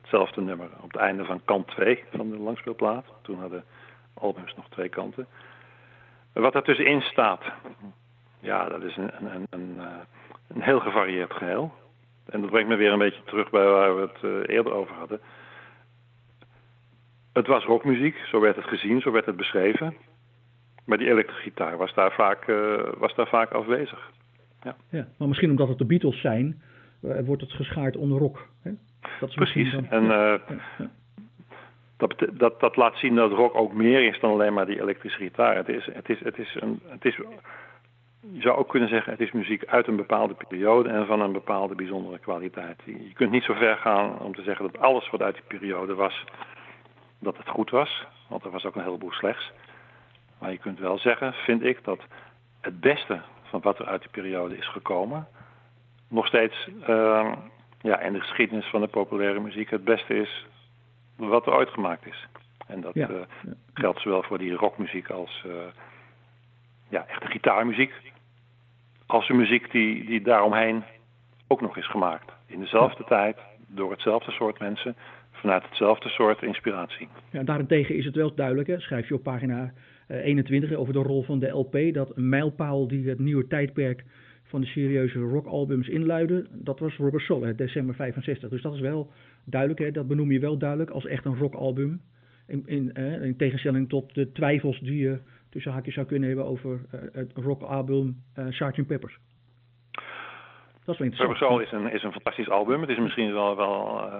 hetzelfde 0.00 0.40
nummer. 0.40 0.68
Op 0.80 0.92
het 0.92 1.00
einde 1.00 1.24
van 1.24 1.40
kant 1.44 1.66
2 1.66 2.04
van 2.16 2.30
de 2.30 2.38
langspeelplaat. 2.38 3.04
Toen 3.22 3.40
hadden 3.40 3.64
albums 4.14 4.54
nog 4.56 4.68
twee 4.68 4.88
kanten. 4.88 5.26
Wat 6.32 6.52
daartussenin 6.52 7.00
staat, 7.00 7.42
ja, 8.40 8.68
dat 8.68 8.82
is 8.82 8.96
een, 8.96 9.10
een, 9.18 9.46
een, 9.50 9.74
eh, 9.78 9.86
een, 10.48 10.62
heel 10.62 10.80
gevarieerd 10.80 11.32
geheel. 11.32 11.72
En 12.30 12.40
dat 12.40 12.50
brengt 12.50 12.68
me 12.68 12.76
weer 12.76 12.92
een 12.92 12.98
beetje 12.98 13.24
terug 13.24 13.50
bij 13.50 13.66
waar 13.66 13.96
we 13.96 14.00
het 14.00 14.22
uh, 14.22 14.56
eerder 14.56 14.72
over 14.72 14.94
hadden. 14.94 15.20
Het 17.32 17.46
was 17.46 17.64
rockmuziek, 17.64 18.16
zo 18.16 18.40
werd 18.40 18.56
het 18.56 18.64
gezien, 18.64 19.00
zo 19.00 19.10
werd 19.10 19.26
het 19.26 19.36
beschreven. 19.36 19.96
Maar 20.84 20.98
die 20.98 21.10
elektrische 21.10 21.42
gitaar 21.42 21.76
was 21.76 21.94
daar 21.94 22.12
vaak, 22.12 22.46
uh, 22.46 22.82
was 22.96 23.14
daar 23.14 23.28
vaak 23.28 23.52
afwezig. 23.52 24.10
Ja. 24.62 24.76
ja, 24.90 25.08
maar 25.18 25.28
misschien 25.28 25.50
omdat 25.50 25.68
het 25.68 25.78
de 25.78 25.84
Beatles 25.84 26.20
zijn, 26.20 26.62
wordt 27.00 27.42
het 27.42 27.52
geschaard 27.52 27.96
onder 27.96 28.18
rock. 28.18 28.48
Hè? 28.62 28.70
Dat 29.20 29.28
is 29.28 29.34
Precies. 29.34 29.72
Dan, 29.72 29.86
en 29.90 30.02
uh, 30.02 30.08
ja, 30.08 30.40
ja. 30.78 30.90
Dat, 31.98 32.14
dat, 32.32 32.60
dat 32.60 32.76
laat 32.76 32.96
zien 32.96 33.14
dat 33.14 33.32
rock 33.32 33.54
ook 33.54 33.72
meer 33.72 34.06
is 34.06 34.20
dan 34.20 34.30
alleen 34.30 34.52
maar 34.52 34.66
die 34.66 34.80
elektrische 34.80 35.18
gitaar. 35.18 35.56
Het 35.56 35.68
is, 35.68 35.88
het 35.92 36.08
is, 36.08 36.20
het 36.20 36.38
is 36.38 36.56
een, 36.60 36.80
het 36.86 37.04
is, 37.04 37.20
je 38.20 38.40
zou 38.40 38.56
ook 38.56 38.68
kunnen 38.68 38.88
zeggen, 38.88 39.12
het 39.12 39.20
is 39.20 39.32
muziek 39.32 39.64
uit 39.64 39.86
een 39.86 39.96
bepaalde 39.96 40.34
periode 40.34 40.88
en 40.88 41.06
van 41.06 41.20
een 41.20 41.32
bepaalde 41.32 41.74
bijzondere 41.74 42.18
kwaliteit. 42.18 42.82
Je 42.84 43.12
kunt 43.14 43.30
niet 43.30 43.42
zo 43.44 43.54
ver 43.54 43.76
gaan 43.76 44.18
om 44.18 44.34
te 44.34 44.42
zeggen 44.42 44.72
dat 44.72 44.82
alles 44.82 45.10
wat 45.10 45.22
uit 45.22 45.34
die 45.34 45.58
periode 45.58 45.94
was, 45.94 46.24
dat 47.18 47.36
het 47.36 47.48
goed 47.48 47.70
was. 47.70 48.06
Want 48.28 48.44
er 48.44 48.50
was 48.50 48.64
ook 48.64 48.76
een 48.76 48.82
heleboel 48.82 49.12
slechts. 49.12 49.52
Maar 50.38 50.50
je 50.50 50.58
kunt 50.58 50.78
wel 50.78 50.98
zeggen, 50.98 51.32
vind 51.32 51.62
ik, 51.64 51.84
dat 51.84 52.00
het 52.60 52.80
beste 52.80 53.20
van 53.42 53.60
wat 53.60 53.78
er 53.78 53.86
uit 53.86 54.00
die 54.00 54.10
periode 54.10 54.56
is 54.56 54.68
gekomen, 54.68 55.26
nog 56.08 56.26
steeds 56.26 56.68
uh, 56.88 57.32
ja, 57.80 58.00
in 58.00 58.12
de 58.12 58.20
geschiedenis 58.20 58.66
van 58.66 58.80
de 58.80 58.86
populaire 58.86 59.40
muziek 59.40 59.70
het 59.70 59.84
beste 59.84 60.14
is 60.14 60.46
wat 61.16 61.46
er 61.46 61.54
ooit 61.54 61.70
gemaakt 61.70 62.06
is. 62.06 62.28
En 62.66 62.80
dat 62.80 62.94
ja. 62.94 63.08
uh, 63.08 63.20
geldt 63.74 64.00
zowel 64.00 64.22
voor 64.22 64.38
die 64.38 64.54
rockmuziek 64.54 65.10
als 65.10 65.44
uh, 65.46 65.52
ja, 66.88 67.06
echte 67.06 67.26
gitaarmuziek. 67.26 67.92
Als 69.06 69.26
de 69.26 69.34
muziek 69.34 69.70
die, 69.70 70.04
die 70.04 70.22
daaromheen 70.22 70.84
ook 71.48 71.60
nog 71.60 71.76
is 71.76 71.90
gemaakt. 71.90 72.32
In 72.46 72.60
dezelfde 72.60 73.04
tijd, 73.04 73.36
door 73.66 73.90
hetzelfde 73.90 74.30
soort 74.30 74.58
mensen, 74.58 74.96
vanuit 75.32 75.62
hetzelfde 75.62 76.08
soort 76.08 76.42
inspiratie. 76.42 77.08
Ja, 77.30 77.42
daarentegen 77.42 77.96
is 77.96 78.04
het 78.04 78.14
wel 78.14 78.34
duidelijk, 78.34 78.68
hè? 78.68 78.80
schrijf 78.80 79.08
je 79.08 79.14
op 79.14 79.22
pagina 79.22 79.72
21 80.08 80.72
over 80.72 80.92
de 80.92 81.02
rol 81.02 81.22
van 81.22 81.38
de 81.38 81.48
LP, 81.48 81.78
dat 81.92 82.16
een 82.16 82.28
mijlpaal 82.28 82.88
die 82.88 83.08
het 83.08 83.18
nieuwe 83.18 83.46
tijdperk 83.46 84.04
van 84.42 84.60
de 84.60 84.66
serieuze 84.66 85.18
rockalbums 85.18 85.88
inluiden, 85.88 86.46
dat 86.52 86.78
was 86.78 86.96
Robert 86.96 87.22
Soul, 87.22 87.56
december 87.56 87.94
65. 87.94 88.48
Dus 88.48 88.62
dat 88.62 88.74
is 88.74 88.80
wel 88.80 89.10
duidelijk, 89.44 89.80
hè, 89.80 89.90
dat 89.90 90.08
benoem 90.08 90.32
je 90.32 90.38
wel 90.38 90.58
duidelijk 90.58 90.90
als 90.90 91.06
echt 91.06 91.24
een 91.24 91.36
rockalbum. 91.36 92.00
In, 92.46 92.62
in, 92.66 92.94
eh, 92.94 93.22
in 93.22 93.36
tegenstelling 93.36 93.88
tot 93.88 94.14
de 94.14 94.32
twijfels 94.32 94.80
die 94.80 94.98
je 94.98 95.18
tussen 95.50 95.72
haakjes 95.72 95.94
zou 95.94 96.06
kunnen 96.06 96.28
hebben 96.28 96.46
over 96.46 96.70
uh, 96.70 97.00
het 97.12 97.32
rockalbum 97.34 98.22
uh, 98.38 98.46
Sgt. 98.48 98.86
Peppers. 98.86 99.18
Dat 100.84 100.94
is 100.94 100.98
wel 100.98 101.08
interessant. 101.08 101.18
Robert 101.18 101.38
Soul 101.38 101.60
is 101.60 101.72
een, 101.72 101.92
is 101.92 102.02
een 102.02 102.12
fantastisch 102.12 102.48
album. 102.50 102.80
Het 102.80 102.90
is 102.90 102.98
misschien 102.98 103.32
wel, 103.32 103.56
wel 103.56 104.10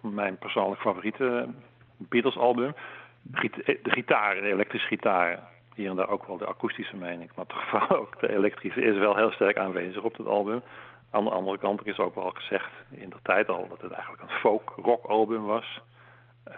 mijn 0.00 0.38
persoonlijk 0.38 0.80
favoriete 0.80 1.48
Beatles 1.96 2.36
album. 2.36 2.74
De 3.22 3.78
gitaar, 3.82 4.34
de 4.34 4.52
elektrische 4.52 4.86
gitaar, 4.86 5.38
hier 5.74 5.90
en 5.90 5.96
daar 5.96 6.08
ook 6.08 6.26
wel 6.26 6.38
de 6.38 6.46
akoestische 6.46 6.96
mening, 6.96 7.30
maar 7.36 7.46
toch 7.46 7.68
vooral 7.70 7.98
ook 7.98 8.20
de 8.20 8.32
elektrische 8.32 8.82
is 8.82 8.98
wel 8.98 9.16
heel 9.16 9.30
sterk 9.30 9.56
aanwezig 9.56 10.02
op 10.02 10.16
het 10.16 10.26
album. 10.26 10.62
Aan 11.10 11.24
de 11.24 11.30
andere 11.30 11.58
kant 11.58 11.86
is 11.86 11.98
ook 11.98 12.14
wel 12.14 12.30
gezegd 12.30 12.70
in 12.90 13.10
de 13.10 13.16
tijd 13.22 13.48
al 13.48 13.68
dat 13.68 13.80
het 13.80 13.92
eigenlijk 13.92 14.22
een 14.22 14.38
folk 14.38 14.72
rock 14.76 15.04
album 15.04 15.42
was. 15.42 15.80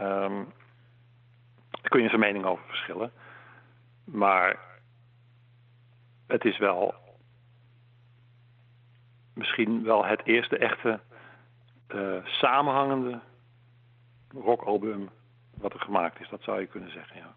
Um, 0.00 0.46
daar 1.70 1.90
kun 1.90 2.02
je 2.02 2.08
zijn 2.08 2.20
mening 2.20 2.44
over 2.44 2.64
verschillen. 2.66 3.12
Maar 4.04 4.58
het 6.26 6.44
is 6.44 6.58
wel 6.58 6.94
misschien 9.34 9.82
wel 9.82 10.04
het 10.04 10.20
eerste 10.24 10.58
echte 10.58 11.00
uh, 11.94 12.24
samenhangende 12.24 13.20
rockalbum 14.28 15.08
wat 15.58 15.72
er 15.72 15.80
gemaakt 15.80 16.20
is. 16.20 16.28
Dat 16.28 16.42
zou 16.42 16.60
je 16.60 16.66
kunnen 16.66 16.90
zeggen, 16.90 17.16
ja. 17.16 17.34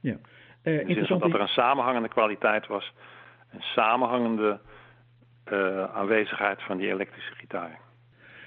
Ja. 0.00 0.16
Uh, 0.62 0.80
interessant 0.80 1.20
dat 1.20 1.34
er 1.34 1.40
een 1.40 1.48
samenhangende 1.48 2.08
kwaliteit 2.08 2.66
was, 2.66 2.92
een 3.50 3.62
samenhangende 3.62 4.60
uh, 5.52 5.84
aanwezigheid 5.84 6.62
van 6.62 6.76
die 6.76 6.88
elektrische 6.88 7.34
gitaar. 7.34 7.78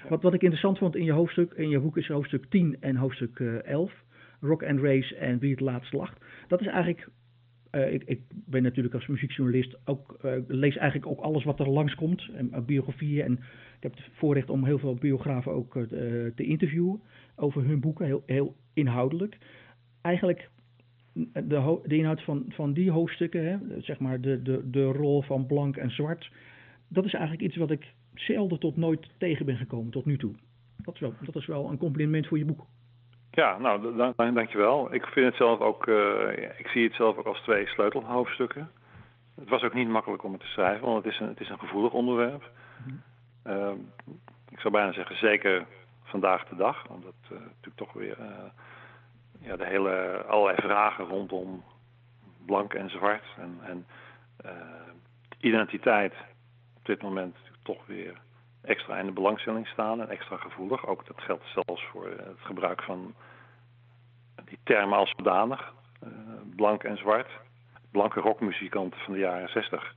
Wat, 0.08 0.22
wat 0.22 0.34
ik 0.34 0.42
interessant 0.42 0.78
vond 0.78 0.96
in 0.96 1.04
je 1.04 1.12
hoofdstuk, 1.12 1.52
in 1.52 1.68
je 1.68 1.80
boek 1.80 1.96
is 1.96 2.08
hoofdstuk 2.08 2.50
10 2.50 2.76
en 2.80 2.96
hoofdstuk 2.96 3.38
uh, 3.38 3.62
11, 3.64 3.92
Rock 4.40 4.64
and 4.64 4.80
Race 4.80 5.16
en 5.16 5.38
Wie 5.38 5.50
het 5.50 5.60
laatst 5.60 5.92
lacht. 5.92 6.24
Dat 6.48 6.60
is 6.60 6.66
eigenlijk, 6.66 7.08
uh, 7.76 7.92
ik, 7.92 8.04
ik, 8.04 8.20
ben 8.30 8.62
natuurlijk 8.62 8.94
als 8.94 9.06
muziekjournalist 9.06 9.76
ook, 9.84 10.18
lees 10.46 10.76
eigenlijk 10.76 11.10
ook 11.10 11.20
alles 11.20 11.44
wat 11.44 11.60
er 11.60 11.70
langskomt, 11.70 12.28
en, 12.34 12.64
biografieën. 12.66 13.24
En 13.24 13.32
ik 13.76 13.82
heb 13.82 13.94
het 13.94 14.08
voorrecht 14.12 14.50
om 14.50 14.64
heel 14.64 14.78
veel 14.78 14.94
biografen 14.94 15.52
ook 15.52 15.72
te 16.34 16.44
interviewen 16.44 17.00
over 17.36 17.64
hun 17.64 17.80
boeken. 17.80 18.06
Heel, 18.06 18.22
heel 18.26 18.56
inhoudelijk. 18.72 19.38
Eigenlijk 20.00 20.50
de, 21.32 21.80
de 21.84 21.96
inhoud 21.96 22.22
van, 22.22 22.44
van 22.48 22.72
die 22.72 22.90
hoofdstukken, 22.90 23.46
hè, 23.46 23.80
zeg 23.80 23.98
maar 23.98 24.20
de, 24.20 24.42
de, 24.42 24.70
de 24.70 24.84
rol 24.84 25.22
van 25.22 25.46
blank 25.46 25.76
en 25.76 25.90
zwart, 25.90 26.30
dat 26.88 27.04
is 27.04 27.12
eigenlijk 27.12 27.44
iets 27.44 27.56
wat 27.56 27.70
ik 27.70 27.92
zelden 28.14 28.58
tot 28.58 28.76
nooit 28.76 29.10
tegen 29.18 29.46
ben 29.46 29.56
gekomen 29.56 29.90
tot 29.92 30.04
nu 30.04 30.18
toe. 30.18 30.34
Dat 30.82 30.94
is 30.94 31.00
wel, 31.00 31.14
dat 31.24 31.36
is 31.36 31.46
wel 31.46 31.70
een 31.70 31.78
compliment 31.78 32.26
voor 32.26 32.38
je 32.38 32.44
boek. 32.44 32.66
Ja, 33.36 33.58
nou, 33.58 33.96
dank, 33.96 34.34
dankjewel. 34.34 34.94
Ik 34.94 35.06
vind 35.06 35.26
het 35.26 35.36
zelf 35.36 35.60
ook, 35.60 35.86
uh, 35.86 36.32
ik 36.58 36.68
zie 36.68 36.84
het 36.84 36.94
zelf 36.94 37.16
ook 37.16 37.26
als 37.26 37.40
twee 37.40 37.66
sleutelhoofdstukken. 37.66 38.70
Het 39.34 39.48
was 39.48 39.62
ook 39.62 39.74
niet 39.74 39.88
makkelijk 39.88 40.22
om 40.22 40.32
het 40.32 40.40
te 40.40 40.46
schrijven, 40.46 40.86
want 40.86 41.04
het 41.04 41.12
is 41.12 41.20
een, 41.20 41.28
het 41.28 41.40
is 41.40 41.48
een 41.48 41.58
gevoelig 41.58 41.92
onderwerp. 41.92 42.50
Mm 42.86 43.02
uh, 43.46 43.72
ik 44.48 44.60
zou 44.60 44.72
bijna 44.72 44.92
zeggen, 44.92 45.16
zeker 45.16 45.66
vandaag 46.04 46.48
de 46.48 46.56
dag, 46.56 46.88
omdat 46.88 47.14
uh, 47.22 47.30
natuurlijk 47.30 47.76
toch 47.76 47.92
weer 47.92 48.16
uh, 48.20 48.26
ja, 49.40 49.56
de 49.56 49.66
hele, 49.66 50.24
allerlei 50.28 50.56
vragen 50.62 51.04
rondom 51.04 51.64
blank 52.46 52.74
en 52.74 52.90
zwart 52.90 53.24
en, 53.38 53.58
en 53.62 53.86
identiteit 55.38 56.14
op 56.76 56.84
dit 56.84 57.02
moment 57.02 57.36
toch 57.62 57.86
weer 57.86 58.18
extra 58.66 58.98
in 58.98 59.06
de 59.06 59.12
belangstelling 59.12 59.66
staan 59.66 60.00
en 60.00 60.08
extra 60.08 60.36
gevoelig. 60.36 60.86
Ook 60.86 61.06
dat 61.06 61.20
geldt 61.20 61.44
zelfs 61.54 61.84
voor 61.84 62.06
het 62.06 62.40
gebruik 62.40 62.82
van 62.82 63.14
die 64.44 64.58
termen 64.62 64.98
als 64.98 65.12
zodanig, 65.16 65.72
uh, 66.04 66.10
blank 66.56 66.84
en 66.84 66.96
zwart. 66.96 67.30
Blanke 67.90 68.20
rockmuzikanten 68.20 69.00
van 69.00 69.12
de 69.12 69.18
jaren 69.18 69.48
60. 69.48 69.94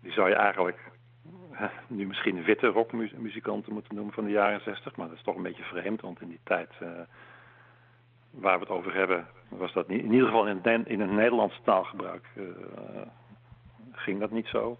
Die 0.00 0.12
zou 0.12 0.28
je 0.28 0.34
eigenlijk 0.34 0.90
nu 1.86 2.06
misschien 2.06 2.42
witte 2.42 2.66
rockmuzikanten 2.66 3.72
moeten 3.72 3.94
noemen 3.94 4.14
van 4.14 4.24
de 4.24 4.30
jaren 4.30 4.60
60, 4.60 4.96
maar 4.96 5.08
dat 5.08 5.16
is 5.16 5.22
toch 5.22 5.36
een 5.36 5.42
beetje 5.42 5.62
vreemd, 5.62 6.00
want 6.00 6.20
in 6.20 6.28
die 6.28 6.40
tijd 6.44 6.70
uh, 6.82 6.88
waar 8.30 8.54
we 8.54 8.64
het 8.64 8.74
over 8.74 8.94
hebben, 8.94 9.26
was 9.48 9.72
dat 9.72 9.88
niet, 9.88 10.02
in 10.02 10.12
ieder 10.12 10.26
geval 10.26 10.46
in 10.46 10.60
het, 10.62 10.86
in 10.86 11.00
het 11.00 11.10
Nederlandse 11.10 11.60
taalgebruik 11.64 12.28
ging 13.92 14.20
dat 14.20 14.30
niet 14.30 14.46
zo. 14.46 14.78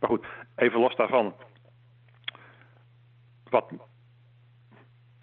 Maar 0.00 0.10
goed, 0.10 0.26
even 0.56 0.80
los 0.80 0.96
daarvan. 0.96 1.34
Wat 3.50 3.72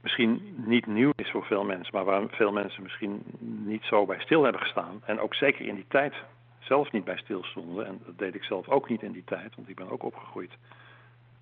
misschien 0.01 0.53
niet 0.57 0.86
nieuw 0.86 1.11
is 1.15 1.32
voor 1.32 1.45
veel 1.45 1.63
mensen, 1.63 1.95
maar 1.95 2.05
waar 2.05 2.30
veel 2.30 2.51
mensen 2.51 2.84
misschien 2.84 3.24
niet 3.65 3.84
zo 3.84 4.05
bij 4.05 4.19
stil 4.19 4.43
hebben 4.43 4.61
gestaan. 4.61 5.01
En 5.05 5.19
ook 5.19 5.34
zeker 5.34 5.65
in 5.65 5.76
die 5.76 5.88
tijd 5.88 6.13
zelf 6.59 6.91
niet 6.91 7.03
bij 7.03 7.17
stil 7.17 7.43
stonden. 7.43 7.86
En 7.86 8.01
dat 8.05 8.17
deed 8.17 8.36
ik 8.36 8.43
zelf 8.43 8.67
ook 8.69 8.89
niet 8.89 9.01
in 9.01 9.11
die 9.11 9.24
tijd, 9.24 9.55
want 9.55 9.69
ik 9.69 9.76
ben 9.76 9.89
ook 9.89 10.03
opgegroeid 10.03 10.51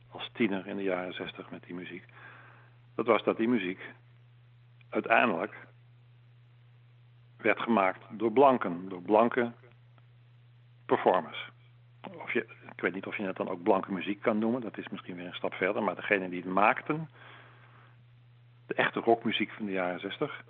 als 0.09 0.29
tiener 0.34 0.67
in 0.67 0.75
de 0.75 0.84
jaren 0.84 1.13
zestig 1.13 1.51
met 1.51 1.63
die 1.63 1.75
muziek. 1.75 2.05
Dat 2.95 3.05
was 3.05 3.23
dat 3.23 3.38
die 3.38 3.47
muziek 3.47 3.79
uiteindelijk 4.89 5.67
werd 7.38 7.59
gemaakt 7.59 8.03
door 8.11 8.32
blanken, 8.32 8.89
door 8.89 9.01
blanke 9.01 9.51
performers. 10.86 11.51
Of 12.10 12.34
je, 12.34 12.45
ik 12.76 12.82
weet 12.82 12.93
niet 12.93 13.06
of 13.06 13.18
je 13.18 13.24
het 13.24 13.36
dan 13.36 13.49
ook 13.49 13.64
blanke 13.64 13.91
muziek 13.91 14.22
kan 14.22 14.39
noemen, 14.39 14.62
dat 14.62 14.78
is 14.78 14.89
misschien 14.89 15.16
weer 15.16 15.26
een 15.26 15.34
stap 15.34 15.54
verder, 15.54 15.84
maar 15.84 15.95
degene 15.95 16.30
die 16.30 16.41
het 16.41 16.54
maakten, 16.54 17.10
de 18.68 18.74
echte 18.74 18.99
rockmuziek 18.99 19.52
van 19.52 19.66
de 19.66 19.72
jaren 19.72 19.99
60, 19.99 20.43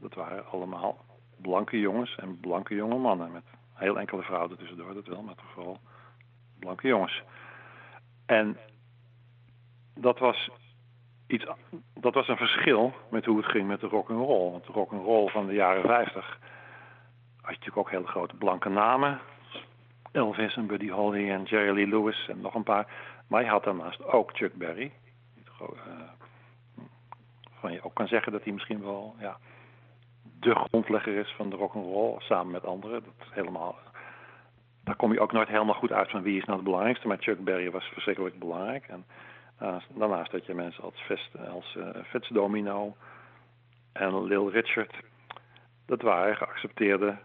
dat 0.00 0.14
waren 0.14 0.46
allemaal 0.46 1.04
blanke 1.36 1.80
jongens 1.80 2.14
en 2.14 2.40
blanke 2.40 2.74
jonge 2.74 2.98
mannen. 2.98 3.32
Met 3.32 3.44
heel 3.74 3.98
enkele 3.98 4.22
vrouwen 4.22 4.58
tussendoor, 4.58 4.94
dat 4.94 5.06
wel, 5.06 5.22
maar 5.22 5.34
toch 5.34 5.52
vooral 5.52 5.78
blanke 6.58 6.88
jongens. 6.88 7.22
En 8.26 8.58
dat 9.94 10.18
was 10.18 10.50
iets, 11.26 11.46
dat 11.94 12.14
was 12.14 12.28
een 12.28 12.36
verschil 12.36 12.94
met 13.10 13.24
hoe 13.24 13.36
het 13.36 13.46
ging 13.46 13.66
met 13.66 13.80
de 13.80 13.86
rock 13.86 14.10
and 14.10 14.26
roll. 14.26 14.50
Want 14.50 14.66
de 14.66 14.72
rock 14.72 14.92
and 14.92 15.04
roll 15.04 15.28
van 15.28 15.46
de 15.46 15.54
jaren 15.54 15.82
50 15.82 16.38
had 17.40 17.54
je 17.54 17.60
natuurlijk 17.60 17.76
ook 17.76 17.90
hele 17.90 18.06
grote 18.06 18.36
blanke 18.36 18.68
namen. 18.68 19.20
Elvis 20.12 20.56
en 20.56 20.66
Buddy 20.66 20.88
Holly 20.88 21.30
en 21.30 21.42
Jerry 21.42 21.74
Lee 21.74 21.86
Lewis 21.86 22.28
en 22.28 22.40
nog 22.40 22.54
een 22.54 22.62
paar. 22.62 22.86
Maar 23.26 23.42
je 23.42 23.48
had 23.48 23.64
daarnaast 23.64 24.04
ook 24.04 24.30
Chuck 24.36 24.54
Berry. 24.54 24.92
Uh, 25.60 25.68
van 27.60 27.72
je 27.72 27.82
ook 27.82 27.94
kan 27.94 28.08
zeggen 28.08 28.32
dat 28.32 28.44
hij 28.44 28.52
misschien 28.52 28.82
wel 28.82 29.14
ja, 29.18 29.36
de 30.40 30.54
grondlegger 30.54 31.16
is 31.16 31.34
van 31.36 31.50
de 31.50 31.56
rock 31.56 31.74
and 31.74 31.84
roll 31.84 32.14
samen 32.18 32.52
met 32.52 32.64
anderen. 32.64 33.04
Dat 33.04 33.28
helemaal, 33.30 33.78
daar 34.84 34.96
kom 34.96 35.12
je 35.12 35.20
ook 35.20 35.32
nooit 35.32 35.48
helemaal 35.48 35.74
goed 35.74 35.92
uit 35.92 36.10
van 36.10 36.22
wie 36.22 36.38
is 36.38 36.44
nou 36.44 36.56
het 36.56 36.64
belangrijkste. 36.64 37.06
Maar 37.06 37.16
Chuck 37.20 37.44
Berry 37.44 37.70
was 37.70 37.84
verschrikkelijk 37.84 38.38
belangrijk. 38.38 38.88
En 38.88 39.04
daarnaast 39.94 40.32
had 40.32 40.46
je 40.46 40.54
mensen 40.54 40.82
als, 40.82 41.00
Vest, 41.00 41.38
als 41.48 41.74
uh, 41.78 41.88
Fats 42.04 42.28
Domino 42.28 42.96
en 43.92 44.24
Lil 44.24 44.50
Richard. 44.50 44.94
Dat 45.86 46.02
waren 46.02 46.36
geaccepteerde 46.36 47.16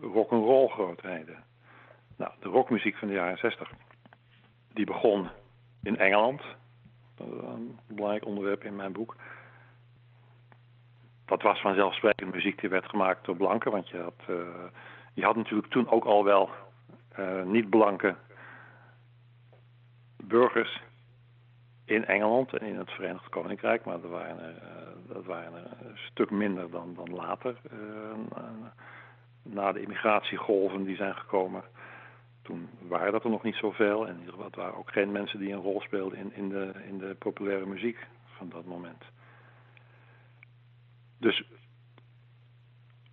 rock 0.00 0.30
and 0.30 0.44
roll 0.44 0.68
grootheden. 0.68 1.49
Nou, 2.20 2.32
de 2.40 2.48
rockmuziek 2.48 2.96
van 2.96 3.08
de 3.08 3.14
jaren 3.14 3.38
60, 3.38 3.70
die 4.72 4.86
begon 4.86 5.28
in 5.82 5.98
Engeland. 5.98 6.42
Een 7.18 7.78
belangrijk 7.86 8.24
onderwerp 8.24 8.64
in 8.64 8.76
mijn 8.76 8.92
boek 8.92 9.16
dat 11.30 11.42
was 11.42 11.60
vanzelfsprekend 11.60 12.34
muziek 12.34 12.60
die 12.60 12.68
werd 12.68 12.88
gemaakt 12.88 13.24
door 13.24 13.36
blanken. 13.36 13.70
Want 13.70 13.88
je 13.88 13.98
had, 13.98 14.20
uh, 14.30 14.36
je 15.14 15.24
had 15.24 15.36
natuurlijk 15.36 15.70
toen 15.70 15.90
ook 15.90 16.04
al 16.04 16.24
wel 16.24 16.50
uh, 17.18 17.42
niet-blanke 17.42 18.14
burgers 20.16 20.80
in 21.84 22.06
Engeland 22.06 22.52
en 22.52 22.66
in 22.66 22.78
het 22.78 22.90
Verenigd 22.90 23.28
Koninkrijk. 23.28 23.84
Maar 23.84 24.00
dat 24.00 24.10
waren 24.10 24.40
er, 24.40 24.54
uh, 24.54 25.14
dat 25.14 25.24
waren 25.24 25.54
er 25.54 25.86
een 25.86 25.98
stuk 26.10 26.30
minder 26.30 26.70
dan, 26.70 26.94
dan 26.94 27.14
later. 27.14 27.56
na 29.42 29.72
de 29.72 29.80
immigratiegolven 29.82 30.84
die 30.84 30.96
zijn 30.96 31.14
gekomen. 31.14 31.62
Toen 32.42 32.68
waren 32.78 33.12
dat 33.12 33.24
er 33.24 33.30
nog 33.30 33.42
niet 33.42 33.54
zoveel. 33.54 34.08
En 34.08 34.20
het 34.40 34.54
waren 34.54 34.76
ook 34.76 34.92
geen 34.92 35.12
mensen 35.12 35.38
die 35.38 35.52
een 35.52 35.60
rol 35.60 35.80
speelden 35.80 36.18
in, 36.18 36.32
in, 36.34 36.48
de, 36.48 36.72
in 36.88 36.98
de 36.98 37.14
populaire 37.18 37.66
muziek 37.66 38.06
van 38.36 38.48
dat 38.48 38.64
moment. 38.64 39.04
Dus 41.18 41.44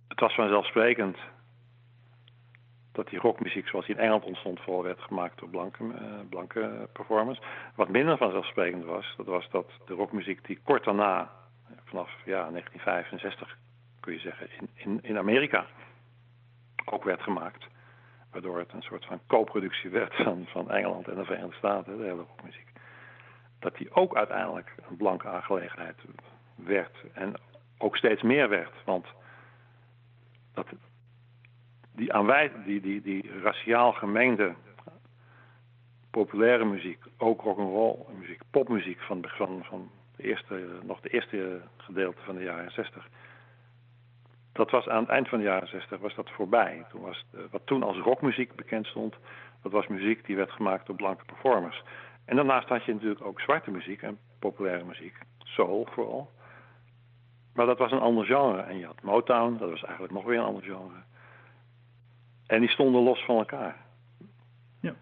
het 0.08 0.20
was 0.20 0.34
vanzelfsprekend 0.34 1.16
dat 2.92 3.08
die 3.08 3.18
rockmuziek 3.18 3.68
zoals 3.68 3.86
die 3.86 3.94
in 3.94 4.00
Engeland 4.00 4.24
ontstond 4.24 4.60
vooral 4.60 4.82
werd 4.82 5.00
gemaakt 5.00 5.38
door 5.38 5.48
blanke, 5.48 5.84
uh, 5.84 6.20
blanke 6.28 6.88
performers. 6.92 7.40
Wat 7.74 7.88
minder 7.88 8.16
vanzelfsprekend 8.16 8.84
was, 8.84 9.14
dat 9.16 9.26
was 9.26 9.50
dat 9.50 9.70
de 9.86 9.94
rockmuziek 9.94 10.46
die 10.46 10.58
kort 10.64 10.84
daarna, 10.84 11.30
vanaf 11.84 12.10
ja, 12.24 12.50
1965 12.50 13.56
kun 14.00 14.12
je 14.12 14.18
zeggen, 14.18 14.48
in, 14.74 14.98
in 15.02 15.18
Amerika 15.18 15.66
ook 16.84 17.04
werd 17.04 17.22
gemaakt. 17.22 17.66
Waardoor 18.30 18.58
het 18.58 18.72
een 18.72 18.82
soort 18.82 19.04
van 19.04 19.20
co-productie 19.26 19.90
werd 19.90 20.14
van, 20.14 20.46
van 20.46 20.70
Engeland 20.70 21.08
en 21.08 21.14
de 21.14 21.24
Verenigde 21.24 21.56
Staten, 21.56 21.96
de 21.96 22.02
hele 22.02 22.24
rockmuziek. 22.28 22.68
Dat 23.58 23.76
die 23.76 23.94
ook 23.94 24.16
uiteindelijk 24.16 24.74
een 24.88 24.96
blanke 24.96 25.28
aangelegenheid 25.28 25.96
werd. 26.54 26.96
En 27.12 27.34
ook 27.78 27.96
steeds 27.96 28.22
meer 28.22 28.48
werd. 28.48 28.72
Want 28.84 29.06
dat, 30.54 30.66
die, 31.92 32.12
aanwij, 32.12 32.52
die, 32.64 32.80
die, 32.80 33.02
die 33.02 33.40
raciaal 33.42 33.92
gemengde 33.92 34.54
populaire 36.10 36.64
muziek, 36.64 37.04
ook 37.16 37.42
rock'n'roll 37.42 37.96
muziek, 38.18 38.40
popmuziek 38.50 39.00
van, 39.00 39.24
van, 39.28 39.64
van 39.64 39.90
de 40.16 40.22
eerste, 40.22 40.68
nog 40.82 41.00
de 41.00 41.08
eerste 41.08 41.60
gedeelte 41.76 42.22
van 42.22 42.34
de 42.36 42.42
jaren 42.42 42.70
60. 42.72 43.08
Dat 44.58 44.70
was 44.70 44.88
aan 44.88 45.00
het 45.00 45.08
eind 45.08 45.28
van 45.28 45.38
de 45.38 45.44
jaren 45.44 45.68
60 45.68 46.00
was 46.00 46.14
dat 46.14 46.30
voorbij. 46.30 46.84
Toen 46.90 47.00
was 47.00 47.24
wat 47.50 47.60
toen 47.64 47.82
als 47.82 47.96
rockmuziek 47.96 48.54
bekend 48.54 48.86
stond, 48.86 49.14
dat 49.62 49.72
was 49.72 49.86
muziek 49.86 50.26
die 50.26 50.36
werd 50.36 50.50
gemaakt 50.50 50.86
door 50.86 50.96
blanke 50.96 51.24
performers. 51.24 51.82
En 52.24 52.36
daarnaast 52.36 52.68
had 52.68 52.84
je 52.84 52.92
natuurlijk 52.92 53.24
ook 53.24 53.40
zwarte 53.40 53.70
muziek 53.70 54.02
en 54.02 54.18
populaire 54.38 54.84
muziek, 54.84 55.18
soul 55.38 55.88
vooral. 55.90 56.30
Maar 57.54 57.66
dat 57.66 57.78
was 57.78 57.92
een 57.92 58.00
ander 58.00 58.24
genre. 58.24 58.60
En 58.60 58.78
je 58.78 58.86
had 58.86 59.02
Motown, 59.02 59.56
dat 59.58 59.70
was 59.70 59.82
eigenlijk 59.84 60.12
nog 60.14 60.24
weer 60.24 60.38
een 60.38 60.44
ander 60.44 60.62
genre. 60.62 61.02
En 62.46 62.60
die 62.60 62.70
stonden 62.70 63.02
los 63.02 63.24
van 63.24 63.36
elkaar. 63.36 63.76
Ja. 64.80 64.94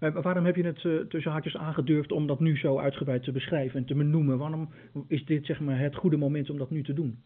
Uh, 0.00 0.14
waarom 0.22 0.44
heb 0.44 0.56
je 0.56 0.64
het 0.64 0.84
uh, 0.84 1.00
tussen 1.00 1.32
haakjes 1.32 1.56
aangedurfd 1.56 2.12
om 2.12 2.26
dat 2.26 2.40
nu 2.40 2.56
zo 2.56 2.78
uitgebreid 2.78 3.22
te 3.22 3.32
beschrijven 3.32 3.78
en 3.80 3.86
te 3.86 3.94
benoemen? 3.94 4.38
Waarom 4.38 4.72
is 5.08 5.24
dit 5.24 5.46
zeg 5.46 5.60
maar 5.60 5.78
het 5.78 5.96
goede 5.96 6.16
moment 6.16 6.50
om 6.50 6.58
dat 6.58 6.70
nu 6.70 6.82
te 6.82 6.92
doen? 6.94 7.22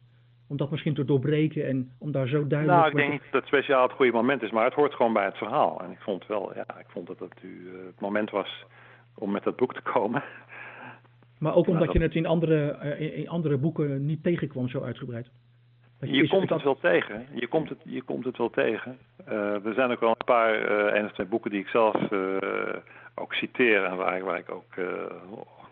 Om 0.49 0.57
dat 0.57 0.71
misschien 0.71 0.95
te 0.95 1.05
doorbreken 1.05 1.67
en 1.67 1.91
om 1.99 2.13
daar 2.13 2.27
zo 2.27 2.47
duidelijk... 2.47 2.79
Nou, 2.79 2.91
ik 2.91 2.97
denk 2.97 3.11
niet 3.11 3.23
dat 3.23 3.41
het 3.41 3.47
speciaal 3.47 3.83
het 3.83 3.93
goede 3.97 4.13
moment 4.13 4.43
is, 4.43 4.51
maar 4.51 4.65
het 4.65 4.75
hoort 4.75 4.95
gewoon 4.95 5.13
bij 5.13 5.25
het 5.25 5.37
verhaal. 5.37 5.81
En 5.83 5.91
ik 5.91 6.01
vond 6.01 6.27
wel, 6.27 6.55
ja, 6.55 6.79
ik 6.79 6.87
vond 6.89 7.07
dat 7.07 7.19
het 7.19 7.43
nu 7.43 7.51
uh, 7.51 7.73
het 7.87 8.01
moment 8.01 8.31
was 8.31 8.65
om 9.15 9.31
met 9.31 9.45
dat 9.45 9.57
boek 9.57 9.75
te 9.75 9.83
komen. 9.83 10.23
Maar 11.39 11.55
ook 11.55 11.67
omdat 11.67 11.93
je 11.93 11.99
het 11.99 12.15
in 12.15 12.27
andere, 12.27 12.71
eh, 12.71 13.19
in 13.19 13.29
andere 13.29 13.57
boeken 13.57 14.07
niet 14.07 14.23
tegenkwam 14.23 14.69
zo 14.69 14.83
uitgebreid. 14.83 15.31
Je, 16.01 16.17
je 16.17 16.29
komt 16.29 16.51
het 16.51 16.63
wel 16.63 16.79
tegen. 16.79 17.27
Je 17.35 17.47
komt 17.47 17.69
het, 17.69 17.79
je 17.85 18.03
komt 18.03 18.25
het 18.25 18.37
wel 18.37 18.51
tegen. 18.51 18.99
Uh, 19.29 19.67
er 19.67 19.75
zijn 19.75 19.91
ook 19.91 20.01
wel 20.01 20.11
een 20.11 20.25
paar, 20.25 20.95
uh, 20.97 21.05
of 21.05 21.13
twee 21.13 21.27
boeken 21.27 21.51
die 21.51 21.61
ik 21.61 21.69
zelf 21.69 22.11
uh, 22.11 22.37
ook 23.15 23.35
citeer 23.35 23.85
en 23.85 23.97
waar, 23.97 24.25
waar 24.25 24.39
ik 24.39 24.51
ook 24.51 24.75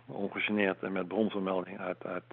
ongegeneerd 0.07 0.83
en 0.83 0.93
met 0.93 1.09
bronvermelding 1.09 1.79
uit, 1.79 2.07
uit 2.07 2.25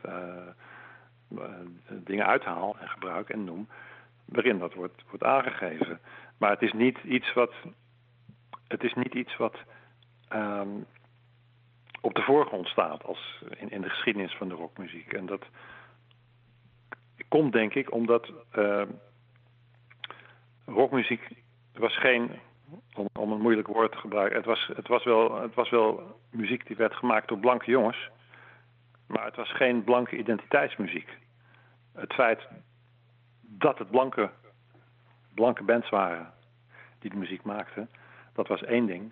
dingen 1.89 2.25
uithaal 2.25 2.77
en 2.79 2.89
gebruik 2.89 3.29
en 3.29 3.43
noem, 3.43 3.67
waarin 4.25 4.59
dat 4.59 4.73
wordt, 4.73 5.03
wordt 5.09 5.23
aangegeven. 5.23 5.99
Maar 6.37 6.49
het 6.49 6.61
is 6.61 6.73
niet 6.73 6.97
iets 7.03 7.33
wat. 7.33 7.53
Het 8.67 8.83
is 8.83 8.93
niet 8.93 9.13
iets 9.13 9.37
wat 9.37 9.57
ehm, 10.27 10.69
op 12.01 12.13
de 12.13 12.21
voorgrond 12.21 12.67
staat 12.67 13.03
als 13.03 13.43
in, 13.57 13.69
in 13.69 13.81
de 13.81 13.89
geschiedenis 13.89 14.35
van 14.35 14.49
de 14.49 14.55
rockmuziek. 14.55 15.13
En 15.13 15.25
dat 15.25 15.45
komt 17.27 17.53
denk 17.53 17.73
ik 17.73 17.91
omdat 17.91 18.31
uh, 18.57 18.81
rockmuziek 20.65 21.27
was 21.73 21.99
geen, 21.99 22.31
om, 22.95 23.07
om, 23.19 23.31
een 23.31 23.41
moeilijk 23.41 23.67
woord 23.67 23.91
te 23.91 23.97
gebruiken, 23.97 24.37
het 24.37 24.45
was, 24.45 24.69
het, 24.75 24.87
was 24.87 25.03
wel, 25.03 25.41
het 25.41 25.53
was 25.53 25.69
wel 25.69 26.19
muziek 26.31 26.67
die 26.67 26.75
werd 26.75 26.93
gemaakt 26.93 27.27
door 27.27 27.39
blanke 27.39 27.71
jongens, 27.71 28.09
maar 29.07 29.25
het 29.25 29.35
was 29.35 29.51
geen 29.51 29.83
blanke 29.83 30.17
identiteitsmuziek. 30.17 31.17
Het 31.93 32.13
feit 32.13 32.47
dat 33.41 33.77
het 33.77 33.89
blanke, 33.89 34.29
blanke 35.33 35.63
bands 35.63 35.89
waren 35.89 36.33
die 36.99 37.09
de 37.09 37.17
muziek 37.17 37.43
maakten, 37.43 37.89
dat 38.33 38.47
was 38.47 38.63
één 38.63 38.85
ding. 38.85 39.11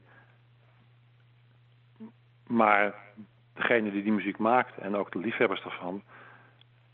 Maar 2.48 2.94
degene 3.54 3.92
die 3.92 4.04
die 4.04 4.12
muziek 4.12 4.38
maakte 4.38 4.82
en 4.82 4.96
ook 4.96 5.12
de 5.12 5.20
liefhebbers 5.20 5.64
daarvan, 5.64 6.04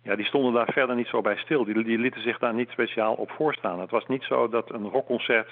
ja, 0.04 0.16
die 0.16 0.26
stonden 0.26 0.54
daar 0.54 0.74
verder 0.74 0.96
niet 0.96 1.08
zo 1.08 1.22
bij 1.22 1.38
stil. 1.38 1.64
Die, 1.64 1.84
die 1.84 1.98
lieten 1.98 2.22
zich 2.22 2.40
daar 2.40 2.54
niet 2.54 2.70
speciaal 2.70 3.14
op 3.14 3.32
voorstaan. 3.32 3.80
Het 3.80 3.90
was 3.90 4.06
niet 4.08 4.24
zo 4.24 4.50
dat 4.50 4.72
een 4.72 4.88
rockconcert 4.88 5.50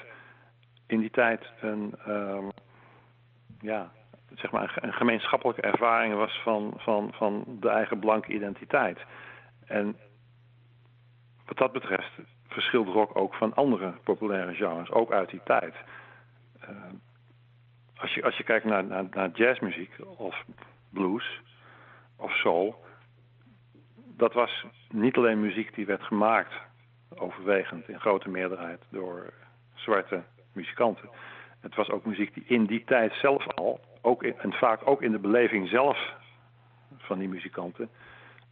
in 0.88 1.00
die 1.00 1.10
tijd 1.10 1.52
een, 1.62 1.94
um, 2.08 2.52
ja, 3.60 3.92
zeg 4.36 4.52
maar 4.52 4.78
een, 4.82 4.94
gemeenschappelijke 4.94 5.62
ervaring 5.62 6.14
was 6.14 6.42
van, 6.44 6.74
van, 6.78 7.14
van 7.14 7.44
de 7.60 7.70
eigen 7.70 8.00
blanke 8.00 8.34
identiteit. 8.34 9.00
En 9.66 9.98
wat 11.46 11.58
dat 11.58 11.72
betreft 11.72 12.12
verschilt 12.48 12.88
rock 12.88 13.16
ook 13.16 13.34
van 13.36 13.54
andere 13.54 13.94
populaire 14.04 14.54
genres, 14.54 14.92
ook 14.92 15.12
uit 15.12 15.30
die 15.30 15.42
tijd. 15.44 15.76
Uh, 16.62 16.70
als, 17.96 18.14
je, 18.14 18.24
als 18.24 18.38
je 18.38 18.44
kijkt 18.44 18.66
naar, 18.66 18.84
naar, 18.84 19.06
naar 19.12 19.30
jazzmuziek 19.30 19.92
of 20.18 20.44
blues 20.90 21.42
of 22.16 22.32
soul, 22.32 22.84
dat 23.96 24.34
was 24.34 24.66
niet 24.90 25.18
alleen 25.18 25.40
muziek 25.40 25.76
die 25.76 25.86
werd 25.86 26.04
gemaakt, 26.04 26.54
overwegend 27.10 27.90
in 27.90 28.00
grote 28.00 28.30
meerderheid, 28.30 28.82
door 28.90 29.34
zwarte 29.74 30.24
muzikanten. 30.54 31.10
Het 31.60 31.76
was 31.76 31.90
ook 31.90 32.06
muziek 32.06 32.34
die 32.34 32.44
in 32.48 32.66
die 32.66 32.84
tijd 32.84 33.14
zelf 33.14 33.48
al, 33.48 33.80
ook 34.02 34.24
en 34.24 34.54
vaak 34.54 34.88
ook 34.88 35.02
in 35.02 35.12
de 35.12 35.20
beleving 35.20 35.68
zelf 35.68 36.14
van 36.98 37.20
die 37.20 37.30
muzikanten, 37.30 37.90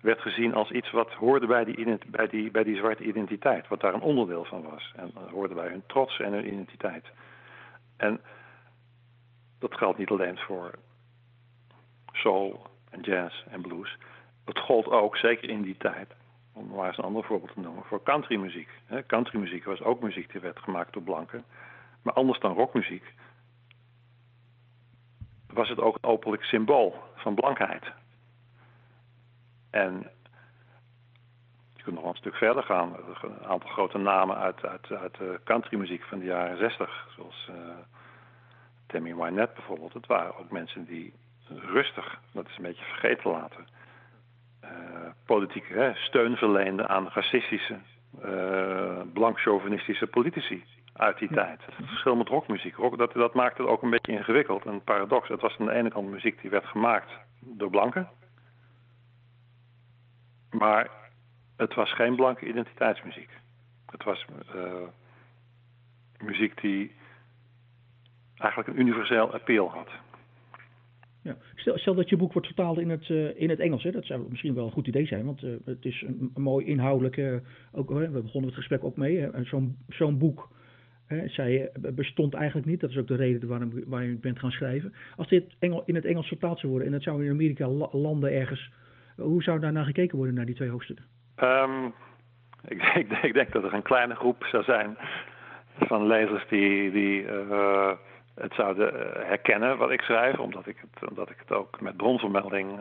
werd 0.01 0.21
gezien 0.21 0.53
als 0.53 0.71
iets 0.71 0.91
wat 0.91 1.11
hoorde 1.11 1.47
bij 1.47 1.63
die, 1.63 1.97
bij, 2.07 2.27
die, 2.27 2.51
bij 2.51 2.63
die 2.63 2.75
zwarte 2.75 3.03
identiteit. 3.03 3.67
Wat 3.67 3.79
daar 3.79 3.93
een 3.93 4.01
onderdeel 4.01 4.45
van 4.45 4.63
was. 4.63 4.93
En 4.95 5.11
hoorde 5.31 5.53
bij 5.53 5.67
hun 5.67 5.83
trots 5.87 6.19
en 6.19 6.33
hun 6.33 6.47
identiteit. 6.47 7.05
En 7.97 8.21
dat 9.59 9.73
geldt 9.73 9.97
niet 9.97 10.09
alleen 10.09 10.37
voor 10.37 10.71
soul 12.11 12.61
en 12.89 13.01
jazz 13.01 13.43
en 13.49 13.61
blues. 13.61 13.97
Dat 14.45 14.59
gold 14.59 14.87
ook, 14.87 15.17
zeker 15.17 15.49
in 15.49 15.61
die 15.61 15.77
tijd, 15.77 16.13
om 16.53 16.67
maar 16.67 16.87
eens 16.87 16.97
een 16.97 17.03
ander 17.03 17.23
voorbeeld 17.23 17.53
te 17.53 17.59
noemen, 17.59 17.83
voor 17.83 18.03
countrymuziek. 18.03 18.69
Countrymuziek 19.07 19.65
was 19.65 19.81
ook 19.81 20.01
muziek 20.01 20.31
die 20.31 20.41
werd 20.41 20.59
gemaakt 20.59 20.93
door 20.93 21.03
blanken. 21.03 21.43
Maar 22.01 22.13
anders 22.13 22.39
dan 22.39 22.53
rockmuziek 22.53 23.13
was 25.53 25.69
het 25.69 25.79
ook 25.79 25.95
een 25.95 26.09
openlijk 26.09 26.43
symbool 26.43 27.03
van 27.15 27.35
blankheid. 27.35 27.91
En 29.69 30.09
je 31.75 31.83
kunt 31.83 31.95
nog 31.95 32.09
een 32.09 32.15
stuk 32.15 32.35
verder 32.35 32.63
gaan. 32.63 32.95
Een 33.21 33.45
aantal 33.45 33.69
grote 33.69 33.97
namen 33.97 34.37
uit, 34.37 34.65
uit, 34.65 34.91
uit 34.91 35.17
de 35.17 35.39
countrymuziek 35.43 36.03
van 36.03 36.19
de 36.19 36.25
jaren 36.25 36.57
zestig, 36.57 37.07
zoals 37.15 37.49
uh, 37.49 37.55
Tammy 38.87 39.15
Wynette 39.15 39.53
bijvoorbeeld. 39.55 39.93
Het 39.93 40.05
waren 40.05 40.37
ook 40.37 40.51
mensen 40.51 40.85
die 40.85 41.13
rustig, 41.47 42.19
dat 42.31 42.47
is 42.47 42.57
een 42.57 42.63
beetje 42.63 42.85
vergeten 42.85 43.31
laten, 43.31 43.67
uh, 44.63 44.69
politieke 45.25 45.73
hè, 45.73 45.93
steun 45.95 46.35
verleenden 46.35 46.89
aan 46.89 47.09
racistische, 47.13 47.77
uh, 48.25 49.01
blank-chauvinistische 49.13 50.07
politici 50.07 50.63
uit 50.97 51.17
die 51.17 51.29
tijd. 51.33 51.65
Het 51.65 51.87
verschil 51.87 52.15
met 52.15 52.27
rockmuziek. 52.27 52.75
Rock, 52.75 52.97
dat, 52.97 53.13
dat 53.13 53.33
maakte 53.33 53.61
het 53.61 53.71
ook 53.71 53.81
een 53.81 53.89
beetje 53.89 54.11
ingewikkeld. 54.11 54.65
Een 54.65 54.83
paradox. 54.83 55.27
Het 55.27 55.41
was 55.41 55.57
aan 55.57 55.65
de 55.65 55.71
ene 55.71 55.89
kant 55.89 56.09
muziek 56.09 56.41
die 56.41 56.49
werd 56.49 56.65
gemaakt 56.65 57.09
door 57.39 57.69
blanken. 57.69 58.09
Maar 60.51 60.89
het 61.57 61.73
was 61.73 61.93
geen 61.93 62.15
blanke 62.15 62.47
identiteitsmuziek. 62.47 63.29
Het 63.85 64.03
was 64.03 64.25
uh, 64.55 64.63
muziek 66.17 66.61
die 66.61 66.95
eigenlijk 68.37 68.69
een 68.69 68.79
universeel 68.79 69.33
appeal 69.33 69.69
had. 69.69 69.89
Ja. 71.21 71.37
Stel, 71.55 71.77
stel, 71.77 71.95
dat 71.95 72.09
je 72.09 72.17
boek 72.17 72.33
wordt 72.33 72.47
vertaald 72.47 72.77
in 72.77 72.89
het, 72.89 73.09
uh, 73.09 73.41
in 73.41 73.49
het 73.49 73.59
Engels. 73.59 73.83
Hè? 73.83 73.91
Dat 73.91 74.05
zou 74.05 74.25
misschien 74.29 74.53
wel 74.53 74.65
een 74.65 74.71
goed 74.71 74.87
idee 74.87 75.05
zijn, 75.05 75.25
want 75.25 75.43
uh, 75.43 75.55
het 75.65 75.85
is 75.85 76.01
een, 76.01 76.31
mooi 76.35 76.65
inhoudelijk. 76.65 77.41
Ook, 77.71 77.89
we 77.89 78.21
begonnen 78.21 78.49
het 78.49 78.59
gesprek 78.59 78.83
ook 78.83 78.97
mee. 78.97 79.29
Zo'n 79.43 79.77
zo'n 79.87 80.17
boek 80.17 80.49
hè, 81.07 81.27
zei, 81.27 81.69
bestond 81.79 82.33
eigenlijk 82.33 82.67
niet. 82.67 82.79
Dat 82.79 82.89
is 82.89 82.97
ook 82.97 83.07
de 83.07 83.15
reden 83.15 83.49
waarom, 83.49 83.71
waarom 83.85 84.09
je 84.09 84.15
bent 84.15 84.39
gaan 84.39 84.51
schrijven. 84.51 84.93
Als 85.15 85.27
dit 85.27 85.55
Engel, 85.59 85.83
in 85.85 85.95
het 85.95 86.05
Engels 86.05 86.27
vertaald 86.27 86.59
zou 86.59 86.71
worden 86.71 86.87
en 86.89 86.93
dat 86.93 87.03
zou 87.03 87.25
in 87.25 87.31
Amerika 87.31 87.67
landen 87.91 88.33
ergens, 88.33 88.71
hoe 89.15 89.43
zou 89.43 89.59
daar 89.59 89.71
naar 89.71 89.85
gekeken 89.85 90.17
worden, 90.17 90.35
naar 90.35 90.45
die 90.45 90.55
twee 90.55 90.69
hoofdstukken? 90.69 91.05
Um, 91.43 91.93
ik, 92.67 92.83
ik, 93.01 93.11
ik, 93.11 93.33
denk 93.33 93.51
dat 93.51 93.63
er 93.63 93.73
een 93.73 93.81
kleine 93.81 94.15
groep 94.15 94.45
zou 94.45 94.63
zijn 94.63 94.97
van 95.79 96.07
lezers 96.07 96.47
die. 96.47 96.91
die 96.91 97.25
het 98.39 98.53
zouden 98.53 98.93
eh, 98.93 99.27
herkennen 99.27 99.77
wat 99.77 99.91
ik 99.91 100.01
schrijf, 100.01 100.39
omdat 100.39 100.67
ik 100.67 100.77
het, 100.77 101.09
omdat 101.09 101.29
ik 101.29 101.37
het 101.39 101.51
ook 101.51 101.81
met 101.81 101.97
bronvermelding 101.97 102.79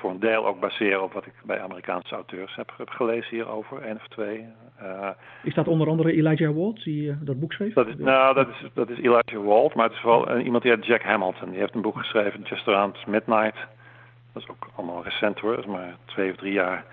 voor 0.00 0.10
een 0.10 0.20
deel 0.20 0.46
ook 0.46 0.60
baseer 0.60 1.00
op 1.00 1.12
wat 1.12 1.26
ik 1.26 1.32
bij 1.44 1.60
Amerikaanse 1.60 2.14
auteurs 2.14 2.54
heb, 2.54 2.72
heb 2.76 2.88
gelezen 2.88 3.30
hierover, 3.30 3.82
één 3.82 3.96
of 3.96 4.08
twee. 4.08 4.46
Uh, 4.82 5.08
is 5.42 5.54
dat 5.54 5.68
onder 5.68 5.88
andere 5.88 6.12
Elijah 6.12 6.54
Walt, 6.54 6.82
die 6.84 7.16
dat 7.20 7.40
boek 7.40 7.52
schreef? 7.52 7.74
Dat 7.74 7.86
is, 7.86 7.94
nou, 7.96 8.34
dat 8.34 8.48
is, 8.48 8.68
dat 8.74 8.90
is 8.90 8.98
Elijah 8.98 9.44
Walt, 9.44 9.74
maar 9.74 9.84
het 9.84 9.94
is 9.94 10.00
vooral 10.00 10.38
iemand 10.38 10.62
die 10.62 10.72
heet 10.72 10.86
Jack 10.86 11.02
Hamilton. 11.02 11.50
Die 11.50 11.58
heeft 11.58 11.74
een 11.74 11.80
boek 11.80 11.98
geschreven, 11.98 12.42
Just 12.42 12.68
Around 12.68 13.06
Midnight. 13.06 13.58
Dat 14.32 14.42
is 14.42 14.48
ook 14.48 14.68
allemaal 14.74 15.04
recent 15.04 15.38
hoor, 15.38 15.56
dat 15.56 15.64
is 15.64 15.70
maar 15.70 15.96
twee 16.04 16.30
of 16.30 16.36
drie 16.36 16.52
jaar 16.52 16.84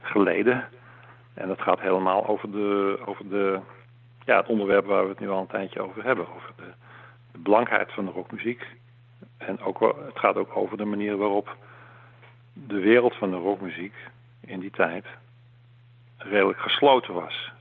geleden. 0.00 0.64
En 1.34 1.48
dat 1.48 1.60
gaat 1.60 1.80
helemaal 1.80 2.26
over, 2.26 2.50
de, 2.50 2.98
over 3.04 3.28
de, 3.28 3.58
ja, 4.24 4.36
het 4.36 4.48
onderwerp 4.48 4.86
waar 4.86 5.02
we 5.02 5.08
het 5.08 5.20
nu 5.20 5.28
al 5.28 5.40
een 5.40 5.46
tijdje 5.46 5.80
over 5.80 6.04
hebben. 6.04 6.26
Over 6.34 6.52
de 6.56 6.72
de 7.34 7.40
blankheid 7.40 7.92
van 7.92 8.04
de 8.04 8.10
rockmuziek. 8.10 8.66
En 9.38 9.60
ook, 9.60 9.80
het 9.80 10.18
gaat 10.18 10.36
ook 10.36 10.56
over 10.56 10.76
de 10.76 10.84
manier 10.84 11.16
waarop 11.16 11.56
de 12.54 12.80
wereld 12.80 13.14
van 13.14 13.30
de 13.30 13.36
rockmuziek 13.36 13.94
in 14.40 14.60
die 14.60 14.70
tijd 14.70 15.04
redelijk 16.16 16.58
gesloten 16.58 17.14
was 17.14 17.52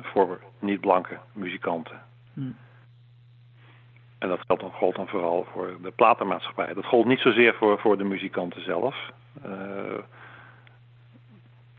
voor 0.00 0.40
niet-blanke 0.58 1.18
muzikanten. 1.32 2.00
Hmm. 2.32 2.56
En 4.18 4.28
dat 4.28 4.40
geldt 4.46 4.62
dan, 4.62 4.72
gold 4.72 4.96
dan 4.96 5.08
vooral 5.08 5.46
voor 5.52 5.76
de 5.82 5.90
platenmaatschappij. 5.90 6.74
Dat 6.74 6.86
gold 6.86 7.06
niet 7.06 7.20
zozeer 7.20 7.54
voor, 7.54 7.78
voor 7.78 7.98
de 7.98 8.04
muzikanten 8.04 8.64
zelf. 8.64 9.10
Uh, 9.46 9.52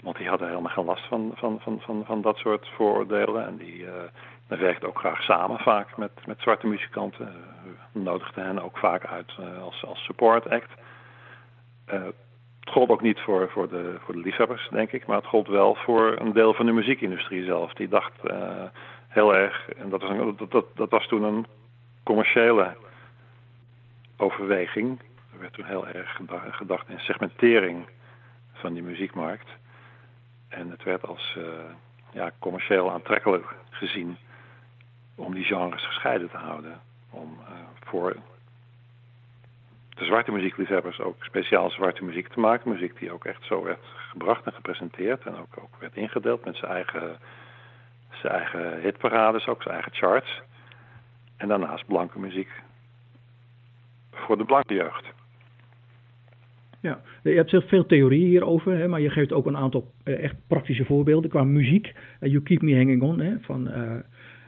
want 0.01 0.17
die 0.17 0.27
hadden 0.27 0.47
helemaal 0.47 0.71
geen 0.71 0.85
last 0.85 1.07
van, 1.07 1.31
van, 1.35 1.59
van, 1.59 1.81
van, 1.81 2.03
van 2.05 2.21
dat 2.21 2.37
soort 2.37 2.67
vooroordelen. 2.67 3.45
En 3.45 3.57
die, 3.57 3.77
uh, 3.77 3.91
hij 4.47 4.57
werkt 4.57 4.85
ook 4.85 4.99
graag 4.99 5.21
samen 5.21 5.59
vaak 5.59 5.97
met, 5.97 6.11
met 6.25 6.41
zwarte 6.41 6.67
muzikanten. 6.67 7.27
Uh, 7.27 8.03
nodigde 8.03 8.41
hen 8.41 8.63
ook 8.63 8.77
vaak 8.77 9.05
uit 9.05 9.31
als, 9.61 9.85
als 9.85 10.03
support 10.03 10.49
act. 10.49 10.71
Uh, 11.87 12.03
het 12.59 12.73
gold 12.73 12.89
ook 12.89 13.01
niet 13.01 13.19
voor, 13.19 13.49
voor, 13.49 13.69
de, 13.69 13.95
voor 13.99 14.13
de 14.13 14.19
liefhebbers, 14.19 14.69
denk 14.69 14.91
ik, 14.91 15.05
maar 15.05 15.17
het 15.17 15.25
gold 15.25 15.47
wel 15.47 15.75
voor 15.75 16.15
een 16.19 16.33
deel 16.33 16.53
van 16.53 16.65
de 16.65 16.71
muziekindustrie 16.71 17.43
zelf. 17.43 17.73
Die 17.73 17.87
dacht 17.87 18.13
heel 19.07 19.35
erg, 19.35 19.69
en 19.69 19.89
dat 19.89 20.01
was, 20.01 20.09
een, 20.09 20.35
dat, 20.37 20.51
dat, 20.51 20.65
dat 20.75 20.89
was 20.89 21.07
toen 21.07 21.23
een 21.23 21.45
commerciële 22.03 22.75
overweging. 24.17 24.99
Er 25.33 25.39
werd 25.39 25.53
toen 25.53 25.65
heel 25.65 25.87
erg 25.87 26.19
gedacht 26.51 26.89
in 26.89 26.99
segmentering 26.99 27.85
van 28.53 28.73
die 28.73 28.83
muziekmarkt. 28.83 29.49
En 30.47 30.69
het 30.69 30.83
werd 30.83 31.07
als 31.07 31.37
ja, 32.11 32.31
commercieel 32.39 32.91
aantrekkelijk 32.91 33.55
gezien 33.69 34.17
om 35.15 35.33
die 35.33 35.43
genres 35.43 35.85
gescheiden 35.85 36.29
te 36.29 36.37
houden. 36.37 36.81
Om 37.09 37.37
voor 37.85 38.15
de 39.93 40.05
zwarte 40.05 40.31
muziekliefhebbers 40.31 40.99
ook 40.99 41.23
speciaal 41.23 41.69
zwarte 41.69 42.03
muziek 42.03 42.27
te 42.27 42.39
maken. 42.39 42.71
Muziek 42.71 42.99
die 42.99 43.11
ook 43.11 43.25
echt 43.25 43.43
zo 43.43 43.63
werd 43.63 43.83
gebracht 44.09 44.45
en 44.45 44.53
gepresenteerd. 44.53 45.25
En 45.25 45.35
ook, 45.35 45.57
ook 45.61 45.75
werd 45.79 45.95
ingedeeld 45.95 46.45
met 46.45 46.55
zijn 46.55 46.71
eigen, 46.71 47.17
zijn 48.09 48.33
eigen 48.33 48.81
hitparades, 48.81 49.47
ook 49.47 49.61
zijn 49.61 49.73
eigen 49.73 49.93
charts. 49.93 50.41
En 51.37 51.47
daarnaast 51.47 51.85
blanke 51.85 52.19
muziek 52.19 52.49
voor 54.11 54.37
de 54.37 54.45
blanke 54.45 54.73
jeugd. 54.73 55.05
Ja, 56.79 57.01
je 57.23 57.29
hebt 57.29 57.67
veel 57.67 57.85
theorieën 57.85 58.27
hierover, 58.27 58.77
hè, 58.77 58.87
maar 58.87 59.01
je 59.01 59.09
geeft 59.09 59.33
ook 59.33 59.45
een 59.45 59.57
aantal 59.57 59.91
uh, 60.03 60.23
echt 60.23 60.35
praktische 60.47 60.85
voorbeelden 60.85 61.29
qua 61.29 61.43
muziek. 61.43 61.93
Uh, 62.19 62.31
you 62.31 62.43
Keep 62.43 62.61
Me 62.61 62.75
Hanging 62.75 63.01
On, 63.01 63.19
hè, 63.19 63.39
van 63.39 63.67
uh, 63.67 63.95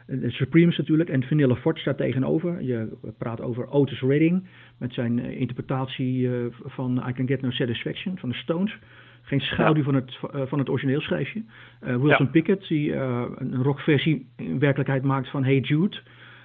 de 0.05 0.31
Supremes 0.31 0.77
natuurlijk, 0.77 1.09
en 1.09 1.23
Vanilla 1.23 1.55
Fort 1.55 1.79
staat 1.79 1.97
tegenover. 1.97 2.61
Je 2.61 2.97
praat 3.17 3.41
over 3.41 3.67
Otis 3.67 4.01
Redding 4.01 4.47
met 4.77 4.93
zijn 4.93 5.19
interpretatie 5.19 6.29
van 6.63 7.03
I 7.07 7.13
Can 7.13 7.27
Get 7.27 7.41
No 7.41 7.51
Satisfaction 7.51 8.17
van 8.17 8.29
de 8.29 8.35
Stones. 8.35 8.77
Geen 9.21 9.41
schaduw 9.41 9.77
ja. 9.77 9.83
van, 9.83 9.95
het, 9.95 10.17
van 10.49 10.59
het 10.59 10.69
origineel 10.69 11.01
schrijf 11.01 11.33
je. 11.33 11.43
Wilson 11.79 12.25
ja. 12.25 12.31
Pickett, 12.31 12.67
die 12.67 12.95
een 12.95 13.63
rockversie 13.63 14.27
in 14.35 14.59
werkelijkheid 14.59 15.03
maakt 15.03 15.29
van 15.29 15.43
Hey 15.43 15.59
Jude... 15.59 15.97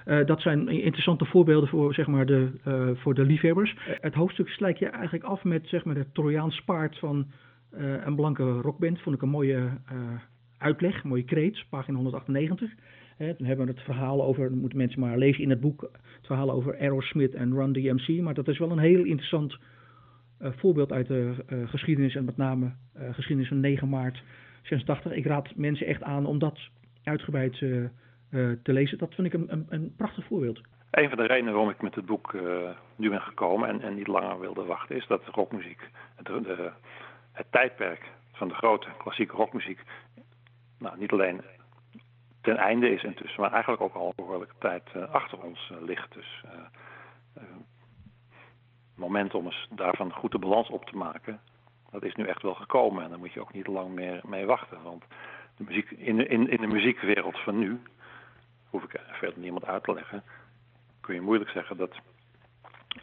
Uh, 0.05 0.25
dat 0.25 0.41
zijn 0.41 0.67
interessante 0.67 1.25
voorbeelden 1.25 1.69
voor, 1.69 1.93
zeg 1.93 2.07
maar, 2.07 2.25
de, 2.25 2.49
voor 2.95 3.13
de 3.13 3.25
liefhebbers. 3.25 3.75
Het 3.83 4.13
hoofdstuk 4.13 4.47
slijk 4.47 4.77
je 4.77 4.87
eigenlijk 4.87 5.23
af 5.23 5.43
met 5.43 5.67
zeg 5.67 5.83
maar, 5.83 5.95
het 5.95 6.13
Trojaans 6.13 6.61
paard 6.61 6.99
van 6.99 7.31
een 8.05 8.15
blanke 8.15 8.43
rockband. 8.43 9.01
Vond 9.01 9.15
ik 9.15 9.21
een 9.21 9.29
mooie 9.29 9.69
uitleg, 10.57 11.03
een 11.03 11.09
mooie 11.09 11.23
kreet, 11.23 11.65
pagina 11.69 11.97
198. 11.97 12.71
Dan 13.21 13.47
hebben 13.47 13.65
we 13.65 13.71
het 13.71 13.81
verhaal 13.81 14.23
over, 14.23 14.51
moeten 14.51 14.77
mensen 14.77 14.99
maar 14.99 15.17
lezen 15.17 15.43
in 15.43 15.49
het 15.49 15.59
boek, 15.59 15.81
het 15.91 16.25
verhaal 16.25 16.51
over 16.51 16.77
Aerosmith 16.79 17.33
en 17.33 17.53
Run 17.53 17.73
DMC. 17.73 18.21
Maar 18.21 18.33
dat 18.33 18.47
is 18.47 18.57
wel 18.57 18.71
een 18.71 18.79
heel 18.79 19.03
interessant 19.03 19.57
voorbeeld 20.39 20.91
uit 20.91 21.07
de 21.07 21.33
geschiedenis 21.65 22.15
en 22.15 22.25
met 22.25 22.37
name 22.37 22.71
geschiedenis 22.93 23.47
van 23.47 23.59
9 23.59 23.89
maart 23.89 24.23
86. 24.61 25.11
Ik 25.11 25.25
raad 25.25 25.55
mensen 25.55 25.87
echt 25.87 26.03
aan 26.03 26.25
om 26.25 26.39
dat 26.39 26.59
uitgebreid 27.03 27.59
uh, 27.61 27.87
te 28.63 28.73
lezen. 28.73 28.97
Dat 28.97 29.13
vind 29.13 29.27
ik 29.27 29.33
een, 29.33 29.51
een, 29.51 29.65
een, 29.69 29.93
prachtig 29.97 30.25
voorbeeld. 30.25 30.61
Een 30.91 31.09
van 31.09 31.17
de 31.17 31.25
redenen 31.25 31.53
waarom 31.53 31.69
ik 31.69 31.81
met 31.81 31.95
het 31.95 32.05
boek 32.05 32.33
uh, 32.33 32.69
nu 32.95 33.09
ben 33.09 33.21
gekomen 33.21 33.69
en, 33.69 33.81
en, 33.81 33.95
niet 33.95 34.07
langer 34.07 34.39
wilde 34.39 34.63
wachten, 34.63 34.95
is 34.95 35.07
dat 35.07 35.25
rockmuziek, 35.25 35.89
het, 36.15 36.27
het 37.31 37.45
tijdperk 37.49 38.09
van 38.31 38.47
de 38.47 38.53
grote 38.53 38.87
klassieke 38.97 39.35
rockmuziek, 39.35 39.79
nou, 40.77 40.97
niet 40.97 41.11
alleen 41.11 41.41
ten 42.41 42.57
einde 42.57 42.89
is 42.89 43.03
intussen, 43.03 43.41
maar 43.41 43.51
eigenlijk 43.51 43.81
ook 43.81 43.93
al 43.93 44.07
een 44.07 44.13
behoorlijke 44.15 44.55
tijd 44.59 44.83
uh, 44.95 45.09
achter 45.09 45.41
ons 45.41 45.71
ligt. 45.79 46.13
Dus 46.13 46.43
het 47.33 47.43
moment 48.95 49.33
om 49.33 49.45
eens 49.45 49.67
daarvan 49.69 50.13
goed 50.13 50.31
de 50.31 50.39
balans 50.39 50.69
op 50.69 50.85
te 50.85 50.97
maken, 50.97 51.39
dat 51.91 52.03
is 52.03 52.15
nu 52.15 52.25
echt 52.25 52.41
wel 52.41 52.53
gekomen. 52.53 53.03
En 53.03 53.09
daar 53.09 53.19
moet 53.19 53.33
je 53.33 53.41
ook 53.41 53.53
niet 53.53 53.67
lang 53.67 53.93
meer 53.93 54.21
mee 54.23 54.45
wachten. 54.45 54.83
Want 54.83 55.03
de 55.57 55.63
muziek, 55.63 55.91
in, 55.91 56.29
in, 56.29 56.49
in 56.49 56.61
de 56.61 56.67
muziekwereld 56.67 57.39
van 57.39 57.59
nu 57.59 57.81
hoef 58.69 58.83
ik 58.83 58.99
verder 59.11 59.39
niemand 59.39 59.65
uit 59.65 59.83
te 59.83 59.93
leggen, 59.93 60.23
kun 61.01 61.15
je 61.15 61.21
moeilijk 61.21 61.49
zeggen 61.49 61.77
dat 61.77 61.95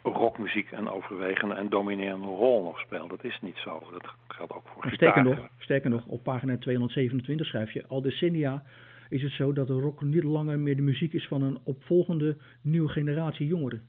rockmuziek 0.03 0.71
een 0.71 0.89
overwegende 0.89 1.55
en 1.55 1.69
dominerende 1.69 2.27
rol 2.27 2.63
nog 2.63 2.79
speelt. 2.79 3.09
Dat 3.09 3.23
is 3.23 3.39
niet 3.41 3.57
zo. 3.57 3.83
Dat 3.91 4.13
geldt 4.27 4.53
ook 4.53 4.67
voor 4.67 4.91
sterker 4.91 5.23
nog, 5.23 5.47
sterker 5.57 5.89
nog, 5.89 6.05
op 6.05 6.23
pagina 6.23 6.57
227 6.57 7.47
schrijf 7.47 7.71
je... 7.71 7.85
al 7.87 8.01
decennia 8.01 8.63
is 9.09 9.23
het 9.23 9.31
zo 9.31 9.53
dat 9.53 9.67
de 9.67 9.79
rock 9.79 10.01
niet 10.01 10.23
langer 10.23 10.59
meer 10.59 10.75
de 10.75 10.81
muziek 10.81 11.13
is 11.13 11.27
van 11.27 11.41
een 11.41 11.59
opvolgende 11.63 12.37
nieuwe 12.61 12.89
generatie 12.89 13.47
jongeren. 13.47 13.81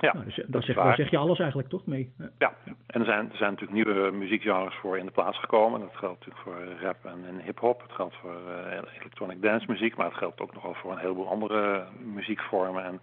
Ja, 0.00 0.12
nou, 0.12 0.24
dus, 0.24 0.44
daar, 0.46 0.62
zeg, 0.62 0.76
daar 0.76 0.94
zeg 0.94 1.10
je 1.10 1.16
alles 1.16 1.38
eigenlijk 1.38 1.68
toch 1.68 1.86
mee. 1.86 2.12
Ja, 2.18 2.30
ja. 2.38 2.54
en 2.86 3.00
er 3.00 3.06
zijn, 3.06 3.30
er 3.30 3.36
zijn 3.36 3.50
natuurlijk 3.50 3.84
nieuwe 3.84 4.10
muziekgenres 4.10 4.74
voor 4.74 4.98
in 4.98 5.06
de 5.06 5.12
plaats 5.12 5.38
gekomen. 5.38 5.80
Dat 5.80 5.96
geldt 5.96 6.26
natuurlijk 6.26 6.42
voor 6.42 6.80
rap 6.80 7.04
en, 7.04 7.24
en 7.26 7.40
hip-hop. 7.44 7.82
Het 7.82 7.92
geldt 7.92 8.16
voor 8.16 8.40
uh, 8.48 8.80
electronic 9.00 9.42
dance 9.42 9.66
muziek, 9.68 9.96
maar 9.96 10.06
het 10.06 10.16
geldt 10.16 10.40
ook 10.40 10.54
nogal 10.54 10.74
voor 10.74 10.92
een 10.92 10.98
heleboel 10.98 11.28
andere 11.28 11.86
muziekvormen. 12.14 12.84
En 12.84 13.00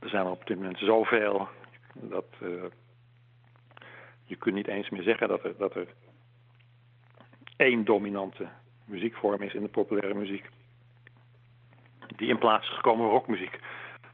er 0.00 0.08
zijn 0.08 0.24
er 0.24 0.30
op 0.30 0.46
dit 0.46 0.56
moment 0.56 0.78
zoveel 0.78 1.48
dat 1.94 2.26
uh, 2.42 2.64
je 4.24 4.36
kunt 4.36 4.54
niet 4.54 4.68
eens 4.68 4.90
meer 4.90 5.02
zeggen 5.02 5.28
dat 5.28 5.44
er, 5.44 5.54
dat 5.58 5.74
er 5.74 5.86
één 7.56 7.84
dominante 7.84 8.46
muziekvorm 8.86 9.42
is 9.42 9.54
in 9.54 9.62
de 9.62 9.68
populaire 9.68 10.14
muziek. 10.14 10.48
Die 12.16 12.28
in 12.28 12.38
plaats 12.38 12.68
is 12.68 12.74
gekomen 12.74 13.08
rockmuziek. 13.08 13.60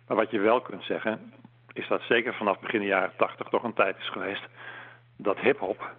Maar 0.06 0.16
wat 0.16 0.30
je 0.30 0.38
wel 0.38 0.60
kunt 0.60 0.82
zeggen, 0.82 1.32
is 1.72 1.88
dat 1.88 2.02
zeker 2.02 2.34
vanaf 2.34 2.60
begin 2.60 2.80
de 2.80 2.86
jaren 2.86 3.12
80 3.16 3.48
toch 3.48 3.62
een 3.62 3.72
tijd 3.72 3.96
is 3.98 4.08
geweest 4.08 4.46
dat 5.16 5.38
hip-hop 5.38 5.90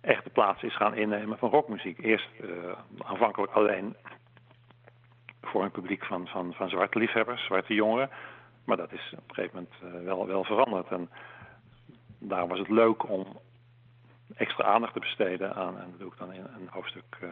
echt 0.00 0.24
de 0.24 0.30
plaats 0.30 0.62
is 0.62 0.76
gaan 0.76 0.94
innemen 0.94 1.38
van 1.38 1.50
rockmuziek. 1.50 1.98
Eerst 1.98 2.28
uh, 2.40 2.48
aanvankelijk 2.98 3.52
alleen 3.52 3.96
voor 5.42 5.62
een 5.62 5.70
publiek 5.70 6.04
van, 6.04 6.26
van, 6.26 6.52
van 6.52 6.68
zwarte 6.68 6.98
liefhebbers, 6.98 7.44
zwarte 7.44 7.74
jongeren. 7.74 8.10
Maar 8.64 8.76
dat 8.76 8.92
is 8.92 9.12
op 9.12 9.28
een 9.28 9.34
gegeven 9.34 9.68
moment 9.82 9.96
uh, 9.96 10.04
wel, 10.04 10.26
wel 10.26 10.44
veranderd. 10.44 10.88
En 10.90 11.10
daar 12.18 12.46
was 12.46 12.58
het 12.58 12.68
leuk 12.68 13.08
om 13.08 13.26
extra 14.36 14.64
aandacht 14.64 14.92
te 14.92 15.00
besteden 15.00 15.54
aan, 15.54 15.78
en 15.78 15.90
dat 15.90 15.98
doe 15.98 16.12
ik 16.12 16.18
dan 16.18 16.32
in 16.32 16.44
een 16.44 16.68
hoofdstuk 16.70 17.18
uh, 17.22 17.30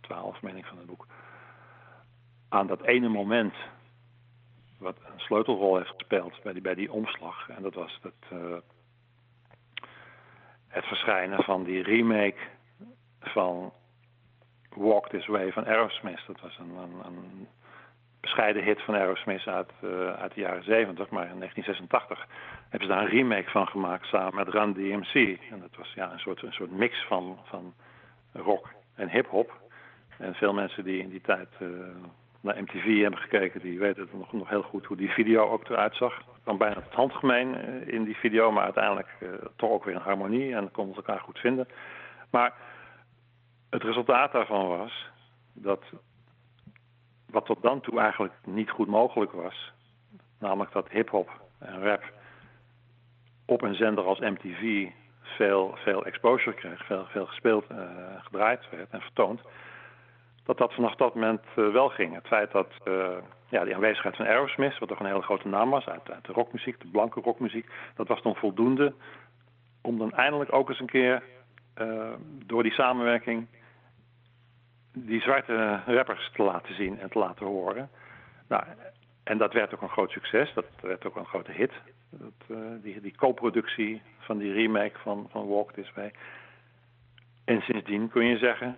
12, 0.00 0.42
meen 0.42 0.56
ik 0.56 0.66
van 0.66 0.78
het 0.78 0.86
boek, 0.86 1.06
aan 2.48 2.66
dat 2.66 2.82
ene 2.82 3.08
moment 3.08 3.54
wat 4.78 4.96
een 4.96 5.20
sleutelrol 5.20 5.76
heeft 5.76 5.88
gespeeld 5.88 6.42
bij 6.42 6.52
die, 6.52 6.62
bij 6.62 6.74
die 6.74 6.92
omslag. 6.92 7.48
En 7.48 7.62
dat 7.62 7.74
was 7.74 7.98
het, 8.02 8.32
uh, 8.32 8.56
het 10.68 10.84
verschijnen 10.84 11.42
van 11.42 11.64
die 11.64 11.82
remake 11.82 12.40
van 13.20 13.72
Walk 14.68 15.08
This 15.08 15.26
Way 15.26 15.52
van 15.52 15.66
Aerosmith. 15.66 16.22
Dat 16.26 16.40
was 16.40 16.58
een, 16.58 16.76
een, 16.76 17.04
een 17.04 17.48
bescheiden 18.22 18.62
hit 18.62 18.82
van 18.82 18.94
Aerosmith 18.94 19.46
uit, 19.46 19.70
uh, 19.80 20.12
uit 20.12 20.34
de 20.34 20.40
jaren 20.40 20.64
70, 20.64 21.10
maar 21.10 21.28
in 21.30 21.38
1986 21.38 22.26
hebben 22.68 22.88
ze 22.88 22.94
daar 22.94 23.02
een 23.02 23.18
remake 23.18 23.50
van 23.50 23.66
gemaakt 23.66 24.06
samen 24.06 24.34
met 24.34 24.48
Run 24.48 24.72
DMC. 24.72 25.38
En 25.50 25.60
dat 25.60 25.76
was 25.76 25.92
ja, 25.94 26.12
een, 26.12 26.18
soort, 26.18 26.42
een 26.42 26.52
soort 26.52 26.70
mix 26.70 27.04
van, 27.06 27.38
van 27.44 27.74
rock 28.32 28.68
en 28.94 29.08
hip-hop. 29.08 29.60
En 30.18 30.34
veel 30.34 30.52
mensen 30.52 30.84
die 30.84 31.00
in 31.00 31.08
die 31.08 31.20
tijd 31.20 31.48
uh, 31.58 31.68
naar 32.40 32.62
MTV 32.62 33.00
hebben 33.00 33.20
gekeken, 33.20 33.60
die 33.60 33.78
weten 33.78 34.08
nog, 34.12 34.32
nog 34.32 34.48
heel 34.48 34.62
goed 34.62 34.86
hoe 34.86 34.96
die 34.96 35.10
video 35.10 35.48
ook 35.48 35.68
eruit 35.68 35.96
zag. 35.96 36.22
Dan 36.44 36.58
bijna 36.58 36.74
het 36.74 36.94
handgemeen 36.94 37.48
uh, 37.54 37.94
in 37.94 38.04
die 38.04 38.16
video, 38.16 38.52
maar 38.52 38.64
uiteindelijk 38.64 39.08
toch 39.56 39.70
ook 39.70 39.84
weer 39.84 39.94
een 39.94 40.00
harmonie 40.00 40.54
en 40.54 40.70
konden 40.70 40.94
ze 40.94 41.00
elkaar 41.00 41.20
goed 41.20 41.38
vinden. 41.38 41.68
Maar 42.30 42.52
het 43.70 43.82
resultaat 43.82 44.32
daarvan 44.32 44.68
was 44.68 45.10
dat 45.52 45.82
wat 47.32 47.46
tot 47.46 47.62
dan 47.62 47.80
toe 47.80 48.00
eigenlijk 48.00 48.34
niet 48.44 48.70
goed 48.70 48.88
mogelijk 48.88 49.32
was, 49.32 49.72
namelijk 50.38 50.72
dat 50.72 50.88
hip-hop 50.88 51.30
en 51.58 51.82
rap 51.82 52.02
op 53.44 53.62
een 53.62 53.74
zender 53.74 54.04
als 54.04 54.18
MTV 54.18 54.88
veel, 55.22 55.74
veel 55.74 56.04
exposure 56.04 56.56
kreeg, 56.56 56.86
veel, 56.86 57.04
veel 57.04 57.26
gespeeld, 57.26 57.64
uh, 57.70 57.78
gedraaid 58.18 58.70
werd 58.70 58.90
en 58.90 59.00
vertoond 59.00 59.40
dat 60.44 60.58
dat 60.58 60.74
vanaf 60.74 60.94
dat 60.94 61.14
moment 61.14 61.42
uh, 61.56 61.72
wel 61.72 61.88
ging. 61.88 62.14
Het 62.14 62.26
feit 62.26 62.52
dat 62.52 62.68
uh, 62.84 63.06
ja, 63.48 63.64
die 63.64 63.74
aanwezigheid 63.74 64.16
van 64.16 64.26
Aerosmith, 64.26 64.78
wat 64.78 64.88
toch 64.88 65.00
een 65.00 65.06
hele 65.06 65.22
grote 65.22 65.48
naam 65.48 65.70
was 65.70 65.86
uit, 65.86 66.10
uit, 66.10 66.24
de 66.24 66.32
rockmuziek, 66.32 66.80
de 66.80 66.88
blanke 66.88 67.20
rockmuziek, 67.20 67.70
dat 67.94 68.08
was 68.08 68.22
dan 68.22 68.36
voldoende 68.36 68.94
om 69.80 69.98
dan 69.98 70.12
eindelijk 70.12 70.52
ook 70.52 70.68
eens 70.68 70.80
een 70.80 70.86
keer 70.86 71.22
door 72.46 72.62
die 72.62 72.72
samenwerking 72.72 73.46
die 74.92 75.20
zwarte 75.20 75.80
rappers 75.86 76.30
te 76.32 76.42
laten 76.42 76.74
zien 76.74 77.00
en 77.00 77.10
te 77.10 77.18
laten 77.18 77.46
horen. 77.46 77.90
Nou, 78.48 78.64
en 79.22 79.38
dat 79.38 79.52
werd 79.52 79.74
ook 79.74 79.82
een 79.82 79.88
groot 79.88 80.10
succes, 80.10 80.52
dat 80.54 80.66
werd 80.80 81.06
ook 81.06 81.16
een 81.16 81.26
grote 81.26 81.52
hit. 81.52 81.72
Dat, 82.10 82.58
die, 82.82 83.00
die 83.00 83.16
co-productie 83.16 84.02
van 84.18 84.38
die 84.38 84.52
remake 84.52 84.98
van, 84.98 85.26
van 85.30 85.48
Walk 85.48 85.72
This 85.72 85.92
Way. 85.94 86.12
En 87.44 87.60
sindsdien 87.60 88.08
kun 88.08 88.26
je 88.26 88.38
zeggen, 88.38 88.76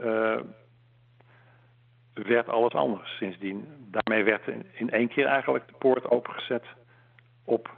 uh, 0.00 0.40
werd 2.12 2.48
alles 2.48 2.72
anders 2.72 3.16
sindsdien. 3.16 3.66
Daarmee 3.90 4.24
werd 4.24 4.46
in, 4.46 4.66
in 4.72 4.90
één 4.90 5.08
keer 5.08 5.26
eigenlijk 5.26 5.68
de 5.68 5.74
poort 5.78 6.10
opengezet 6.10 6.64
op 7.44 7.70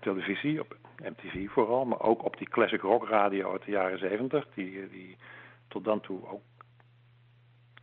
televisie, 0.00 0.60
op 0.60 0.76
MTV 0.96 1.48
vooral, 1.48 1.84
maar 1.84 2.00
ook 2.00 2.24
op 2.24 2.36
die 2.36 2.48
classic 2.48 2.80
rock 2.80 3.08
radio 3.08 3.52
uit 3.52 3.64
de 3.64 3.70
jaren 3.70 3.98
zeventig, 3.98 4.46
die, 4.54 4.88
die 4.88 5.16
tot 5.72 5.84
dan 5.84 6.00
toe 6.00 6.26
ook 6.28 6.42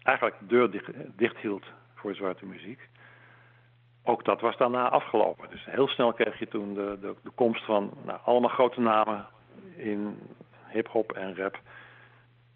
eigenlijk 0.04 0.40
de 0.40 0.46
deur 0.46 0.72
dicht, 0.72 0.92
dicht 1.18 1.38
hield 1.38 1.66
voor 1.96 2.16
zwarte 2.16 2.46
muziek. 2.46 2.90
Ook 4.04 4.26
dat 4.26 4.42
was 4.42 4.58
daarna 4.58 4.90
afgelopen. 4.90 5.50
Dus 5.50 5.66
heel 5.66 5.88
snel 5.88 6.14
kreeg 6.14 6.40
je 6.40 6.48
toen 6.48 6.74
de, 6.74 6.98
de, 7.02 7.16
de 7.24 7.30
komst 7.30 7.66
van 7.66 7.94
nou, 8.06 8.20
allemaal 8.24 8.50
grote 8.50 8.80
namen 8.80 9.28
in 9.76 10.20
hip-hop 10.68 11.12
en 11.12 11.36
rap 11.36 11.60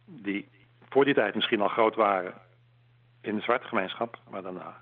die 0.05 0.49
voor 0.89 1.05
die 1.05 1.13
tijd 1.13 1.36
misschien 1.36 1.61
al 1.61 1.67
groot 1.67 1.95
waren 1.95 2.34
in 3.21 3.36
de 3.36 3.41
zwarte 3.41 3.67
gemeenschap, 3.67 4.19
maar 4.29 4.41
daarna 4.41 4.81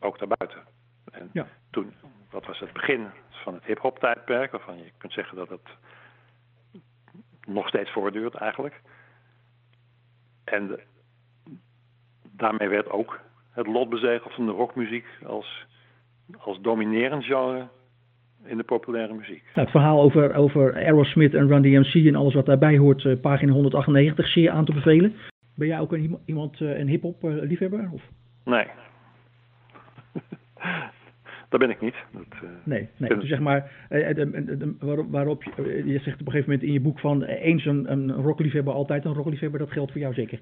ook 0.00 0.18
daarbuiten. 0.18 0.62
En 1.10 1.30
ja. 1.32 1.46
toen, 1.70 1.94
dat 2.30 2.46
was 2.46 2.58
het 2.58 2.72
begin 2.72 3.06
van 3.30 3.54
het 3.54 3.64
hip-hop 3.64 3.98
tijdperk, 3.98 4.50
waarvan 4.50 4.76
je 4.76 4.92
kunt 4.98 5.12
zeggen 5.12 5.36
dat 5.36 5.48
het 5.48 5.68
nog 7.46 7.68
steeds 7.68 7.90
voortduurt 7.90 8.34
eigenlijk. 8.34 8.80
En 10.50 10.78
daarmee 12.36 12.68
werd 12.68 12.90
ook 12.90 13.20
het 13.52 13.66
lot 13.66 13.88
bezegeld 13.88 14.34
van 14.34 14.46
de 14.46 14.52
rockmuziek 14.52 15.06
als, 15.26 15.66
als 16.38 16.60
dominerend 16.60 17.24
genre 17.24 17.68
in 18.44 18.56
de 18.56 18.62
populaire 18.62 19.14
muziek. 19.14 19.42
Nou, 19.42 19.60
het 19.66 19.70
verhaal 19.70 20.00
over, 20.00 20.34
over 20.34 20.74
Aerosmith 20.74 21.34
en 21.34 21.48
Run 21.48 21.62
DMC 21.62 22.06
en 22.06 22.14
alles 22.14 22.34
wat 22.34 22.46
daarbij 22.46 22.78
hoort, 22.78 23.04
uh, 23.04 23.20
pagina 23.20 23.52
198, 23.52 24.28
zeer 24.28 24.50
aan 24.50 24.64
te 24.64 24.72
bevelen. 24.72 25.14
Ben 25.54 25.68
jij 25.68 25.80
ook 25.80 25.92
een, 25.92 26.18
iemand, 26.24 26.60
uh, 26.60 26.78
een 26.78 26.88
hip-hop 26.88 27.24
uh, 27.24 27.42
liefhebber? 27.42 27.90
Of? 27.92 28.02
Nee. 28.44 28.66
Dat 31.48 31.60
ben 31.60 31.70
ik 31.70 31.80
niet. 31.80 31.94
Dat, 32.10 32.22
nee, 32.62 32.88
nee. 32.96 33.14
Dus 33.14 33.28
zeg 33.28 33.40
maar, 33.40 33.70
waarop, 34.80 35.06
waarop 35.10 35.42
je, 35.42 35.82
je 35.86 35.98
zegt 35.98 36.20
op 36.20 36.26
een 36.26 36.32
gegeven 36.32 36.50
moment 36.50 36.62
in 36.62 36.72
je 36.72 36.80
boek 36.80 36.98
van 36.98 37.22
eens 37.22 37.64
een, 37.64 37.92
een 37.92 38.12
rockliefhebber, 38.12 38.74
altijd 38.74 39.04
een 39.04 39.14
rockliefhebber, 39.14 39.58
dat 39.58 39.72
geldt 39.72 39.92
voor 39.92 40.00
jou 40.00 40.14
zeker? 40.14 40.40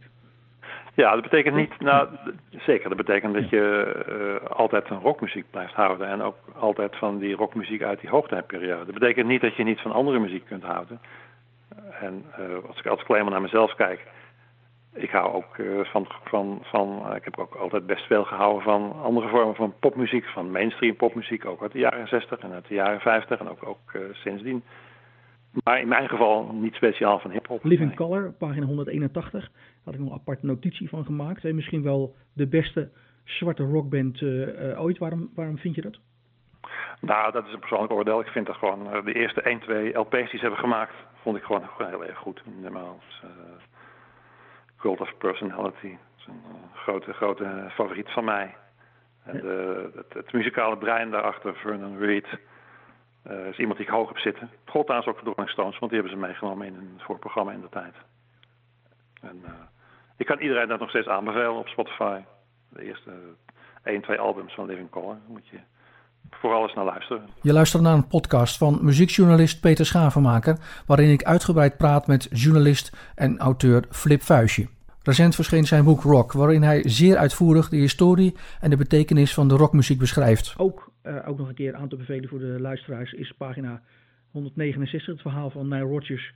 Ja, 0.95 1.13
dat 1.13 1.23
betekent 1.23 1.55
niet, 1.55 1.81
nou 1.81 2.09
zeker, 2.51 2.89
dat 2.89 2.99
betekent 2.99 3.35
dat 3.35 3.49
je 3.49 3.95
uh, 4.09 4.51
altijd 4.51 4.87
van 4.87 5.01
rockmuziek 5.01 5.45
blijft 5.51 5.73
houden 5.73 6.09
en 6.09 6.23
ook 6.23 6.37
altijd 6.55 6.97
van 6.97 7.19
die 7.19 7.35
rockmuziek 7.35 7.83
uit 7.83 8.01
die 8.01 8.11
hoogtijperiode. 8.11 8.85
Dat 8.85 8.95
betekent 8.95 9.27
niet 9.27 9.41
dat 9.41 9.57
je 9.57 9.65
niet 9.65 9.81
van 9.81 9.93
andere 9.93 10.19
muziek 10.19 10.45
kunt 10.45 10.63
houden. 10.63 11.01
En 12.01 12.25
uh, 12.39 12.69
als 12.69 12.79
ik 12.79 12.87
als 12.87 13.05
alleen 13.07 13.23
maar 13.23 13.33
naar 13.33 13.41
mezelf 13.41 13.75
kijk, 13.75 14.07
ik 14.97 15.11
hou 15.11 15.35
ook 15.35 15.57
uh, 15.57 15.85
van, 15.85 16.07
van, 16.25 16.59
van 16.63 17.15
ik 17.15 17.25
heb 17.25 17.39
ook 17.39 17.55
altijd 17.55 17.87
best 17.87 18.07
veel 18.07 18.25
gehouden 18.25 18.63
van 18.63 19.03
andere 19.03 19.29
vormen 19.29 19.55
van 19.55 19.75
popmuziek, 19.81 20.25
van 20.25 20.51
mainstream 20.51 20.97
popmuziek, 20.97 21.45
ook 21.45 21.63
uit 21.63 21.73
de 21.73 21.79
jaren 21.79 22.09
60 22.09 22.39
en 22.39 22.53
uit 22.53 22.69
de 22.69 22.75
jaren 22.75 23.01
50 23.01 23.39
en 23.41 23.49
ook, 23.49 23.67
ook 23.67 23.93
sindsdien. 24.13 24.63
Maar 25.65 25.81
in 25.81 25.89
mijn 25.89 26.09
geval 26.09 26.53
niet 26.53 26.75
speciaal 26.75 27.19
van 27.19 27.31
hip-hop. 27.31 27.65
Living 27.65 27.89
nee. 27.89 27.97
Color, 27.97 28.33
pagina 28.39 28.67
181. 28.67 29.51
Had 29.85 29.95
ik 29.95 30.01
nog 30.01 30.09
een 30.09 30.15
aparte 30.15 30.47
notitie 30.47 30.89
van 30.89 31.05
gemaakt. 31.05 31.43
Hey, 31.43 31.53
misschien 31.53 31.83
wel 31.83 32.15
de 32.33 32.47
beste 32.47 32.91
zwarte 33.25 33.63
rockband 33.63 34.21
uh, 34.21 34.69
uh, 34.69 34.83
ooit. 34.83 34.99
Waarom, 34.99 35.31
waarom 35.35 35.59
vind 35.59 35.75
je 35.75 35.81
dat? 35.81 35.99
Nou, 37.01 37.33
dat 37.33 37.47
is 37.47 37.53
een 37.53 37.59
persoonlijk 37.59 37.93
oordeel. 37.93 38.21
Ik 38.21 38.27
vind 38.27 38.47
dat 38.47 38.57
gewoon 38.57 39.05
de 39.05 39.13
eerste 39.13 39.43
1, 39.43 39.61
2 39.61 39.99
LP's 39.99 40.17
die 40.17 40.29
ze 40.29 40.39
hebben 40.39 40.59
gemaakt, 40.59 40.95
vond 41.23 41.37
ik 41.37 41.43
gewoon, 41.43 41.63
gewoon 41.77 41.91
heel 41.91 42.05
erg 42.05 42.19
goed. 42.19 42.43
Normaal. 42.63 42.99
Cult 44.87 45.01
of 45.01 45.17
Personality. 45.19 45.89
Dat 45.89 46.19
is 46.19 46.27
een 46.27 46.43
grote, 46.75 47.13
grote 47.13 47.71
favoriet 47.71 48.11
van 48.11 48.25
mij. 48.25 48.55
En 49.25 49.41
de, 49.41 49.91
het, 49.95 50.15
het, 50.15 50.33
muzikale 50.33 50.77
brein 50.77 51.11
daarachter, 51.11 51.55
Vernon 51.55 51.99
Reed. 51.99 52.27
Uh, 53.31 53.47
is 53.47 53.59
iemand 53.59 53.79
die 53.79 53.87
ik 53.87 53.93
hoog 53.93 54.09
heb 54.09 54.19
zitten. 54.19 54.43
Het 54.43 54.71
gold 54.71 54.85
trouwens 54.85 55.11
ook 55.11 55.17
voor 55.17 55.29
de 55.29 55.33
Rolling 55.35 55.53
Stones, 55.53 55.79
want 55.79 55.93
die 55.93 56.01
hebben 56.01 56.19
ze 56.19 56.27
meegenomen 56.27 56.67
in 56.67 56.75
een 56.75 57.01
voorprogramma 57.07 57.53
in 57.53 57.61
de 57.61 57.69
tijd. 57.69 57.95
En 59.21 59.41
uh, 59.45 59.51
ik 60.17 60.27
kan 60.27 60.39
iedereen 60.39 60.69
dat 60.69 60.81
nog 60.81 60.89
steeds 60.89 61.09
aanbevelen 61.09 61.59
op 61.59 61.69
Spotify. 61.69 62.21
De 62.69 62.83
eerste 62.83 63.11
1, 63.83 64.03
2 64.03 64.19
albums 64.19 64.55
van 64.55 64.67
Living 64.67 64.91
Color. 64.91 65.17
moet 65.27 65.49
je 65.49 65.59
vooral 66.31 66.63
eens 66.63 66.75
naar 66.75 66.85
luisteren. 66.85 67.29
Je 67.43 67.53
luistert 67.53 67.83
naar 67.83 67.95
een 67.95 68.09
podcast 68.09 68.59
van 68.59 68.79
muziekjournalist 68.83 69.61
Peter 69.61 69.87
Schavenmaker, 69.87 70.59
waarin 70.87 71.11
ik 71.11 71.23
uitgebreid 71.23 71.77
praat 71.77 72.07
met 72.07 72.29
journalist 72.31 73.13
en 73.15 73.39
auteur 73.39 73.85
Flip 73.91 74.23
Vuistje. 74.23 74.75
Recent 75.07 75.35
verscheen 75.35 75.65
zijn 75.65 75.85
boek 75.85 76.03
Rock, 76.03 76.33
waarin 76.33 76.63
hij 76.63 76.89
zeer 76.89 77.17
uitvoerig 77.17 77.69
de 77.69 77.77
historie 77.77 78.35
en 78.61 78.71
de 78.71 78.77
betekenis 78.77 79.35
van 79.35 79.49
de 79.49 79.55
rockmuziek 79.55 79.99
beschrijft. 79.99 80.55
Ook, 80.57 80.93
uh, 81.03 81.29
ook 81.29 81.39
nog 81.39 81.49
een 81.49 81.55
keer 81.55 81.75
aan 81.75 81.89
te 81.89 81.97
bevelen 81.97 82.29
voor 82.29 82.39
de 82.39 82.61
luisteraars 82.61 83.13
is 83.13 83.33
pagina 83.33 83.83
169, 84.31 85.07
het 85.13 85.21
verhaal 85.21 85.51
van 85.51 85.69
Nile 85.69 85.81
Rodgers 85.81 86.35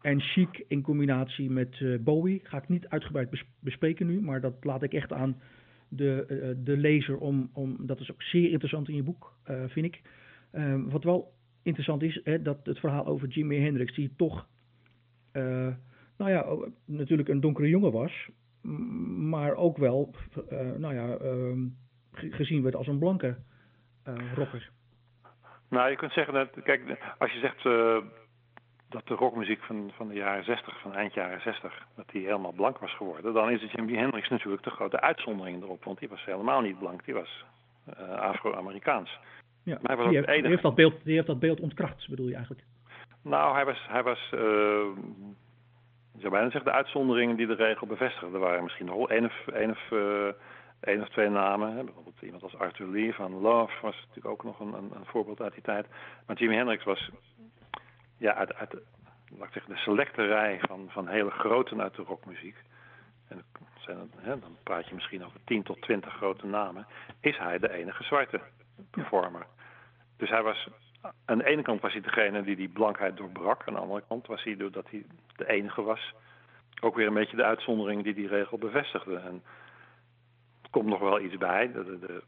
en 0.00 0.20
Chic 0.20 0.64
in 0.68 0.82
combinatie 0.82 1.50
met 1.50 1.80
uh, 1.80 1.98
Bowie. 2.00 2.40
Ga 2.42 2.58
ik 2.58 2.68
niet 2.68 2.88
uitgebreid 2.88 3.30
bes 3.30 3.44
bespreken 3.60 4.06
nu, 4.06 4.20
maar 4.20 4.40
dat 4.40 4.54
laat 4.60 4.82
ik 4.82 4.92
echt 4.92 5.12
aan 5.12 5.40
de, 5.88 6.26
uh, 6.28 6.64
de 6.64 6.76
lezer 6.76 7.16
om, 7.16 7.50
om. 7.52 7.76
Dat 7.80 8.00
is 8.00 8.10
ook 8.10 8.22
zeer 8.22 8.50
interessant 8.50 8.88
in 8.88 8.94
je 8.94 9.02
boek, 9.02 9.34
vind 9.66 9.86
ik. 9.86 10.02
wat 10.88 11.04
wel 11.04 11.32
interessant 11.62 12.02
is, 12.02 12.20
hè, 12.24 12.42
dat 12.42 12.58
het 12.62 12.78
verhaal 12.78 13.06
over 13.06 13.28
Jimi 13.28 13.60
Hendrix, 13.60 13.94
die 13.94 14.12
toch 14.16 14.46
nou 16.20 16.32
ja, 16.32 16.68
natuurlijk 16.84 17.28
een 17.28 17.40
donkere 17.40 17.68
jongen 17.68 17.92
was, 17.92 18.28
maar 19.30 19.54
ook 19.54 19.76
wel, 19.76 20.14
uh, 20.52 20.72
nou 20.76 20.94
ja, 20.94 21.18
uh, 21.20 21.56
gezien 22.12 22.62
werd 22.62 22.76
als 22.76 22.86
een 22.86 22.98
blanke 22.98 23.36
uh, 24.08 24.32
rocker. 24.34 24.70
Nou, 25.68 25.90
je 25.90 25.96
kunt 25.96 26.12
zeggen 26.12 26.34
dat, 26.34 26.48
kijk, 26.62 26.98
als 27.18 27.32
je 27.32 27.38
zegt 27.38 27.64
uh, 27.64 27.98
dat 28.88 29.06
de 29.06 29.14
rockmuziek 29.14 29.62
van, 29.62 29.90
van 29.94 30.08
de 30.08 30.14
jaren 30.14 30.44
60, 30.44 30.80
van 30.80 30.94
eind 30.94 31.14
jaren 31.14 31.40
60, 31.40 31.86
dat 31.96 32.08
die 32.08 32.24
helemaal 32.24 32.52
blank 32.52 32.78
was 32.78 32.96
geworden, 32.96 33.32
dan 33.32 33.50
is 33.50 33.62
het 33.62 33.70
Jimi 33.70 33.96
Hendrix 33.96 34.28
natuurlijk 34.28 34.62
de 34.62 34.70
grote 34.70 35.00
uitzondering 35.00 35.62
erop, 35.62 35.84
want 35.84 35.98
die 35.98 36.08
was 36.08 36.24
helemaal 36.24 36.60
niet 36.60 36.78
blank, 36.78 37.04
die 37.04 37.14
was 37.14 37.44
Afro-Amerikaans. 38.16 39.18
Ja, 39.62 39.78
maar 39.82 39.96
hij 39.96 39.96
was 39.96 40.06
die, 40.06 40.16
heeft, 40.16 40.28
die, 40.28 40.50
heeft, 40.50 40.62
dat 40.62 40.74
beeld, 40.74 41.04
die 41.04 41.14
heeft 41.14 41.26
dat 41.26 41.38
beeld 41.38 41.60
ontkracht, 41.60 42.08
bedoel 42.08 42.28
je 42.28 42.34
eigenlijk? 42.34 42.64
Nou, 43.22 43.54
hij 43.54 43.64
was, 43.64 43.86
hij 43.88 44.02
was 44.02 44.32
ik 46.20 46.26
zou 46.26 46.38
bijna 46.38 46.50
zeggen 46.50 46.70
de 46.70 46.76
uitzonderingen 46.76 47.36
die 47.36 47.46
de 47.46 47.54
regel 47.54 47.86
bevestigen. 47.86 48.34
Er 48.34 48.38
waren 48.38 48.62
misschien 48.62 48.86
nog 48.86 49.08
één 49.08 49.24
of, 49.24 49.46
één 49.46 49.70
of, 49.70 49.90
uh, 49.90 50.28
één 50.80 51.00
of 51.00 51.08
twee 51.08 51.28
namen. 51.28 51.76
Hè. 51.76 51.84
Bijvoorbeeld 51.84 52.22
iemand 52.22 52.42
als 52.42 52.58
Arthur 52.58 52.86
Lee 52.86 53.14
van 53.14 53.40
Love 53.40 53.72
was 53.82 53.96
natuurlijk 53.96 54.26
ook 54.26 54.44
nog 54.44 54.60
een, 54.60 54.72
een, 54.72 54.90
een 54.94 55.04
voorbeeld 55.04 55.40
uit 55.40 55.52
die 55.52 55.62
tijd. 55.62 55.86
Maar 56.26 56.36
Jimi 56.36 56.56
Hendrix 56.56 56.84
was 56.84 57.10
ja, 58.16 58.34
uit, 58.34 58.54
uit 58.54 58.74
laat 59.38 59.46
ik 59.46 59.52
zeggen, 59.52 59.74
de 59.74 59.80
selecte 59.80 60.26
rij 60.26 60.58
van, 60.60 60.88
van 60.90 61.08
hele 61.08 61.30
groten 61.30 61.82
uit 61.82 61.94
de 61.94 62.02
rockmuziek. 62.02 62.56
En 63.28 63.44
zijn, 63.78 64.10
hè, 64.16 64.38
dan 64.38 64.56
praat 64.62 64.88
je 64.88 64.94
misschien 64.94 65.24
over 65.24 65.40
10 65.44 65.62
tot 65.62 65.82
20 65.82 66.12
grote 66.12 66.46
namen. 66.46 66.86
Is 67.20 67.38
hij 67.38 67.58
de 67.58 67.72
enige 67.72 68.04
zwarte 68.04 68.40
performer. 68.90 69.46
Dus 70.16 70.28
hij 70.28 70.42
was 70.42 70.68
aan 71.24 71.38
de 71.38 71.44
ene 71.44 71.62
kant 71.62 71.80
was 71.80 71.92
hij 71.92 72.00
degene 72.00 72.42
die 72.42 72.56
die 72.56 72.68
blankheid 72.68 73.16
doorbrak. 73.16 73.62
Aan 73.66 73.74
de 73.74 73.80
andere 73.80 74.02
kant 74.08 74.26
was 74.26 74.42
hij, 74.42 74.56
doordat 74.56 74.90
hij 74.90 75.04
de 75.36 75.48
enige 75.48 75.82
was, 75.82 76.14
ook 76.80 76.94
weer 76.94 77.06
een 77.06 77.14
beetje 77.14 77.36
de 77.36 77.44
uitzondering 77.44 78.02
die 78.02 78.14
die 78.14 78.28
regel 78.28 78.58
bevestigde. 78.58 79.16
En 79.16 79.42
er 80.62 80.70
komt 80.70 80.86
nog 80.86 81.00
wel 81.00 81.20
iets 81.20 81.36
bij, 81.36 81.72
de, 81.72 81.98
de, 81.98 82.22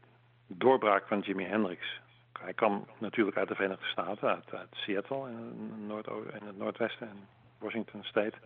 doorbraak 0.47 1.07
van 1.07 1.19
Jimi 1.19 1.43
Hendrix. 1.43 2.01
Hij 2.39 2.53
kwam 2.53 2.87
natuurlijk 2.97 3.37
uit 3.37 3.47
de 3.47 3.55
Verenigde 3.55 3.85
Staten, 3.85 4.29
uit, 4.29 4.67
Seattle 4.71 5.29
in, 5.29 5.91
in 6.39 6.47
het 6.47 6.57
noordwesten, 6.57 7.07
in 7.07 7.27
Washington 7.57 8.03
State. 8.03 8.37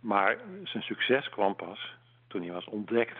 Maar 0.00 0.38
zijn 0.64 0.82
succes 0.82 1.28
kwam 1.28 1.56
pas 1.56 1.96
toen 2.26 2.42
hij 2.42 2.52
was 2.52 2.64
ontdekt 2.64 3.18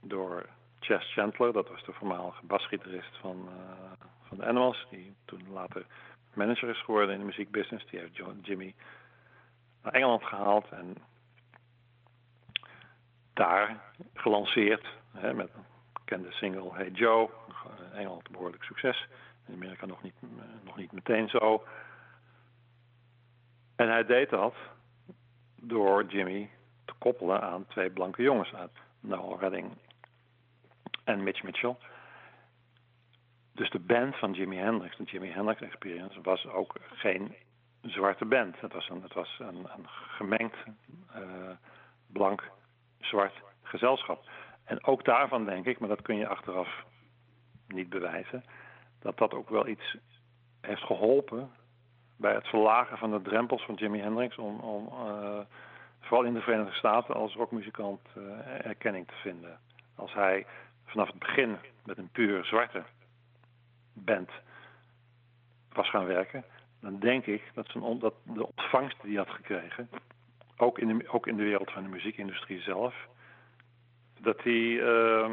door 0.00 0.46
Chess 0.84 1.12
Chandler, 1.12 1.52
dat 1.52 1.68
was 1.68 1.84
de 1.84 1.92
voormalige 1.92 2.46
basgitarist 2.46 3.16
van, 3.16 3.48
uh, 3.48 4.06
van 4.22 4.36
de 4.36 4.44
Animals, 4.44 4.86
die 4.90 5.14
toen 5.24 5.52
later 5.52 5.86
manager 6.32 6.68
is 6.68 6.82
geworden 6.82 7.14
in 7.14 7.20
de 7.20 7.26
muziekbusiness. 7.26 7.86
Die 7.90 8.00
heeft 8.00 8.16
John, 8.16 8.40
Jimmy 8.42 8.74
naar 9.82 9.92
Engeland 9.92 10.24
gehaald 10.24 10.68
en 10.68 10.96
daar 13.32 13.80
gelanceerd 14.14 14.86
hè, 15.12 15.34
met 15.34 15.50
een 15.54 15.64
bekende 15.92 16.32
single 16.32 16.74
Hey 16.74 16.90
Joe. 16.90 17.30
In 17.78 17.98
Engeland 17.98 18.30
behoorlijk 18.30 18.62
succes. 18.62 19.08
In 19.46 19.54
Amerika 19.54 19.86
nog 19.86 20.02
niet, 20.02 20.14
uh, 20.22 20.42
nog 20.64 20.76
niet 20.76 20.92
meteen 20.92 21.28
zo. 21.28 21.64
En 23.76 23.88
hij 23.88 24.04
deed 24.04 24.30
dat 24.30 24.54
door 25.56 26.04
Jimmy 26.04 26.50
te 26.84 26.92
koppelen 26.98 27.40
aan 27.40 27.66
twee 27.66 27.90
blanke 27.90 28.22
jongens 28.22 28.54
uit 28.54 28.72
Noel 29.00 29.38
Redding 29.38 29.72
en 31.04 31.22
Mitch 31.22 31.42
Mitchell. 31.42 31.76
Dus 33.52 33.70
de 33.70 33.78
band 33.78 34.16
van 34.16 34.32
Jimi 34.32 34.56
Hendrix, 34.56 34.96
de 34.96 35.04
Jimi 35.04 35.30
Hendrix 35.30 35.60
Experience, 35.60 36.20
was 36.22 36.46
ook 36.46 36.74
geen 36.92 37.34
zwarte 37.82 38.24
band. 38.24 38.60
Het 38.60 38.72
was 38.72 38.88
een, 38.88 39.02
het 39.02 39.12
was 39.12 39.38
een, 39.38 39.66
een 39.76 39.88
gemengd 39.88 40.56
uh, 41.16 41.50
blank-zwart 42.06 43.34
gezelschap. 43.62 44.24
En 44.64 44.84
ook 44.84 45.04
daarvan 45.04 45.44
denk 45.44 45.66
ik, 45.66 45.78
maar 45.78 45.88
dat 45.88 46.02
kun 46.02 46.16
je 46.16 46.28
achteraf 46.28 46.84
niet 47.68 47.88
bewijzen, 47.88 48.44
dat 48.98 49.18
dat 49.18 49.34
ook 49.34 49.48
wel 49.48 49.66
iets 49.66 49.96
heeft 50.60 50.82
geholpen 50.82 51.50
bij 52.16 52.34
het 52.34 52.46
verlagen 52.46 52.98
van 52.98 53.10
de 53.10 53.22
drempels 53.22 53.64
van 53.64 53.74
Jimi 53.74 54.00
Hendrix 54.00 54.36
om, 54.36 54.60
om 54.60 54.86
uh, 54.86 55.40
vooral 56.00 56.26
in 56.26 56.34
de 56.34 56.40
Verenigde 56.40 56.74
Staten 56.74 57.14
als 57.14 57.34
rockmuzikant 57.34 58.00
uh, 58.16 58.66
erkenning 58.66 59.06
te 59.06 59.14
vinden. 59.14 59.58
Als 59.94 60.12
hij 60.12 60.46
vanaf 60.94 61.08
het 61.08 61.18
begin 61.18 61.56
met 61.84 61.98
een 61.98 62.08
puur 62.08 62.44
zwarte 62.44 62.82
band 63.92 64.30
was 65.72 65.90
gaan 65.90 66.06
werken, 66.06 66.44
dan 66.80 66.98
denk 66.98 67.26
ik 67.26 67.42
dat, 67.54 67.68
zijn 67.68 67.98
dat 67.98 68.14
de 68.22 68.46
ontvangst 68.46 69.02
die 69.02 69.16
hij 69.16 69.24
had 69.24 69.34
gekregen, 69.34 69.88
ook 70.56 70.78
in, 70.78 70.98
de, 70.98 71.08
ook 71.08 71.26
in 71.26 71.36
de 71.36 71.42
wereld 71.42 71.70
van 71.70 71.82
de 71.82 71.88
muziekindustrie 71.88 72.60
zelf, 72.60 73.08
dat 74.20 74.42
die, 74.42 74.78
uh, 74.78 75.30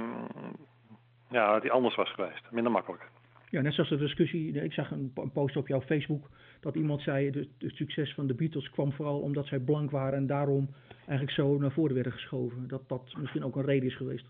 ja, 1.30 1.59
die 1.59 1.72
anders 1.72 1.95
was 1.95 2.14
geweest, 2.14 2.51
minder 2.51 2.72
makkelijk. 2.72 3.09
Ja, 3.49 3.62
net 3.62 3.74
zoals 3.74 3.89
de 3.89 3.97
discussie, 3.97 4.64
ik 4.64 4.74
zag 4.74 4.91
een, 4.91 5.12
een 5.16 5.32
post 5.32 5.57
op 5.57 5.68
jouw 5.68 5.82
Facebook 5.82 6.30
dat 6.59 6.76
iemand 6.76 7.01
zei 7.01 7.30
het 7.30 7.76
succes 7.76 8.14
van 8.14 8.28
de 8.28 8.34
Beatles 8.34 8.70
kwam 8.70 8.91
vooral 8.91 9.20
omdat 9.20 9.45
zij 9.45 9.59
blank 9.59 9.91
waren 9.91 10.18
en 10.18 10.28
daarom 10.28 10.70
eigenlijk 10.97 11.32
zo 11.32 11.57
naar 11.57 11.72
voren 11.72 11.93
werden 11.93 12.12
geschoven. 12.12 12.68
Dat 12.68 12.89
dat 12.89 13.14
misschien 13.18 13.43
ook 13.43 13.55
een 13.55 13.66
reden 13.66 13.88
is 13.88 13.95
geweest. 13.95 14.26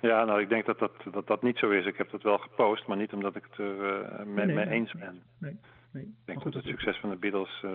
Ja, 0.00 0.24
nou, 0.24 0.40
ik 0.40 0.48
denk 0.48 0.66
dat 0.66 0.78
dat, 0.78 0.92
dat 1.12 1.26
dat 1.26 1.42
niet 1.42 1.56
zo 1.58 1.70
is. 1.70 1.86
Ik 1.86 1.96
heb 1.96 2.10
dat 2.10 2.22
wel 2.22 2.38
gepost, 2.38 2.86
maar 2.86 2.96
niet 2.96 3.12
omdat 3.12 3.36
ik 3.36 3.42
het 3.50 3.58
er 3.58 4.02
uh, 4.20 4.26
mee, 4.26 4.46
nee, 4.46 4.54
nee, 4.54 4.68
eens 4.68 4.92
ben. 4.92 5.22
Nee, 5.38 5.56
nee. 5.92 6.02
Ik 6.02 6.10
denk 6.24 6.42
dat 6.42 6.54
het 6.54 6.64
succes 6.64 6.96
van 6.98 7.10
de 7.10 7.16
Beatles 7.16 7.62
uh, 7.64 7.70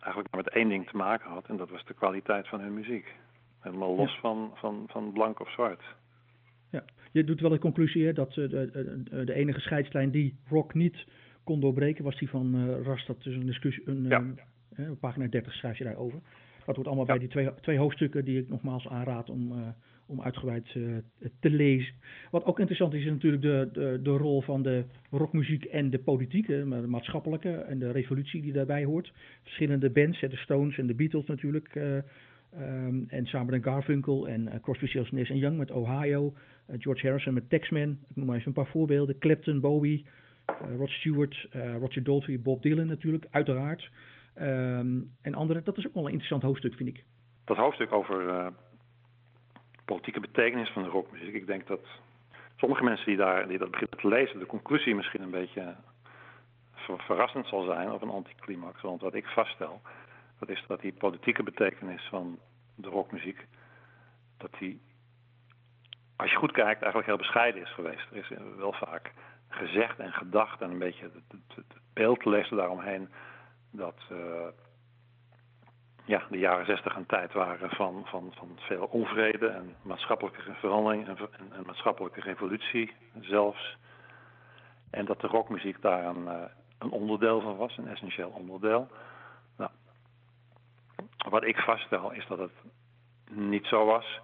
eigenlijk 0.00 0.34
maar 0.34 0.42
met 0.44 0.48
één 0.54 0.68
ding 0.68 0.88
te 0.90 0.96
maken 0.96 1.30
had. 1.30 1.46
En 1.48 1.56
dat 1.56 1.70
was 1.70 1.84
de 1.84 1.94
kwaliteit 1.94 2.48
van 2.48 2.60
hun 2.60 2.74
muziek. 2.74 3.14
Helemaal 3.60 3.96
los 3.96 4.12
Ja. 4.14 4.20
van, 4.20 4.50
van, 4.54 4.84
van 4.86 5.12
blank 5.12 5.40
of 5.40 5.50
zwart. 5.50 5.82
Ja, 6.70 6.84
je 7.12 7.24
doet 7.24 7.40
wel 7.40 7.50
de 7.50 7.58
conclusie 7.58 8.06
hè, 8.06 8.12
dat 8.12 8.28
eh, 8.28 8.34
de, 8.34 8.70
de, 9.10 9.24
de 9.24 9.34
enige 9.34 9.60
scheidslijn 9.60 10.10
die 10.10 10.36
rock 10.48 10.74
niet 10.74 11.06
kon 11.44 11.60
doorbreken 11.60 12.04
was 12.04 12.18
die 12.18 12.30
van 12.30 12.54
eh 12.54 12.82
Rast. 12.84 13.06
Dat 13.06 13.16
is 13.26 13.34
een 13.34 13.46
discussie, 13.46 13.88
een, 13.88 14.04
Ja. 14.04 14.24
eh, 14.76 14.90
pagina 15.00 15.26
30 15.26 15.52
schrijf 15.52 15.78
je 15.78 15.84
daarover. 15.84 16.18
Dat 16.64 16.74
wordt 16.76 16.86
allemaal 16.90 17.06
Ja. 17.06 17.10
bij 17.12 17.20
die 17.20 17.28
twee, 17.28 17.54
twee 17.60 17.78
hoofdstukken 17.78 18.24
die 18.24 18.38
ik 18.40 18.48
nogmaals 18.48 18.88
aanraad 18.88 19.30
om, 19.30 19.52
eh, 19.52 19.58
om 20.06 20.22
uitgebreid 20.22 20.66
eh, 20.74 20.82
te 21.40 21.50
lezen. 21.50 21.94
Wat 22.30 22.44
ook 22.44 22.58
interessant 22.58 22.94
is, 22.94 23.04
is 23.04 23.10
natuurlijk 23.10 23.42
de, 23.42 23.68
de, 23.72 24.00
de 24.02 24.10
rol 24.10 24.42
van 24.42 24.62
de 24.62 24.84
rockmuziek 25.10 25.64
en 25.64 25.90
de 25.90 25.98
politiek, 25.98 26.46
de 26.46 26.84
maatschappelijke 26.86 27.50
en 27.50 27.78
de 27.78 27.90
revolutie 27.90 28.42
die 28.42 28.52
daarbij 28.52 28.84
hoort. 28.84 29.12
Verschillende 29.42 29.90
bands, 29.90 30.20
de 30.20 30.36
Stones 30.36 30.78
en 30.78 30.86
de 30.86 30.94
Beatles 30.94 31.26
natuurlijk. 31.26 31.74
ehm, 31.74 32.04
en 33.08 33.26
en 33.26 33.62
Garfunkel 33.62 34.28
en 34.28 34.48
eh, 34.48 34.60
Crosby, 34.60 34.86
Stills, 34.86 35.10
Nash 35.10 35.30
Young 35.30 35.58
met 35.58 35.70
Ohio. 35.70 36.34
George 36.78 37.06
Harrison 37.06 37.34
met 37.34 37.50
Taxman. 37.50 37.98
Ik 38.08 38.16
noem 38.16 38.26
maar 38.26 38.36
even 38.36 38.48
een 38.48 38.52
paar 38.52 38.66
voorbeelden. 38.66 39.18
Clapton, 39.18 39.60
Bowie, 39.60 40.06
eh, 40.46 40.76
Rod 40.76 40.90
Stewart, 40.90 41.48
Roger 41.80 42.02
Daltrey, 42.02 42.40
Bob 42.40 42.62
Dylan 42.62 42.86
natuurlijk, 42.86 43.26
uiteraard. 43.30 43.90
Ehm, 44.34 45.00
en 45.22 45.34
andere. 45.34 45.62
Dat 45.62 45.78
is 45.78 45.86
ook 45.86 45.94
wel 45.94 46.04
een 46.04 46.10
interessant 46.10 46.42
hoofdstuk, 46.42 46.74
vind 46.74 46.88
ik. 46.88 47.04
Dat 47.44 47.56
hoofdstuk 47.56 47.92
over 47.92 48.26
uh, 48.26 48.46
politieke 49.86 50.20
betekenis 50.20 50.70
van 50.70 50.82
de 50.82 50.88
rockmuziek. 50.88 51.34
Ik 51.34 51.46
denk 51.46 51.66
dat 51.66 51.80
sommige 52.56 52.84
mensen 52.84 53.06
die, 53.06 53.16
daar, 53.16 53.48
die 53.48 53.58
dat 53.58 53.70
beginnen 53.70 53.98
te 53.98 54.08
lezen, 54.08 54.38
de 54.38 54.46
conclusie 54.46 54.94
misschien 54.94 55.22
een 55.22 55.30
beetje 55.30 55.76
ver, 56.72 57.02
verrassend 57.02 57.46
zal 57.46 57.64
zijn 57.64 57.92
of 57.92 58.02
een 58.02 58.10
anticlimax. 58.10 58.80
Want 58.80 59.00
wat 59.00 59.14
ik 59.14 59.26
vaststel, 59.26 59.80
dat 60.38 60.48
is 60.48 60.64
dat 60.66 60.80
die 60.80 60.92
politieke 60.92 61.42
betekenis 61.42 62.02
van 62.10 62.38
de 62.74 62.88
rockmuziek, 62.88 63.46
dat 64.36 64.50
die, 64.58 64.80
als 66.16 66.30
je 66.30 66.36
goed 66.36 66.52
kijkt, 66.52 66.82
eigenlijk 66.82 67.06
heel 67.06 67.16
bescheiden 67.16 67.62
is 67.62 67.72
geweest. 67.72 68.10
Er 68.10 68.16
is 68.16 68.30
wel 68.56 68.72
vaak 68.72 69.12
gezegd 69.48 69.98
en 69.98 70.12
gedacht 70.12 70.60
en 70.60 70.70
een 70.70 70.78
beetje 70.78 71.10
het, 71.54 71.64
beeld 71.92 72.24
lezen 72.24 72.56
daaromheen 72.56 73.08
dat 73.70 74.00
uh, 74.12 74.18
ja, 76.06 76.22
de 76.30 76.38
jaren 76.38 76.66
zestig 76.66 76.96
een 76.96 77.06
tijd 77.06 77.32
waren 77.32 77.70
van, 77.70 78.02
van, 78.06 78.32
van 78.36 78.48
veel 78.56 78.84
onvrede 78.84 79.48
en 79.48 79.74
maatschappelijke 79.82 80.54
verandering 80.54 81.08
en, 81.08 81.16
maatschappelijke 81.66 82.20
revolutie 82.20 82.94
zelfs. 83.20 83.76
En 84.90 85.04
dat 85.04 85.20
de 85.20 85.26
rockmuziek 85.26 85.82
daar 85.82 86.04
een, 86.04 86.24
uh, 86.24 86.42
een 86.78 86.90
onderdeel 86.90 87.40
van 87.40 87.56
was, 87.56 87.76
een 87.76 87.88
essentieel 87.88 88.28
onderdeel. 88.28 88.88
Nou, 89.56 89.70
wat 91.28 91.44
ik 91.44 91.56
vaststel 91.56 92.12
is 92.12 92.26
dat 92.26 92.38
het 92.38 92.52
niet 93.30 93.66
zo 93.66 93.84
was. 93.84 94.20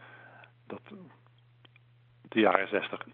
Dat 0.67 0.83
de 2.29 2.41
jaren 2.41 2.69
zestig 2.69 3.07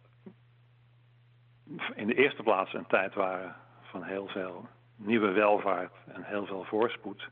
in 1.94 2.06
de 2.06 2.14
eerste 2.14 2.42
plaats 2.42 2.72
een 2.72 2.86
tijd 2.86 3.14
waren 3.14 3.56
van 3.82 4.02
heel 4.02 4.26
veel 4.26 4.68
nieuwe 4.96 5.30
welvaart 5.30 5.92
en 6.06 6.22
heel 6.22 6.46
veel 6.46 6.64
voorspoed. 6.64 7.28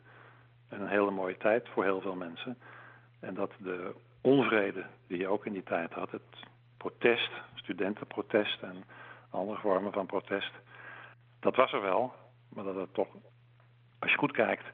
En 0.68 0.80
een 0.80 0.88
hele 0.88 1.10
mooie 1.10 1.36
tijd 1.36 1.68
voor 1.68 1.84
heel 1.84 2.00
veel 2.00 2.14
mensen. 2.14 2.58
En 3.20 3.34
dat 3.34 3.50
de 3.58 3.94
onvrede 4.20 4.84
die 5.06 5.18
je 5.18 5.28
ook 5.28 5.46
in 5.46 5.52
die 5.52 5.62
tijd 5.62 5.92
had, 5.92 6.10
het 6.10 6.46
protest, 6.76 7.30
studentenprotest 7.54 8.62
en 8.62 8.84
andere 9.30 9.60
vormen 9.60 9.92
van 9.92 10.06
protest, 10.06 10.52
dat 11.40 11.56
was 11.56 11.72
er 11.72 11.82
wel. 11.82 12.12
Maar 12.48 12.64
dat 12.64 12.74
het 12.74 12.94
toch, 12.94 13.08
als 13.98 14.10
je 14.10 14.18
goed 14.18 14.32
kijkt, 14.32 14.64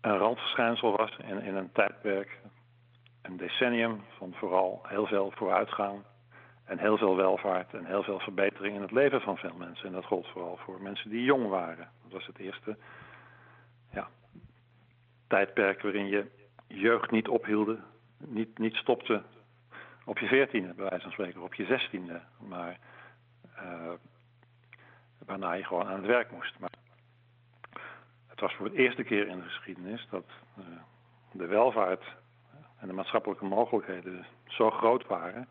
een 0.00 0.18
randverschijnsel 0.18 0.96
was 0.96 1.16
in, 1.16 1.42
in 1.42 1.56
een 1.56 1.72
tijdperk, 1.72 2.40
een 3.22 3.36
decennium 3.36 4.02
van 4.16 4.34
vooral 4.34 4.80
heel 4.82 5.06
veel 5.06 5.32
vooruitgang 5.34 6.02
en 6.64 6.78
heel 6.78 6.96
veel 6.96 7.16
welvaart 7.16 7.74
en 7.74 7.84
heel 7.84 8.02
veel 8.02 8.18
verbetering 8.18 8.74
in 8.74 8.82
het 8.82 8.90
leven 8.90 9.20
van 9.20 9.36
veel 9.36 9.54
mensen. 9.56 9.86
En 9.86 9.92
dat 9.92 10.04
gold 10.04 10.26
vooral 10.26 10.56
voor 10.56 10.82
mensen 10.82 11.10
die 11.10 11.24
jong 11.24 11.48
waren. 11.48 11.88
Dat 12.02 12.12
was 12.12 12.26
het 12.26 12.38
eerste 12.38 12.76
ja, 13.90 14.08
tijdperk 15.32 15.82
waarin 15.82 16.06
je 16.06 16.26
jeugd 16.66 17.10
niet 17.10 17.28
ophielde, 17.28 17.78
niet, 18.18 18.58
niet 18.58 18.74
stopte 18.74 19.22
op 20.04 20.18
je 20.18 20.26
veertiende, 20.26 20.74
bij 20.74 20.88
wijze 20.88 21.02
van 21.02 21.12
spreken, 21.12 21.42
op 21.42 21.54
je 21.54 21.64
zestiende. 21.64 22.20
Maar 22.48 22.78
uh, 23.56 23.92
waarna 25.26 25.52
je 25.52 25.64
gewoon 25.64 25.86
aan 25.86 25.96
het 25.96 26.06
werk 26.06 26.30
moest. 26.30 26.58
Maar 26.58 26.70
het 28.26 28.40
was 28.40 28.54
voor 28.54 28.66
het 28.66 28.74
eerste 28.74 29.02
keer 29.02 29.28
in 29.28 29.36
de 29.36 29.48
geschiedenis 29.48 30.06
dat 30.10 30.24
uh, 30.58 30.64
de 31.32 31.46
welvaart 31.46 32.04
en 32.80 32.86
de 32.86 32.92
maatschappelijke 32.92 33.44
mogelijkheden 33.44 34.26
zo 34.46 34.70
groot 34.70 35.06
waren 35.06 35.48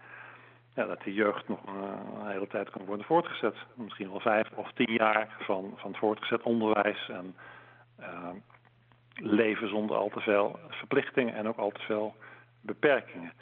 ja, 0.75 0.85
dat 0.85 1.03
die 1.03 1.13
jeugd 1.13 1.47
nog 1.47 1.65
een, 1.65 1.83
een, 2.19 2.27
hele 2.27 2.47
tijd 2.47 2.69
kan 2.69 2.85
worden 2.85 3.05
voortgezet. 3.05 3.55
Misschien 3.73 4.09
wel 4.09 4.19
vijf 4.19 4.51
of 4.51 4.71
tien 4.71 4.93
jaar 4.93 5.35
van, 5.39 5.73
van 5.75 5.95
voortgezet 5.95 6.43
onderwijs 6.43 7.09
en 7.09 7.35
leven 9.13 9.69
zonder 9.69 9.97
al 9.97 10.09
te 10.09 10.19
veel 10.19 10.59
verplichtingen 10.69 11.33
en 11.33 11.47
ook 11.47 11.57
al 11.57 11.71
te 11.71 11.81
veel 11.81 12.15
beperkingen. 12.61 13.33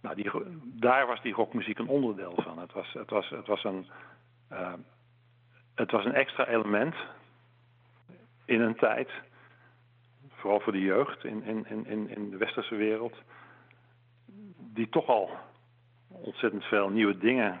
Nou, 0.00 0.16
die, 0.16 0.30
daar 0.64 1.06
was 1.06 1.22
die 1.22 1.34
rockmuziek 1.34 1.78
een 1.78 1.88
onderdeel 1.88 2.34
van. 2.36 2.58
Het 2.58 2.72
was, 2.72 2.92
het 2.92 3.10
was, 3.10 3.28
het 3.28 3.46
was, 3.46 3.64
een, 3.64 3.86
uh, 4.52 4.72
het 5.74 5.90
was 5.90 6.04
een 6.04 6.14
extra 6.14 6.46
element 6.46 6.94
in 8.44 8.60
een 8.60 8.76
tijd, 8.76 9.10
vooral 10.28 10.60
voor 10.60 10.72
de 10.72 10.80
jeugd 10.80 11.24
in, 11.24 11.44
in, 11.44 11.86
in, 11.86 12.08
in 12.08 12.30
de 12.30 12.36
westerse 12.36 12.74
wereld, 12.74 13.16
die 14.56 14.88
toch 14.88 15.06
al 15.06 15.30
ontzettend 16.08 16.64
veel 16.64 16.88
nieuwe 16.88 17.18
dingen 17.18 17.60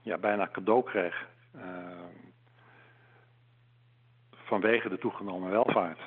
ja, 0.00 0.18
bijna 0.18 0.48
cadeau 0.52 0.84
kreeg. 0.84 1.26
Uh, 1.56 1.62
vanwege 4.32 4.88
de 4.88 4.98
toegenomen 4.98 5.50
welvaart. 5.50 6.00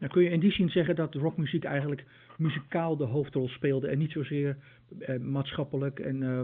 Nou, 0.00 0.12
kun 0.12 0.22
je 0.22 0.30
in 0.30 0.40
die 0.40 0.52
zin 0.52 0.68
zeggen 0.68 0.96
dat 0.96 1.14
rockmuziek 1.14 1.64
eigenlijk 1.64 2.04
muzikaal 2.36 2.96
de 2.96 3.04
hoofdrol 3.04 3.48
speelde 3.48 3.88
en 3.88 3.98
niet 3.98 4.12
zozeer 4.12 4.56
uh, 4.98 5.18
maatschappelijk 5.18 5.98
en 5.98 6.22
uh, 6.22 6.40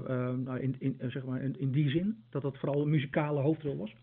uh, 0.55 0.63
in, 0.63 0.77
in, 0.79 0.99
zeg 1.01 1.25
maar 1.25 1.41
in, 1.41 1.59
in, 1.59 1.71
die 1.71 1.91
zin? 1.91 2.25
Dat 2.31 2.43
dat 2.43 2.59
vooral 2.59 2.83
een 2.83 2.91
muzikale 2.91 3.41
hoofdrol 3.41 3.77
was? 3.77 3.95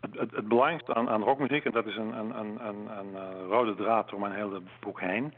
Het, 0.00 0.30
het, 0.30 0.48
belangrijkste 0.48 0.94
aan, 0.94 1.22
rockmuziek, 1.22 1.64
en 1.64 1.72
dat 1.72 1.86
is 1.86 1.96
een, 1.96 2.18
een, 2.18 2.38
een, 2.38 2.66
een, 2.66 2.96
een 2.98 3.46
rode 3.46 3.74
draad 3.74 4.08
door 4.08 4.20
mijn 4.20 4.34
hele 4.34 4.62
boek 4.80 5.00
heen, 5.00 5.34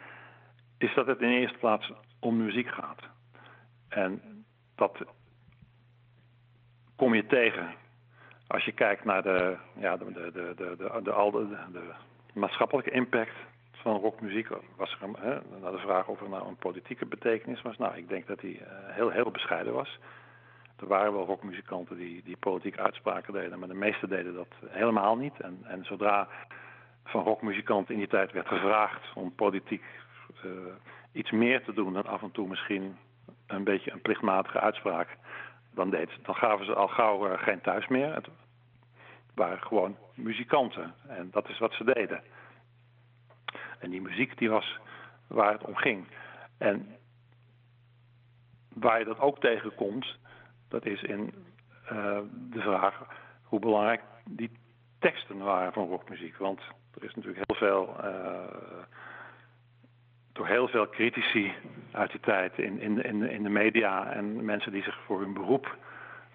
is 0.79 0.95
dat 0.95 1.07
het 1.07 1.21
in 1.21 1.31
eerste 1.31 1.59
plaats 1.59 1.93
om 2.21 2.37
muziek 2.37 2.69
gaat. 2.69 3.03
En 3.89 4.21
dat 4.75 5.05
kom 6.97 7.15
je 7.15 7.27
tegen 7.27 7.75
als 8.47 8.65
je 8.65 8.73
kijkt 8.73 9.05
naar 9.05 9.23
de, 9.23 9.57
ja, 9.79 9.97
de, 9.97 10.13
de, 10.13 10.31
de, 10.33 10.55
de, 10.57 10.77
de, 10.77 11.03
de, 11.03 11.67
de 11.73 11.95
maatschappelijke 12.33 12.91
impact 12.91 13.35
van 13.73 13.97
rockmuziek, 13.97 14.49
was 14.77 14.97
er 15.01 15.09
hè, 15.19 15.39
naar 15.61 15.73
de 15.73 15.79
vraag 15.79 16.09
of 16.09 16.21
er 16.21 16.29
nou 16.29 16.49
een 16.49 16.57
politieke 16.57 17.07
betekenis 17.07 17.63
was. 17.63 17.77
Nou, 17.77 17.97
ik 17.97 18.09
denk 18.09 18.27
dat 18.27 18.41
die 18.41 18.59
eh, 18.59 18.95
heel, 18.95 19.11
heel 19.11 19.31
bescheiden 19.31 19.73
was. 19.73 19.99
Er 20.81 20.87
waren 20.87 21.13
wel 21.13 21.25
rockmuzikanten 21.25 21.97
die, 21.97 22.23
die 22.25 22.37
politiek 22.37 22.79
uitspraken 22.79 23.33
deden, 23.33 23.59
maar 23.59 23.69
de 23.69 23.75
meesten 23.75 24.09
deden 24.09 24.35
dat 24.35 24.49
helemaal 24.67 25.17
niet. 25.17 25.41
En, 25.41 25.59
en 25.65 25.85
zodra 25.85 26.29
van 27.05 27.23
rockmuzikanten 27.23 27.95
in 27.95 28.01
die 28.01 28.09
tijd 28.09 28.33
werd 28.33 28.49
gevraagd 28.49 29.03
om 29.15 29.35
politiek 29.35 29.85
eh, 30.43 30.51
iets 31.13 31.31
meer 31.31 31.65
te 31.65 31.73
doen 31.73 31.93
dan 31.93 32.07
af 32.07 32.23
en 32.23 32.31
toe 32.31 32.49
misschien 32.49 32.97
een 33.47 33.65
beetje 33.65 33.93
een 33.93 34.03
plichtmatige 34.03 34.61
uitspraak, 34.61 35.09
dan, 35.77 35.91
deed, 35.91 36.11
dan 36.23 36.35
gaven 36.35 36.67
ze 36.67 36.75
al 36.75 36.89
gauw 36.89 37.33
uh, 37.33 37.39
geen 37.39 37.61
thuis 37.61 37.87
meer. 37.87 38.15
Het 38.15 38.29
waren 39.35 39.63
gewoon 39.63 39.97
muzikanten 40.15 40.95
en 41.09 41.31
dat 41.31 41.49
is 41.49 41.59
wat 41.59 41.73
ze 41.73 41.85
deden. 41.85 42.23
En 43.79 43.91
die 43.91 44.01
muziek 44.01 44.39
die 44.39 44.51
was 44.51 44.79
waar 45.27 45.53
het 45.53 45.65
om 45.65 45.77
ging. 45.77 46.07
En 46.59 46.97
waar 48.69 48.99
je 48.99 49.05
dat 49.05 49.21
ook 49.21 49.41
tegenkomt, 49.41 50.19
dat 50.69 50.87
is 50.87 51.03
in 51.03 51.35
uh, 51.93 52.19
de 52.33 52.61
vraag 52.61 53.07
hoe 53.43 53.61
belangrijk 53.61 54.03
die 54.25 54.51
teksten 54.99 55.39
waren 55.39 55.73
van 55.73 55.89
rockmuziek. 55.89 56.37
Want 56.37 56.61
er 56.95 57.05
is 57.05 57.15
natuurlijk 57.15 57.45
heel 57.47 57.57
veel, 57.57 57.97
uh, 58.05 58.85
door 60.37 60.47
heel 60.47 60.69
veel 60.69 60.89
critici 60.89 61.53
uit 61.91 62.11
die 62.11 62.21
tijd 62.21 62.59
in, 62.59 62.81
in, 62.81 62.95
de, 62.95 63.03
in, 63.03 63.19
de, 63.19 63.33
in 63.33 63.43
de 63.43 63.49
media 63.49 64.13
en 64.13 64.45
mensen 64.45 64.73
die 64.73 64.83
zich 64.83 64.99
voor 65.05 65.21
hun 65.21 65.33
beroep 65.33 65.77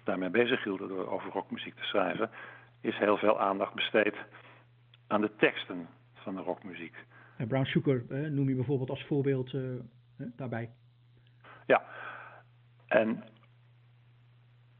daarmee 0.04 0.30
bezig 0.30 0.64
hielden 0.64 0.88
door 0.88 1.10
over 1.10 1.30
rockmuziek 1.30 1.74
te 1.74 1.84
schrijven, 1.84 2.30
is 2.80 2.96
heel 2.96 3.16
veel 3.16 3.40
aandacht 3.40 3.74
besteed 3.74 4.14
aan 5.06 5.20
de 5.20 5.36
teksten 5.36 5.88
van 6.14 6.34
de 6.34 6.40
rockmuziek. 6.40 6.94
En 7.36 7.46
Brown 7.48 7.64
Sugar 7.64 8.00
eh, 8.08 8.30
noem 8.30 8.48
je 8.48 8.54
bijvoorbeeld 8.54 8.90
als 8.90 9.04
voorbeeld 9.04 9.52
uh, 9.52 9.62
daarbij. 10.16 10.70
Ja, 11.66 11.84
en 12.86 13.24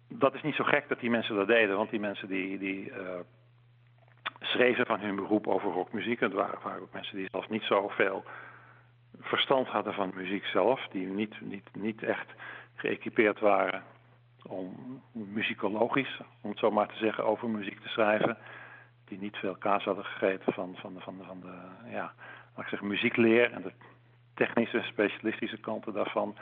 dat 0.09 0.35
is 0.35 0.43
niet 0.43 0.55
zo 0.55 0.65
gek 0.65 0.89
dat 0.89 1.01
die 1.01 1.11
mensen 1.11 1.37
dat 1.37 1.47
deden, 1.47 1.77
want 1.77 1.91
die 1.91 2.01
mensen 2.01 2.29
die, 2.29 2.59
die 2.59 2.91
uh, 2.91 2.97
schreven 4.41 4.87
van 4.87 5.01
hun 5.01 5.17
beroep 5.17 5.47
over 5.47 5.73
rockmuziek. 5.73 6.21
Het 6.21 6.33
waren 6.33 6.61
vaak 6.61 6.81
ook 6.81 6.93
mensen 6.93 7.17
die 7.17 7.29
zelfs 7.31 7.49
niet 7.49 7.63
zoveel 7.63 8.25
verstand 9.21 9.69
hadden 9.69 9.95
van 9.95 10.13
muziek 10.15 10.45
zelf, 10.45 10.87
die 10.91 11.07
niet, 11.07 11.41
niet, 11.41 11.69
niet 11.73 12.03
echt 12.03 12.27
geëquipeerd 12.75 13.41
waren 13.41 13.83
om 14.43 15.01
muzikologisch, 15.13 16.21
om 16.41 16.51
het 16.51 16.59
zo 16.59 16.71
maar 16.71 16.89
te 16.89 16.97
zeggen, 16.97 17.25
over 17.25 17.49
muziek 17.49 17.81
te 17.81 17.89
schrijven. 17.89 18.37
Die 19.05 19.19
niet 19.19 19.37
veel 19.37 19.57
kaas 19.57 19.85
hadden 19.85 20.05
gegeten 20.05 20.53
van, 20.53 20.77
van, 20.77 20.95
de, 20.95 21.01
van, 21.01 21.19
de, 21.19 21.25
van 21.25 21.41
de 21.41 21.55
ja, 21.91 22.13
laat 22.55 22.65
ik 22.65 22.69
zeggen, 22.69 22.89
muziekleer 22.89 23.53
en 23.53 23.63
de 23.63 23.73
technische, 24.35 24.83
specialistische 24.83 25.61
kanten 25.61 25.93
daarvan. 25.93 26.37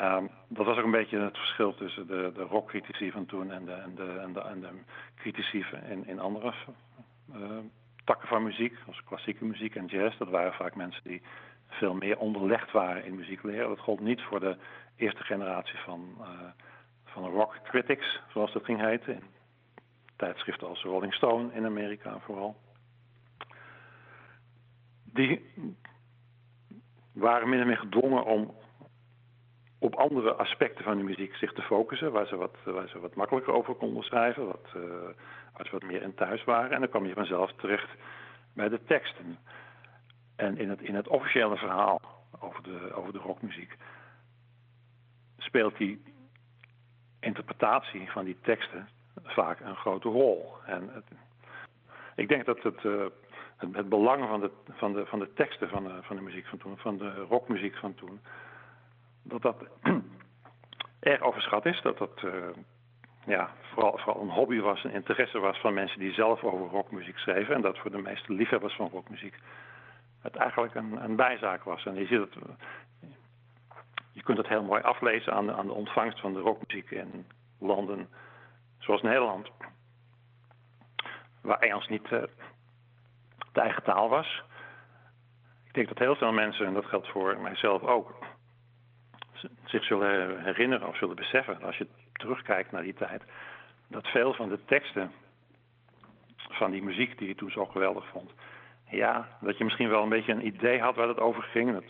Um, 0.00 0.30
dat 0.48 0.66
was 0.66 0.78
ook 0.78 0.84
een 0.84 0.90
beetje 0.90 1.18
het 1.18 1.38
verschil 1.38 1.74
tussen 1.74 2.06
de, 2.06 2.32
de 2.34 2.42
rockcritici 2.42 3.10
van 3.10 3.26
toen 3.26 3.52
en 3.52 3.64
de, 3.64 3.72
en 3.72 3.94
de, 3.94 4.18
en 4.22 4.32
de, 4.32 4.40
en 4.40 4.60
de 4.60 4.68
critici 5.14 5.64
in, 5.88 6.06
in 6.06 6.20
andere 6.20 6.52
uh, 7.34 7.58
takken 8.04 8.28
van 8.28 8.42
muziek, 8.42 8.78
zoals 8.82 9.04
klassieke 9.04 9.44
muziek 9.44 9.74
en 9.74 9.86
jazz. 9.86 10.18
Dat 10.18 10.28
waren 10.28 10.52
vaak 10.52 10.74
mensen 10.74 11.02
die 11.04 11.22
veel 11.72 11.94
meer 11.94 12.18
onderlegd 12.18 12.70
waren 12.70 13.04
in 13.04 13.16
muziekleren. 13.16 13.68
Dat 13.68 13.78
gold 13.78 14.00
niet 14.00 14.22
voor 14.22 14.40
de 14.40 14.56
eerste 14.96 15.24
generatie 15.24 15.78
van, 15.78 16.16
uh, 16.20 16.26
van 17.04 17.28
rock 17.28 17.58
critics, 17.62 18.20
zoals 18.28 18.52
dat 18.52 18.64
ging 18.64 18.80
heten. 18.80 19.14
In 19.14 19.22
tijdschriften 20.16 20.68
als 20.68 20.82
Rolling 20.82 21.14
Stone 21.14 21.52
in 21.52 21.64
Amerika 21.64 22.18
vooral. 22.18 22.56
Die 25.04 25.52
waren 27.12 27.48
min 27.48 27.60
of 27.60 27.66
meer 27.66 27.76
gedwongen 27.76 28.24
om 28.24 28.54
op 29.78 29.94
andere 29.94 30.34
aspecten 30.34 30.84
van 30.84 30.96
de 30.96 31.02
muziek 31.02 31.34
zich 31.34 31.52
te 31.52 31.62
focussen, 31.62 32.12
waar 32.12 32.26
ze 32.26 32.36
wat, 32.36 32.56
waar 32.64 32.88
ze 32.88 33.00
wat 33.00 33.14
makkelijker 33.14 33.52
over 33.52 33.74
konden 33.74 34.02
schrijven, 34.02 34.46
wat, 34.46 34.66
uh, 34.76 34.82
ze 35.64 35.70
wat 35.70 35.82
meer 35.82 36.02
in 36.02 36.14
thuis 36.14 36.44
waren. 36.44 36.70
En 36.70 36.80
dan 36.80 36.88
kwam 36.88 37.06
je 37.06 37.14
vanzelf 37.14 37.52
terecht 37.52 37.88
bij 38.54 38.68
de 38.68 38.84
teksten. 38.84 39.38
En 40.42 40.58
in 40.58 40.70
het, 40.70 40.80
in 40.80 40.94
het 40.94 41.08
officiële 41.08 41.56
verhaal 41.56 42.00
over 42.40 42.62
de, 42.62 42.92
over 42.94 43.12
de 43.12 43.18
rockmuziek 43.18 43.76
speelt 45.38 45.76
die 45.76 46.02
interpretatie 47.20 48.10
van 48.10 48.24
die 48.24 48.36
teksten 48.42 48.88
vaak 49.22 49.60
een 49.60 49.76
grote 49.76 50.08
rol. 50.08 50.54
En 50.66 51.04
ik 52.16 52.28
denk 52.28 52.44
dat 52.44 52.62
het, 52.62 52.84
uh, 52.84 53.04
het, 53.56 53.74
het, 53.76 53.88
belang 53.88 54.28
van 54.28 54.40
de, 54.40 54.50
van, 54.70 54.92
de, 54.92 55.06
van 55.06 55.18
de 55.18 55.32
teksten 55.32 55.68
van 55.68 55.84
de, 55.84 55.98
van 56.02 56.16
de 56.16 56.22
muziek 56.22 56.46
van 56.46 56.58
toen, 56.58 56.78
van 56.78 56.98
de 56.98 57.14
rockmuziek 57.14 57.76
van 57.76 57.94
toen, 57.94 58.20
dat 59.22 59.42
dat 59.42 59.64
erg 61.00 61.20
overschat 61.20 61.66
is. 61.66 61.80
Dat 61.82 61.98
dat 61.98 62.22
uh, 62.24 62.32
ja, 63.26 63.50
vooral, 63.72 63.98
vooral 63.98 64.22
een 64.22 64.30
hobby 64.30 64.60
was, 64.60 64.84
een 64.84 64.92
interesse 64.92 65.38
was 65.38 65.58
van 65.58 65.74
mensen 65.74 65.98
die 65.98 66.12
zelf 66.12 66.44
over 66.44 66.68
rockmuziek 66.68 67.18
schreven. 67.18 67.54
En 67.54 67.60
dat 67.60 67.78
voor 67.78 67.90
de 67.90 68.02
meeste 68.02 68.32
liefhebbers 68.32 68.74
van 68.74 68.88
rockmuziek 68.88 69.34
het 70.22 70.36
eigenlijk 70.36 70.74
een, 70.74 71.04
een 71.04 71.16
bijzaak 71.16 71.64
was. 71.64 71.84
En 71.86 71.94
je 71.94 72.06
ziet 72.06 72.20
het, 72.20 72.34
je 74.12 74.22
kunt 74.22 74.38
het 74.38 74.48
heel 74.48 74.62
mooi 74.62 74.82
aflezen 74.82 75.32
aan 75.32 75.46
de, 75.46 75.52
aan 75.52 75.66
de 75.66 75.72
ontvangst 75.72 76.20
van 76.20 76.32
de 76.32 76.40
rockmuziek 76.40 76.90
in 76.90 77.26
landen 77.58 78.08
zoals 78.78 79.02
Nederland. 79.02 79.50
Waar 81.40 81.58
Engels 81.58 81.88
niet 81.88 82.04
uh, 82.04 82.22
de 83.52 83.60
eigen 83.60 83.82
taal 83.82 84.08
was. 84.08 84.42
Ik 85.64 85.74
denk 85.74 85.88
dat 85.88 85.98
heel 85.98 86.16
veel 86.16 86.32
mensen, 86.32 86.66
en 86.66 86.74
dat 86.74 86.86
geldt 86.86 87.08
voor 87.08 87.40
mijzelf 87.40 87.82
ook, 87.82 88.14
zich 89.64 89.84
zullen 89.84 90.42
herinneren 90.42 90.88
of 90.88 90.96
zullen 90.96 91.16
beseffen, 91.16 91.62
als 91.62 91.76
je 91.76 91.86
terugkijkt 92.12 92.72
naar 92.72 92.82
die 92.82 92.94
tijd, 92.94 93.22
dat 93.88 94.06
veel 94.06 94.34
van 94.34 94.48
de 94.48 94.64
teksten 94.64 95.12
van 96.36 96.70
die 96.70 96.82
muziek 96.82 97.18
die 97.18 97.28
je 97.28 97.34
toen 97.34 97.50
zo 97.50 97.66
geweldig 97.66 98.06
vond, 98.06 98.32
ja, 98.92 99.28
dat 99.40 99.58
je 99.58 99.64
misschien 99.64 99.88
wel 99.88 100.02
een 100.02 100.08
beetje 100.08 100.32
een 100.32 100.46
idee 100.46 100.80
had 100.80 100.96
waar 100.96 101.08
het 101.08 101.20
over 101.20 101.42
ging. 101.42 101.72
Dat 101.72 101.84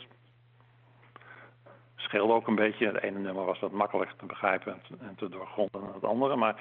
scheelde 1.97 2.33
ook 2.33 2.47
een 2.47 2.55
beetje. 2.55 2.87
Het 2.87 3.03
ene 3.03 3.19
nummer 3.19 3.45
was 3.45 3.59
wat 3.59 3.73
makkelijker 3.73 4.17
te 4.17 4.27
begrijpen 4.27 4.83
en 5.01 5.15
te 5.17 5.29
doorgronden 5.29 5.81
dan 5.81 5.95
het 5.95 6.05
andere. 6.05 6.37
Maar 6.37 6.61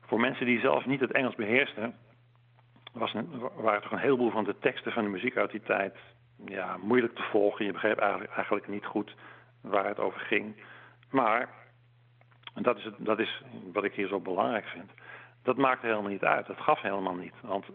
voor 0.00 0.20
mensen 0.20 0.46
die 0.46 0.60
zelf 0.60 0.86
niet 0.86 1.00
het 1.00 1.12
Engels 1.12 1.34
beheersten, 1.34 1.94
was 2.92 3.14
een, 3.14 3.28
waren 3.54 3.82
toch 3.82 3.92
een 3.92 3.98
heleboel 3.98 4.30
van 4.30 4.44
de 4.44 4.58
teksten 4.58 4.92
van 4.92 5.04
de 5.04 5.10
muziek 5.10 5.36
uit 5.36 5.50
die 5.50 5.62
tijd 5.62 5.96
ja, 6.44 6.76
moeilijk 6.76 7.14
te 7.14 7.22
volgen. 7.22 7.64
Je 7.64 7.72
begreep 7.72 7.98
eigenlijk, 7.98 8.68
niet 8.68 8.86
goed 8.86 9.14
waar 9.60 9.86
het 9.86 9.98
over 9.98 10.20
ging. 10.20 10.64
Maar, 11.10 11.48
dat 12.54 12.78
is, 12.78 12.84
het, 12.84 12.94
dat 12.98 13.18
is 13.18 13.42
wat 13.72 13.84
ik 13.84 13.94
hier 13.94 14.08
zo 14.08 14.20
belangrijk 14.20 14.66
vind, 14.66 14.90
dat 15.42 15.56
maakte 15.56 15.86
helemaal 15.86 16.10
niet 16.10 16.24
uit. 16.24 16.46
Dat 16.46 16.60
gaf 16.60 16.80
helemaal 16.80 17.14
niet. 17.14 17.34
Want 17.40 17.66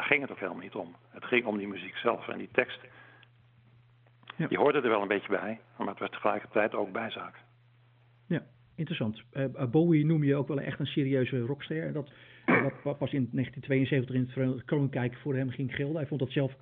daar 0.00 0.08
ging 0.08 0.20
het 0.20 0.30
ook 0.30 0.38
helemaal 0.38 0.62
niet 0.62 0.74
om. 0.74 0.94
Het 1.08 1.24
ging 1.24 1.44
om 1.44 1.58
die 1.58 1.68
muziek 1.68 1.96
zelf 1.96 2.28
en 2.28 2.38
die 2.38 2.48
tekst. 2.52 2.80
Ja. 4.36 4.46
Je 4.48 4.58
hoorde 4.58 4.80
er 4.80 4.88
wel 4.88 5.02
een 5.02 5.08
beetje 5.08 5.28
bij, 5.28 5.60
maar 5.78 5.88
het 5.88 5.98
was 5.98 6.10
tegelijkertijd 6.10 6.74
ook 6.74 6.92
bijzaak. 6.92 7.34
Ja, 8.26 8.42
interessant. 8.74 9.22
Uh, 9.32 9.64
Bowie 9.70 10.06
noem 10.06 10.24
je 10.24 10.36
ook 10.36 10.48
wel 10.48 10.60
echt 10.60 10.78
een 10.78 10.86
serieuze 10.86 11.40
rockster. 11.40 11.92
Dat, 11.92 12.12
uh, 12.46 12.66
wat 12.84 12.98
pas 12.98 13.12
in 13.12 13.28
1972 13.32 14.14
in 14.14 14.20
het 14.20 14.32
Verenigd 14.32 14.64
Koninkrijk 14.64 15.16
voor 15.16 15.34
hem 15.34 15.50
ging 15.50 15.74
gelden. 15.74 15.96
Hij 15.96 16.06
vond 16.06 16.20
dat 16.20 16.30
zelf 16.30 16.56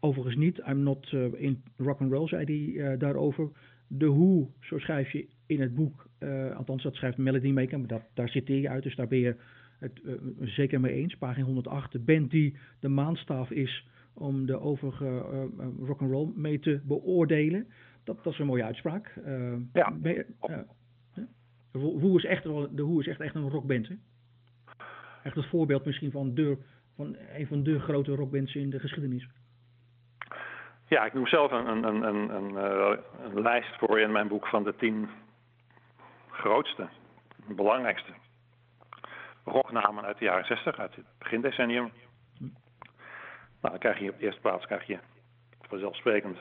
overigens 0.00 0.36
niet. 0.36 0.58
I'm 0.68 0.82
not 0.82 1.12
uh, 1.12 1.26
in 1.34 1.62
rock 1.76 2.00
and 2.00 2.12
roll, 2.12 2.28
zei 2.28 2.72
hij 2.74 2.96
daarover. 2.96 3.50
De 3.86 4.06
hoe, 4.06 4.48
zo 4.60 4.78
schrijf 4.78 5.10
je 5.12 5.28
in 5.46 5.60
het 5.60 5.74
boek, 5.74 6.06
althans 6.56 6.82
dat 6.82 6.94
schrijft 6.94 7.16
Melody 7.16 7.50
Maker, 7.50 7.78
maar 7.78 7.88
dat, 7.88 8.02
daar 8.14 8.28
zit 8.28 8.48
hij 8.48 8.68
uit, 8.68 8.82
dus 8.82 8.96
daar 8.96 9.08
ben 9.08 9.18
je 9.18 9.36
het 9.78 10.00
uh, 10.04 10.14
zeker 10.40 10.80
mee 10.80 10.92
eens. 10.92 11.16
Pagina 11.16 11.46
108, 11.46 11.92
de 11.92 11.98
band 11.98 12.30
die 12.30 12.56
de 12.80 12.88
maanstaaf 12.88 13.50
is 13.50 13.86
om 14.14 14.46
de 14.46 14.60
overige 14.60 15.04
uh, 15.04 15.64
rock 15.86 16.00
and 16.00 16.10
roll 16.10 16.32
mee 16.34 16.58
te 16.58 16.80
beoordelen. 16.84 17.66
Dat, 18.04 18.24
dat 18.24 18.32
is 18.32 18.38
een 18.38 18.46
mooie 18.46 18.64
uitspraak. 18.64 19.12
Ja. 19.72 19.96
Je, 20.02 20.26
de 21.72 21.78
Hoe 21.78 22.16
is 22.16 22.24
echt, 22.24 22.42
de 22.42 22.82
Hoe 22.82 23.00
is 23.00 23.06
echt, 23.06 23.20
echt 23.20 23.34
een 23.34 23.50
rockband. 23.50 23.88
Hè? 23.88 23.94
Echt 25.22 25.34
het 25.34 25.46
voorbeeld 25.46 25.84
misschien 25.84 26.10
van, 26.10 26.34
de, 26.34 26.58
van 26.96 27.16
een 27.34 27.46
van 27.46 27.62
de 27.62 27.80
grote 27.80 28.14
rockbands 28.14 28.54
in 28.54 28.70
de 28.70 28.78
geschiedenis. 28.78 29.28
Ja, 30.88 31.04
ik 31.04 31.14
noem 31.14 31.26
zelf 31.26 31.52
een, 31.52 31.66
een, 31.66 31.84
een, 31.84 32.02
een, 32.02 32.34
een, 32.34 32.98
een 33.24 33.42
lijst 33.42 33.78
voor 33.78 34.00
in 34.00 34.12
mijn 34.12 34.28
boek 34.28 34.46
van 34.46 34.64
de 34.64 34.74
tien 34.76 35.08
grootste, 36.30 36.88
belangrijkste 37.56 38.12
rocknamen 39.48 40.04
uit 40.04 40.18
de 40.18 40.24
jaren 40.24 40.44
60, 40.44 40.78
uit 40.78 40.94
het 40.94 41.04
begin 41.18 41.40
decennium. 41.40 41.92
Nou, 43.60 43.72
dan 43.74 43.78
krijg 43.78 43.98
je 43.98 44.10
op 44.10 44.18
de 44.18 44.24
eerste 44.24 44.40
plaats, 44.40 44.66
krijg 44.66 44.86
je 44.86 44.98
vanzelfsprekend 45.68 46.38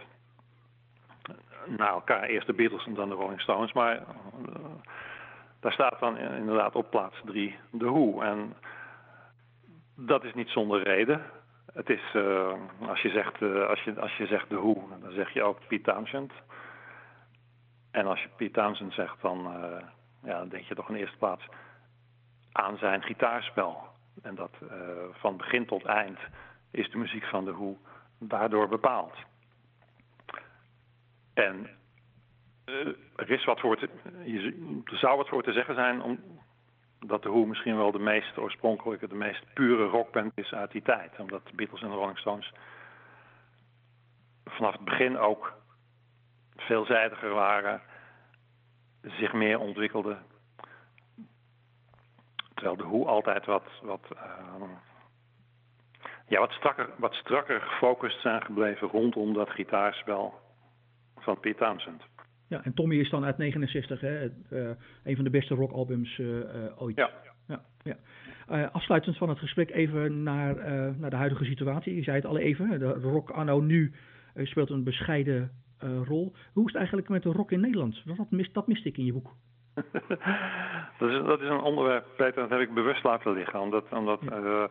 na 1.65 1.87
elkaar 1.87 2.23
eerst 2.23 2.47
de 2.47 2.53
Beatles 2.53 2.85
en 2.85 2.93
dan 2.93 3.09
de 3.09 3.15
Rolling 3.15 3.41
Stones. 3.41 3.73
Maar 3.73 3.95
uh, 3.95 4.03
daar 5.59 5.71
staat 5.71 5.99
dan 5.99 6.17
inderdaad 6.17 6.75
op 6.75 6.89
plaats 6.89 7.21
drie 7.25 7.55
de 7.71 7.85
Who. 7.85 8.21
En 8.21 8.55
dat 9.95 10.23
is 10.23 10.33
niet 10.33 10.49
zonder 10.49 10.83
reden. 10.83 11.21
Het 11.73 11.89
is, 11.89 12.13
uh, 12.13 12.53
als, 12.87 13.01
je 13.01 13.09
zegt, 13.09 13.41
uh, 13.41 13.67
als, 13.67 13.83
je, 13.83 13.99
als 13.99 14.17
je 14.17 14.27
zegt 14.27 14.49
de 14.49 14.55
Who, 14.55 14.87
dan 15.01 15.11
zeg 15.11 15.33
je 15.33 15.43
ook 15.43 15.59
Pete 15.67 15.91
Townshend. 15.91 16.33
En 17.91 18.05
als 18.05 18.21
je 18.21 18.29
Pete 18.35 18.51
Townshend 18.51 18.93
zegt, 18.93 19.21
dan, 19.21 19.53
ja, 20.23 20.37
dan 20.37 20.49
denk 20.49 20.63
je 20.63 20.75
toch 20.75 20.89
in 20.89 20.95
eerste 20.95 21.17
plaats 21.17 21.45
aan 22.57 22.77
zijn 22.77 23.01
gitaarspel. 23.01 23.87
En 24.21 24.35
dat 24.35 24.51
uh, 24.63 24.69
van 25.11 25.37
begin 25.37 25.65
tot 25.65 25.85
eind 25.85 26.19
is 26.71 26.89
de 26.89 26.97
muziek 26.97 27.25
van 27.25 27.45
de 27.45 27.53
Who 27.53 27.77
daardoor 28.19 28.67
bepaald. 28.67 29.13
En 31.33 31.69
uh, 32.65 32.87
er 33.15 33.31
is 33.31 33.45
wat 33.45 33.59
voor 33.59 33.77
te, 33.77 33.89
er 34.85 34.97
zou 34.97 35.17
wat 35.17 35.27
voor 35.27 35.43
te 35.43 35.51
zeggen 35.51 35.75
zijn 35.75 36.01
om 36.01 36.19
dat 36.99 37.23
de 37.23 37.29
Who 37.29 37.45
misschien 37.45 37.77
wel 37.77 37.91
de 37.91 37.99
meest 37.99 38.37
oorspronkelijke, 38.37 39.07
de 39.07 39.15
meest 39.15 39.53
pure 39.53 39.85
rockband 39.85 40.31
is 40.35 40.53
uit 40.53 40.71
die 40.71 40.81
tijd. 40.81 41.19
Omdat 41.19 41.45
de 41.45 41.55
Beatles 41.55 41.81
en 41.81 41.89
de 41.89 41.95
Rolling 41.95 42.17
Stones 42.17 42.53
vanaf 44.45 44.73
het 44.73 44.83
begin 44.83 45.17
ook 45.17 45.53
veelzijdiger 46.55 47.33
waren, 47.33 47.81
zich 49.01 49.33
meer 49.33 49.59
ontwikkelden 49.59 50.25
Terwijl 52.57 52.77
de 52.77 52.83
hoe 52.83 53.05
altijd 53.05 53.45
wat, 53.45 53.63
wat, 53.81 54.07
uh, 54.13 54.63
ja, 56.27 56.39
wat, 56.39 56.51
strakker, 56.51 56.89
wat 56.97 57.13
strakker 57.13 57.61
gefocust 57.61 58.21
zijn 58.21 58.41
gebleven 58.41 58.87
rondom 58.87 59.33
dat 59.33 59.49
gitaarspel 59.49 60.33
van 61.19 61.39
Pete 61.39 61.57
Townsend. 61.57 62.03
Ja, 62.47 62.63
en 62.63 62.73
Tommy 62.73 62.95
is 62.95 63.09
dan 63.09 63.25
uit 63.25 63.37
69, 63.37 64.01
hè? 64.01 64.25
Uh, 64.25 64.69
een 65.03 65.15
van 65.15 65.23
de 65.23 65.29
beste 65.29 65.55
rockalbums 65.55 66.17
uh, 66.17 66.81
ooit. 66.81 66.95
Ja. 66.95 67.11
ja, 67.47 67.61
ja. 68.47 68.65
afsluitend 68.65 69.17
van 69.17 69.29
het 69.29 69.39
gesprek 69.39 69.69
even 69.69 70.23
naar, 70.23 70.55
naar 70.97 71.09
de 71.09 71.15
huidige 71.15 71.45
situatie. 71.45 71.95
Je 71.95 72.03
zei 72.03 72.15
het 72.15 72.25
al 72.25 72.37
even, 72.37 72.79
de 72.79 72.93
rock 72.93 73.29
anno 73.29 73.59
nu 73.59 73.93
speelt 74.35 74.69
een 74.69 74.83
bescheiden 74.83 75.51
rol. 76.03 76.33
Hoe 76.53 76.65
is 76.65 76.71
het 76.71 76.75
eigenlijk 76.75 77.09
met 77.09 77.23
de 77.23 77.31
rock 77.31 77.51
in 77.51 77.59
Nederland? 77.59 78.01
Dat, 78.05 78.31
mist, 78.31 78.53
dat 78.53 78.67
miste 78.67 78.87
ik 78.87 78.97
in 78.97 79.05
je 79.05 79.13
boek. 79.13 79.35
dat, 80.99 81.09
is, 81.09 81.25
dat 81.25 81.41
is 81.41 81.49
een 81.49 81.61
onderwerp, 81.61 82.05
Peter, 82.15 82.41
dat 82.41 82.49
heb 82.49 82.59
ik 82.59 82.73
bewust 82.73 83.03
laten 83.03 83.31
liggen. 83.31 83.59
Omdat, 83.59 83.83
omdat, 83.91 84.19
ja. 84.29 84.69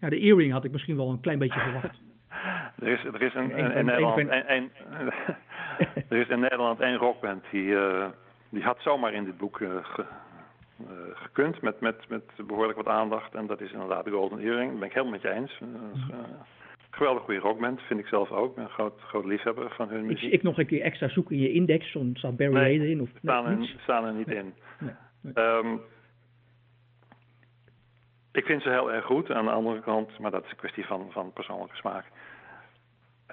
ja, 0.00 0.08
de 0.08 0.18
earring 0.18 0.52
had 0.52 0.64
ik 0.64 0.72
misschien 0.72 0.96
wel 0.96 1.10
een 1.10 1.20
klein 1.20 1.38
beetje 1.38 1.60
verwacht. 1.60 2.00
er 2.82 2.88
is, 2.88 3.04
er 3.04 3.22
is 3.22 3.34
een, 3.34 3.50
in 3.50 3.84
Nederland 3.84 4.18
een, 4.18 4.52
een, 4.54 4.70
er 6.08 6.16
is 6.16 6.28
in 6.28 6.40
Nederland 6.40 6.80
één 6.80 6.96
rockband 6.96 7.44
die, 7.50 7.64
uh, 7.64 8.06
die 8.48 8.62
had 8.62 8.78
zomaar 8.80 9.12
in 9.12 9.24
dit 9.24 9.36
boek 9.36 9.58
uh, 9.58 9.70
ge, 9.82 10.04
uh, 10.80 10.86
gekund 11.14 11.60
met, 11.60 11.80
met, 11.80 12.08
met 12.08 12.24
behoorlijk 12.46 12.76
wat 12.76 12.94
aandacht. 12.94 13.34
En 13.34 13.46
dat 13.46 13.60
is 13.60 13.72
inderdaad 13.72 14.04
de 14.04 14.10
Golden 14.10 14.38
Earring. 14.38 14.70
Daar 14.70 14.78
ben 14.78 14.88
ik 14.88 14.94
helemaal 14.94 15.12
met 15.12 15.22
je 15.22 15.30
eens. 15.30 15.60
Geweldig 16.90 17.22
goede 17.22 17.40
rockband, 17.40 17.80
vind 17.80 18.00
ik 18.00 18.06
zelf 18.06 18.30
ook. 18.30 18.48
Ik 18.48 18.54
ben 18.54 18.64
een 18.64 18.70
groot, 18.70 19.00
groot 19.00 19.24
liefhebber 19.24 19.70
van 19.70 19.88
hun 19.88 20.06
muziek. 20.06 20.22
Ik, 20.22 20.32
ik 20.32 20.42
nog 20.42 20.58
een 20.58 20.66
keer 20.66 20.82
extra 20.82 21.08
zoeken 21.08 21.36
in 21.36 21.42
je 21.42 21.52
index, 21.52 21.90
zo'n 21.90 22.14
staat 22.16 22.36
Barry 22.36 22.52
nee, 22.52 22.90
in? 22.90 23.00
Of, 23.00 23.08
staan, 23.22 23.46
er, 23.46 23.74
staan 23.82 24.04
er 24.04 24.12
niet 24.12 24.28
in. 24.28 24.54
Nee, 24.78 24.94
nee. 25.20 25.44
Um, 25.44 25.80
ik 28.32 28.44
vind 28.44 28.62
ze 28.62 28.68
heel 28.68 28.92
erg 28.92 29.04
goed. 29.04 29.30
Aan 29.30 29.44
de 29.44 29.50
andere 29.50 29.80
kant, 29.80 30.18
maar 30.18 30.30
dat 30.30 30.44
is 30.44 30.50
een 30.50 30.56
kwestie 30.56 30.86
van, 30.86 31.06
van 31.10 31.32
persoonlijke 31.32 31.76
smaak. 31.76 32.04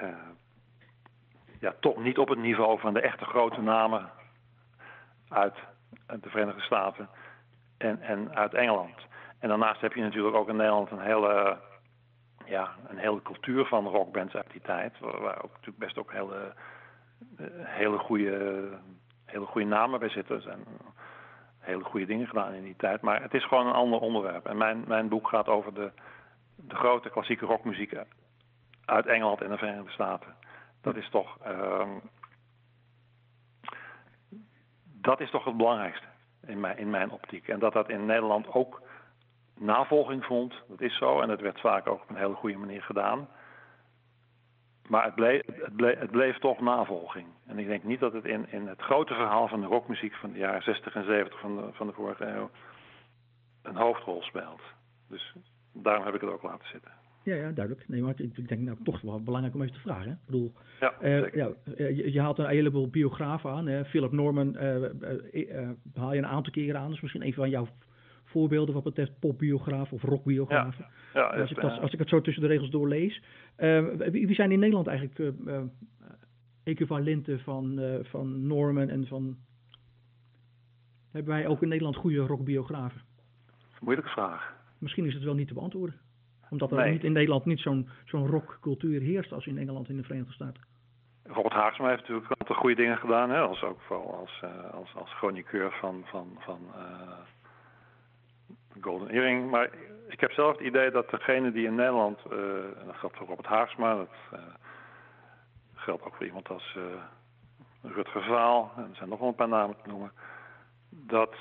Uh, 0.03 0.09
ja, 1.59 1.75
toch 1.79 2.03
niet 2.03 2.17
op 2.17 2.29
het 2.29 2.39
niveau 2.39 2.79
van 2.79 2.93
de 2.93 3.01
echte 3.01 3.25
grote 3.25 3.61
namen 3.61 4.09
uit 5.29 5.55
de 6.21 6.29
Verenigde 6.29 6.61
Staten 6.61 7.09
en, 7.77 8.01
en 8.01 8.35
uit 8.35 8.53
Engeland. 8.53 9.05
En 9.39 9.49
daarnaast 9.49 9.81
heb 9.81 9.93
je 9.93 10.01
natuurlijk 10.01 10.35
ook 10.35 10.49
in 10.49 10.55
Nederland 10.55 10.91
een 10.91 10.99
hele, 10.99 11.57
ja, 12.47 12.75
een 12.87 12.97
hele 12.97 13.21
cultuur 13.21 13.65
van 13.65 13.87
rockbands 13.87 14.35
uit 14.35 14.51
die 14.51 14.61
tijd. 14.61 14.99
Waar, 14.99 15.43
ook 15.43 15.51
natuurlijk 15.51 15.77
best 15.77 15.97
ook 15.97 16.11
hele, 16.11 16.53
hele, 17.57 17.97
goede, 17.97 18.69
hele 19.25 19.45
goede 19.45 19.67
namen 19.67 19.99
bij 19.99 20.09
zitten. 20.09 20.41
Zijn 20.41 20.65
hele 21.59 21.83
goede 21.83 22.05
dingen 22.05 22.27
gedaan 22.27 22.53
in 22.53 22.63
die 22.63 22.75
tijd. 22.75 23.01
Maar 23.01 23.21
het 23.21 23.33
is 23.33 23.45
gewoon 23.45 23.67
een 23.67 23.73
ander 23.73 23.99
onderwerp. 23.99 24.45
En 24.45 24.57
mijn, 24.57 24.83
mijn 24.87 25.07
boek 25.07 25.27
gaat 25.27 25.47
over 25.47 25.73
de, 25.73 25.91
de 26.55 26.75
grote 26.75 27.09
klassieke 27.09 27.45
rockmuziek 27.45 27.93
uit 28.85 29.05
Engeland 29.05 29.41
en 29.41 29.49
de 29.49 29.57
Verenigde 29.57 29.91
Staten. 29.91 30.35
Dat 30.81 30.95
is 30.95 31.09
toch, 31.09 31.37
uh, 31.47 31.87
dat 34.83 35.19
is 35.19 35.29
toch 35.29 35.45
het 35.45 35.57
belangrijkste 35.57 36.07
in 36.45 36.59
mijn, 36.59 36.77
in 36.77 36.89
mijn 36.89 37.11
optiek. 37.11 37.47
En 37.47 37.59
dat 37.59 37.73
dat 37.73 37.89
in 37.89 38.05
Nederland 38.05 38.47
ook 38.47 38.81
navolging 39.59 40.25
vond, 40.25 40.53
dat 40.67 40.81
is 40.81 40.97
zo. 40.97 41.21
En 41.21 41.27
dat 41.27 41.41
werd 41.41 41.59
vaak 41.59 41.87
ook 41.87 42.01
op 42.01 42.09
een 42.09 42.15
hele 42.15 42.35
goede 42.35 42.57
manier 42.57 42.81
gedaan. 42.81 43.27
Maar 44.87 45.03
het 45.03 45.15
bleef, 45.15 45.41
het, 45.45 45.75
bleef, 45.75 45.99
het 45.99 46.11
bleef 46.11 46.37
toch 46.37 46.59
navolging. 46.59 47.27
En 47.45 47.59
ik 47.59 47.67
denk 47.67 47.83
niet 47.83 47.99
dat 47.99 48.13
het 48.13 48.25
in, 48.25 48.51
in 48.51 48.67
het 48.67 48.81
grote 48.81 49.13
verhaal 49.13 49.47
van 49.47 49.61
de 49.61 49.67
rockmuziek 49.67 50.13
van 50.13 50.31
de 50.31 50.37
jaren 50.37 50.63
60 50.63 50.95
en 50.95 51.05
70 51.05 51.39
van 51.39 51.55
de, 51.55 51.69
van 51.71 51.87
de 51.87 51.93
vorige 51.93 52.25
eeuw 52.25 52.49
een 53.61 53.75
hoofdrol 53.75 54.21
speelt. 54.21 54.61
Dus 55.09 55.33
daarom 55.73 56.05
heb 56.05 56.15
ik 56.15 56.21
het 56.21 56.29
ook 56.29 56.43
laten 56.43 56.67
zitten. 56.67 56.91
Ja, 57.23 57.35
ja, 57.35 57.51
duidelijk. 57.51 57.87
Nee, 57.87 58.01
maar 58.01 58.13
ik 58.17 58.47
denk 58.47 58.61
nou 58.61 58.77
toch 58.83 59.01
wel 59.01 59.23
belangrijk 59.23 59.55
om 59.55 59.61
even 59.61 59.73
te 59.73 59.79
vragen. 59.79 60.05
Hè? 60.05 60.11
Ik 60.11 60.25
bedoel, 60.25 60.53
ja, 60.79 60.93
uh, 61.01 61.33
ja 61.33 61.49
je, 61.77 62.11
je, 62.11 62.21
haalt 62.21 62.39
een 62.39 62.47
heleboel 62.47 62.89
biografen 62.89 63.51
aan. 63.51 63.67
Hè? 63.67 63.85
Philip 63.85 64.11
Norman 64.11 64.55
uh, 64.55 64.75
uh, 65.31 65.69
haal 65.95 66.13
je 66.13 66.17
een 66.17 66.27
aantal 66.27 66.51
keren 66.51 66.81
aan. 66.81 66.89
Dus 66.89 67.01
misschien 67.01 67.25
een 67.25 67.33
van 67.33 67.49
jouw 67.49 67.67
voorbeelden 68.27 68.73
wat 68.73 68.83
betreft 68.83 69.19
popbiografen 69.19 69.93
of 69.93 70.03
rockbiografen. 70.03 70.85
Ja, 71.13 71.35
ja, 71.35 71.41
als, 71.41 71.51
ik 71.51 71.61
dat, 71.61 71.79
als 71.79 71.93
ik 71.93 71.99
het 71.99 72.09
zo 72.09 72.21
tussen 72.21 72.41
de 72.41 72.49
regels 72.49 72.69
doorlees. 72.69 73.21
wie, 73.97 74.27
wie 74.27 74.35
zijn 74.35 74.51
in 74.51 74.59
Nederland 74.59 74.87
eigenlijk 74.87 75.33
equivalenten 76.63 77.39
van, 77.39 77.79
van 78.01 78.47
Norman 78.47 78.89
en 78.89 79.07
van... 79.07 79.37
Hebben 81.11 81.33
wij 81.33 81.47
ook 81.47 81.61
in 81.61 81.67
Nederland 81.67 81.95
goede 81.95 82.19
rockbiografen? 82.19 83.01
Moeilijke 83.81 84.11
vraag. 84.11 84.55
Misschien 84.77 85.05
is 85.05 85.13
het 85.13 85.23
wel 85.23 85.33
niet 85.33 85.47
te 85.47 85.53
beantwoorden 85.53 85.99
omdat 86.49 86.71
er 86.71 86.91
niet 86.91 87.03
in 87.03 87.11
Nederland 87.11 87.45
niet 87.45 87.59
zo'n 87.59 87.89
zo'n 88.05 88.27
rockcultuur 88.27 89.01
heerst 89.01 89.33
als 89.33 89.45
in 89.45 89.57
Engeland 89.57 89.89
in 89.89 89.97
de 89.97 90.03
Verenigde 90.03 90.33
Staten. 90.33 90.61
Robert 91.23 91.53
Haagsma 91.53 91.87
heeft 91.87 91.99
natuurlijk 91.99 92.29
een 92.29 92.39
aantal 92.39 92.55
goede 92.55 92.75
dingen 92.75 92.97
gedaan. 92.97 93.29
Hè? 93.29 93.39
Als, 93.39 93.63
ook 93.63 93.81
vooral 93.81 94.15
als, 94.15 94.41
uh, 94.43 94.73
als, 94.73 94.95
als 94.95 95.13
chroniqueur 95.13 95.71
van, 95.71 96.03
van, 96.05 96.37
van 96.39 96.59
uh, 96.75 97.11
Golden 98.81 99.09
Earring. 99.09 99.49
Maar 99.49 99.69
ik 100.07 100.19
heb 100.19 100.31
zelf 100.31 100.57
het 100.57 100.67
idee 100.67 100.91
dat 100.91 101.09
degene 101.09 101.51
die 101.51 101.65
in 101.65 101.75
Nederland, 101.75 102.19
uh, 102.25 102.39
dat 102.85 102.95
geldt 102.95 103.17
voor 103.17 103.27
Robert 103.27 103.47
Haagsma, 103.47 103.95
dat 103.95 104.39
geldt 105.75 106.03
ook 106.03 106.15
voor 106.15 106.25
iemand 106.25 106.49
als 106.49 106.77
Rutger 107.81 108.23
Vaal, 108.23 108.71
en 108.75 108.83
er 108.83 108.95
zijn 108.95 109.09
nog 109.09 109.19
wel 109.19 109.27
een 109.27 109.35
paar 109.35 109.47
namen 109.47 109.75
te 109.83 109.89
noemen, 109.89 110.11
dat 110.89 111.35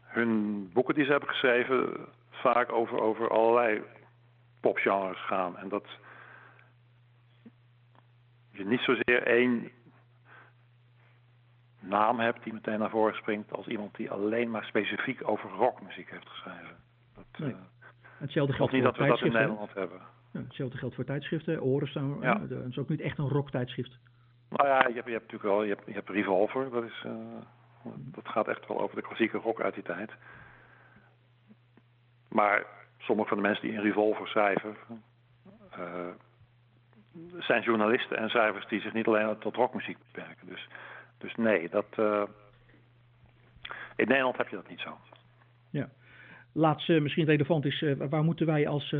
hun 0.00 0.70
boeken 0.72 0.94
die 0.94 1.04
ze 1.04 1.10
hebben 1.10 1.28
geschreven 1.28 2.06
vaak 2.30 2.72
over, 2.72 3.00
over 3.00 3.30
allerlei 3.30 3.82
popgenres 4.60 5.26
gaan. 5.26 5.56
En 5.56 5.68
dat 5.68 5.86
je 8.50 8.64
niet 8.64 8.80
zozeer 8.80 9.22
één 9.22 9.70
naam 11.88 12.20
hebt 12.20 12.42
die 12.44 12.52
meteen 12.52 12.78
naar 12.78 12.90
voren 12.90 13.14
springt 13.14 13.52
als 13.52 13.66
iemand 13.66 13.96
die 13.96 14.10
alleen 14.10 14.50
maar 14.50 14.64
specifiek 14.64 15.28
over 15.28 15.50
rockmuziek 15.50 16.10
heeft 16.10 16.28
geschreven. 16.28 16.76
Dat, 17.14 17.24
nee. 17.38 17.50
uh, 17.50 17.56
hetzelfde 18.18 18.52
geldt 18.52 18.72
niet 18.72 18.82
voor 18.82 18.92
dat 18.92 19.00
we 19.00 19.08
dat 19.08 19.22
in 19.22 19.32
Nederland 19.32 19.74
hebben. 19.74 20.00
Ja, 20.32 20.40
hetzelfde 20.40 20.78
geldt 20.78 20.94
voor 20.94 21.04
tijdschriften. 21.04 21.62
Oren 21.62 21.88
staan, 21.88 22.16
ja. 22.20 22.34
dat 22.34 22.64
is 22.68 22.78
ook 22.78 22.88
niet 22.88 23.00
echt 23.00 23.18
een 23.18 23.28
rocktijdschrift. 23.28 23.98
Nou 24.48 24.68
ja, 24.68 24.78
je 24.88 24.94
hebt, 24.94 25.06
je 25.06 25.12
hebt 25.12 25.32
natuurlijk 25.32 25.42
wel, 25.42 25.62
je 25.62 25.74
hebt, 25.74 25.86
je 25.86 25.92
hebt 25.92 26.10
Revolver, 26.10 26.70
dat 26.70 26.84
is... 26.84 27.04
Uh, 27.06 27.12
dat 27.94 28.28
gaat 28.28 28.48
echt 28.48 28.66
wel 28.66 28.80
over 28.80 28.96
de 28.96 29.02
klassieke 29.02 29.38
rock 29.38 29.60
uit 29.60 29.74
die 29.74 29.82
tijd. 29.82 30.12
Maar 32.28 32.66
sommige 32.98 33.28
van 33.28 33.36
de 33.36 33.42
mensen 33.42 33.66
die 33.66 33.76
in 33.76 33.82
Revolver 33.82 34.28
schrijven, 34.28 34.76
uh, 35.78 36.08
zijn 37.38 37.62
journalisten 37.62 38.16
en 38.16 38.28
schrijvers 38.28 38.66
die 38.66 38.80
zich 38.80 38.92
niet 38.92 39.06
alleen 39.06 39.38
tot 39.38 39.56
rockmuziek 39.56 39.98
beperken. 39.98 40.46
Dus, 40.46 40.68
dus 41.24 41.34
nee, 41.34 41.68
dat, 41.68 41.86
uh, 41.98 42.22
in 43.96 44.08
Nederland 44.08 44.36
heb 44.36 44.48
je 44.48 44.56
dat 44.56 44.68
niet 44.68 44.80
zo. 44.80 44.98
Ja. 45.70 45.88
Laatste, 46.52 47.00
misschien 47.00 47.24
relevant 47.24 47.64
is, 47.64 47.80
uh, 47.80 47.96
waar 48.08 48.24
moeten 48.24 48.46
wij 48.46 48.68
als 48.68 48.94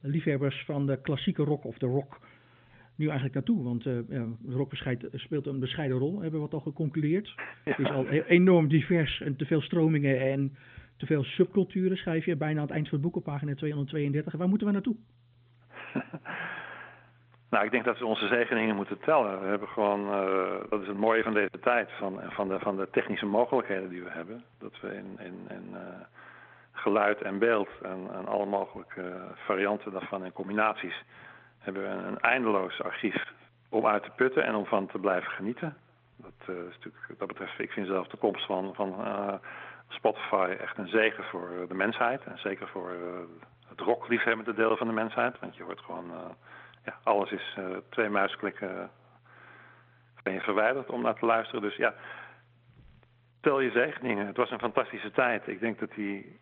liefhebbers 0.00 0.64
van 0.64 0.86
de 0.86 1.00
klassieke 1.00 1.42
rock 1.42 1.64
of 1.64 1.78
de 1.78 1.86
rock 1.86 2.20
nu 2.94 3.04
eigenlijk 3.04 3.34
naartoe? 3.34 3.64
Want 3.64 3.86
uh, 3.86 3.98
ja, 4.08 4.26
rock 4.48 4.74
speelt 5.12 5.46
een 5.46 5.60
bescheiden 5.60 5.98
rol, 5.98 6.12
hebben 6.12 6.40
we 6.40 6.46
wat 6.46 6.54
al 6.54 6.60
geconcludeerd. 6.60 7.34
Het 7.64 7.78
is 7.78 7.90
al 7.90 8.08
enorm 8.08 8.68
divers 8.68 9.20
en 9.20 9.36
te 9.36 9.46
veel 9.46 9.60
stromingen 9.60 10.20
en 10.20 10.56
te 10.96 11.06
veel 11.06 11.24
subculturen, 11.24 11.96
schrijf 11.96 12.24
je 12.24 12.36
bijna 12.36 12.60
aan 12.60 12.66
het 12.66 12.74
eind 12.74 12.88
van 12.88 12.98
het 12.98 13.06
boek 13.06 13.16
op 13.16 13.24
pagina 13.24 13.54
232. 13.54 14.32
Waar 14.32 14.48
moeten 14.48 14.66
we 14.66 14.72
naartoe? 14.72 14.96
Nou, 17.50 17.64
ik 17.64 17.70
denk 17.70 17.84
dat 17.84 17.98
we 17.98 18.06
onze 18.06 18.26
zegeningen 18.26 18.76
moeten 18.76 19.00
tellen. 19.00 19.40
We 19.40 19.46
hebben 19.46 19.68
gewoon, 19.68 20.00
uh, 20.00 20.70
dat 20.70 20.80
is 20.80 20.86
het 20.86 20.98
mooie 20.98 21.22
van 21.22 21.32
deze 21.32 21.58
tijd, 21.60 21.90
van, 21.98 22.20
van, 22.28 22.48
de, 22.48 22.58
van 22.58 22.76
de 22.76 22.88
technische 22.90 23.26
mogelijkheden 23.26 23.88
die 23.88 24.02
we 24.02 24.10
hebben. 24.10 24.44
Dat 24.58 24.80
we 24.80 24.94
in, 24.94 25.18
in, 25.18 25.46
in 25.48 25.68
uh, 25.72 25.78
geluid 26.72 27.22
en 27.22 27.38
beeld 27.38 27.68
en, 27.82 28.08
en 28.12 28.26
alle 28.26 28.46
mogelijke 28.46 29.12
varianten 29.34 29.92
daarvan 29.92 30.24
en 30.24 30.32
combinaties 30.32 31.04
hebben 31.58 31.82
we 31.82 31.88
een 31.88 32.20
eindeloos 32.20 32.82
archief 32.82 33.32
om 33.68 33.86
uit 33.86 34.02
te 34.02 34.10
putten 34.16 34.44
en 34.44 34.54
om 34.54 34.66
van 34.66 34.86
te 34.86 34.98
blijven 34.98 35.30
genieten. 35.30 35.76
Dat, 36.16 36.48
uh, 36.48 36.56
is 36.56 36.74
natuurlijk, 36.74 37.18
dat 37.18 37.28
betreft, 37.28 37.58
ik 37.58 37.70
vind 37.70 37.86
zelf 37.86 38.06
de 38.06 38.16
komst 38.16 38.46
van, 38.46 38.74
van 38.74 38.94
Spotify 39.88 40.56
echt 40.60 40.78
een 40.78 40.88
zegen 40.88 41.24
voor 41.24 41.50
de 41.68 41.74
mensheid. 41.74 42.24
En 42.24 42.38
zeker 42.38 42.68
voor 42.68 42.92
het 43.68 43.80
rockliefhebbende 43.80 44.54
deel 44.54 44.76
van 44.76 44.86
de 44.86 44.92
mensheid. 44.92 45.38
Want 45.40 45.56
je 45.56 45.62
hoort 45.62 45.80
gewoon, 45.80 46.12
ja, 46.88 46.98
alles 47.02 47.30
is 47.30 47.56
twee 47.88 48.08
muisklikken 48.08 48.90
ben 50.22 50.32
je 50.32 50.40
verwijderd 50.40 50.90
om 50.90 51.02
naar 51.02 51.14
te 51.14 51.26
luisteren. 51.26 51.62
Dus 51.62 51.76
ja, 51.76 51.94
tel 53.40 53.60
je 53.60 53.70
zegeningen. 53.70 54.26
Het 54.26 54.36
was 54.36 54.50
een 54.50 54.58
fantastische 54.58 55.10
tijd. 55.10 55.46
Ik 55.46 55.60
denk 55.60 55.78
dat 55.78 55.90
die 55.90 56.40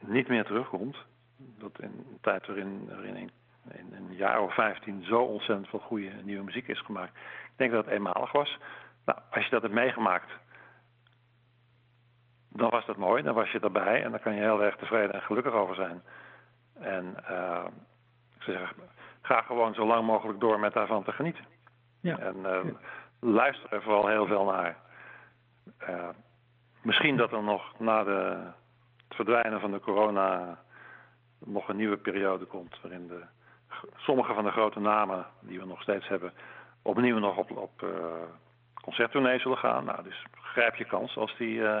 niet 0.00 0.28
meer 0.28 0.44
terugkomt. 0.44 0.96
Dat 1.36 1.80
in 1.80 1.88
een 1.88 2.18
tijd 2.20 2.46
waarin, 2.46 2.86
waarin 2.88 3.16
in 3.16 3.92
een 3.92 4.14
jaar 4.14 4.40
of 4.40 4.54
vijftien 4.54 5.04
zo 5.04 5.22
ontzettend 5.22 5.68
veel 5.68 5.78
goede 5.78 6.10
nieuwe 6.22 6.44
muziek 6.44 6.68
is 6.68 6.80
gemaakt. 6.80 7.16
Ik 7.44 7.56
denk 7.56 7.72
dat 7.72 7.84
het 7.84 7.94
eenmalig 7.94 8.32
was. 8.32 8.58
Nou, 9.04 9.18
als 9.30 9.44
je 9.44 9.50
dat 9.50 9.62
hebt 9.62 9.74
meegemaakt, 9.74 10.32
dan 12.48 12.70
was 12.70 12.86
dat 12.86 12.96
mooi. 12.96 13.22
Dan 13.22 13.34
was 13.34 13.50
je 13.50 13.60
erbij 13.60 14.04
en 14.04 14.10
dan 14.10 14.20
kan 14.20 14.34
je 14.34 14.40
heel 14.40 14.62
erg 14.62 14.76
tevreden 14.76 15.14
en 15.14 15.22
gelukkig 15.22 15.52
over 15.52 15.74
zijn. 15.74 16.02
En 16.74 17.16
uh, 17.30 17.64
ik 18.36 18.42
zou 18.42 18.56
zeggen, 18.56 18.76
ga 19.26 19.42
gewoon 19.42 19.74
zo 19.74 19.86
lang 19.86 20.06
mogelijk 20.06 20.40
door 20.40 20.60
met 20.60 20.72
daarvan 20.72 21.04
te 21.04 21.12
genieten. 21.12 21.44
Ja. 22.00 22.18
En 22.18 22.36
uh, 22.36 22.60
luister 23.20 23.72
er 23.72 23.82
vooral 23.82 24.06
heel 24.06 24.26
veel 24.26 24.44
naar. 24.44 24.76
Uh, 25.88 26.08
misschien 26.82 27.16
dat 27.16 27.32
er 27.32 27.42
nog 27.42 27.78
na 27.78 28.04
de, 28.04 28.36
het 29.08 29.16
verdwijnen 29.16 29.60
van 29.60 29.70
de 29.70 29.80
corona 29.80 30.58
nog 31.38 31.68
een 31.68 31.76
nieuwe 31.76 31.96
periode 31.96 32.44
komt 32.44 32.80
waarin 32.82 33.06
de 33.06 33.22
sommige 33.96 34.34
van 34.34 34.44
de 34.44 34.50
grote 34.50 34.80
namen 34.80 35.26
die 35.40 35.58
we 35.58 35.66
nog 35.66 35.82
steeds 35.82 36.08
hebben 36.08 36.32
opnieuw 36.82 37.18
nog 37.18 37.36
op, 37.36 37.56
op 37.56 37.82
uh, 37.82 37.90
concerttournee 38.82 39.38
zullen 39.38 39.58
gaan. 39.58 39.84
Nou, 39.84 40.02
dus 40.02 40.24
grijp 40.32 40.74
je 40.74 40.84
kans 40.84 41.16
als 41.16 41.36
die, 41.36 41.58
uh, 41.58 41.78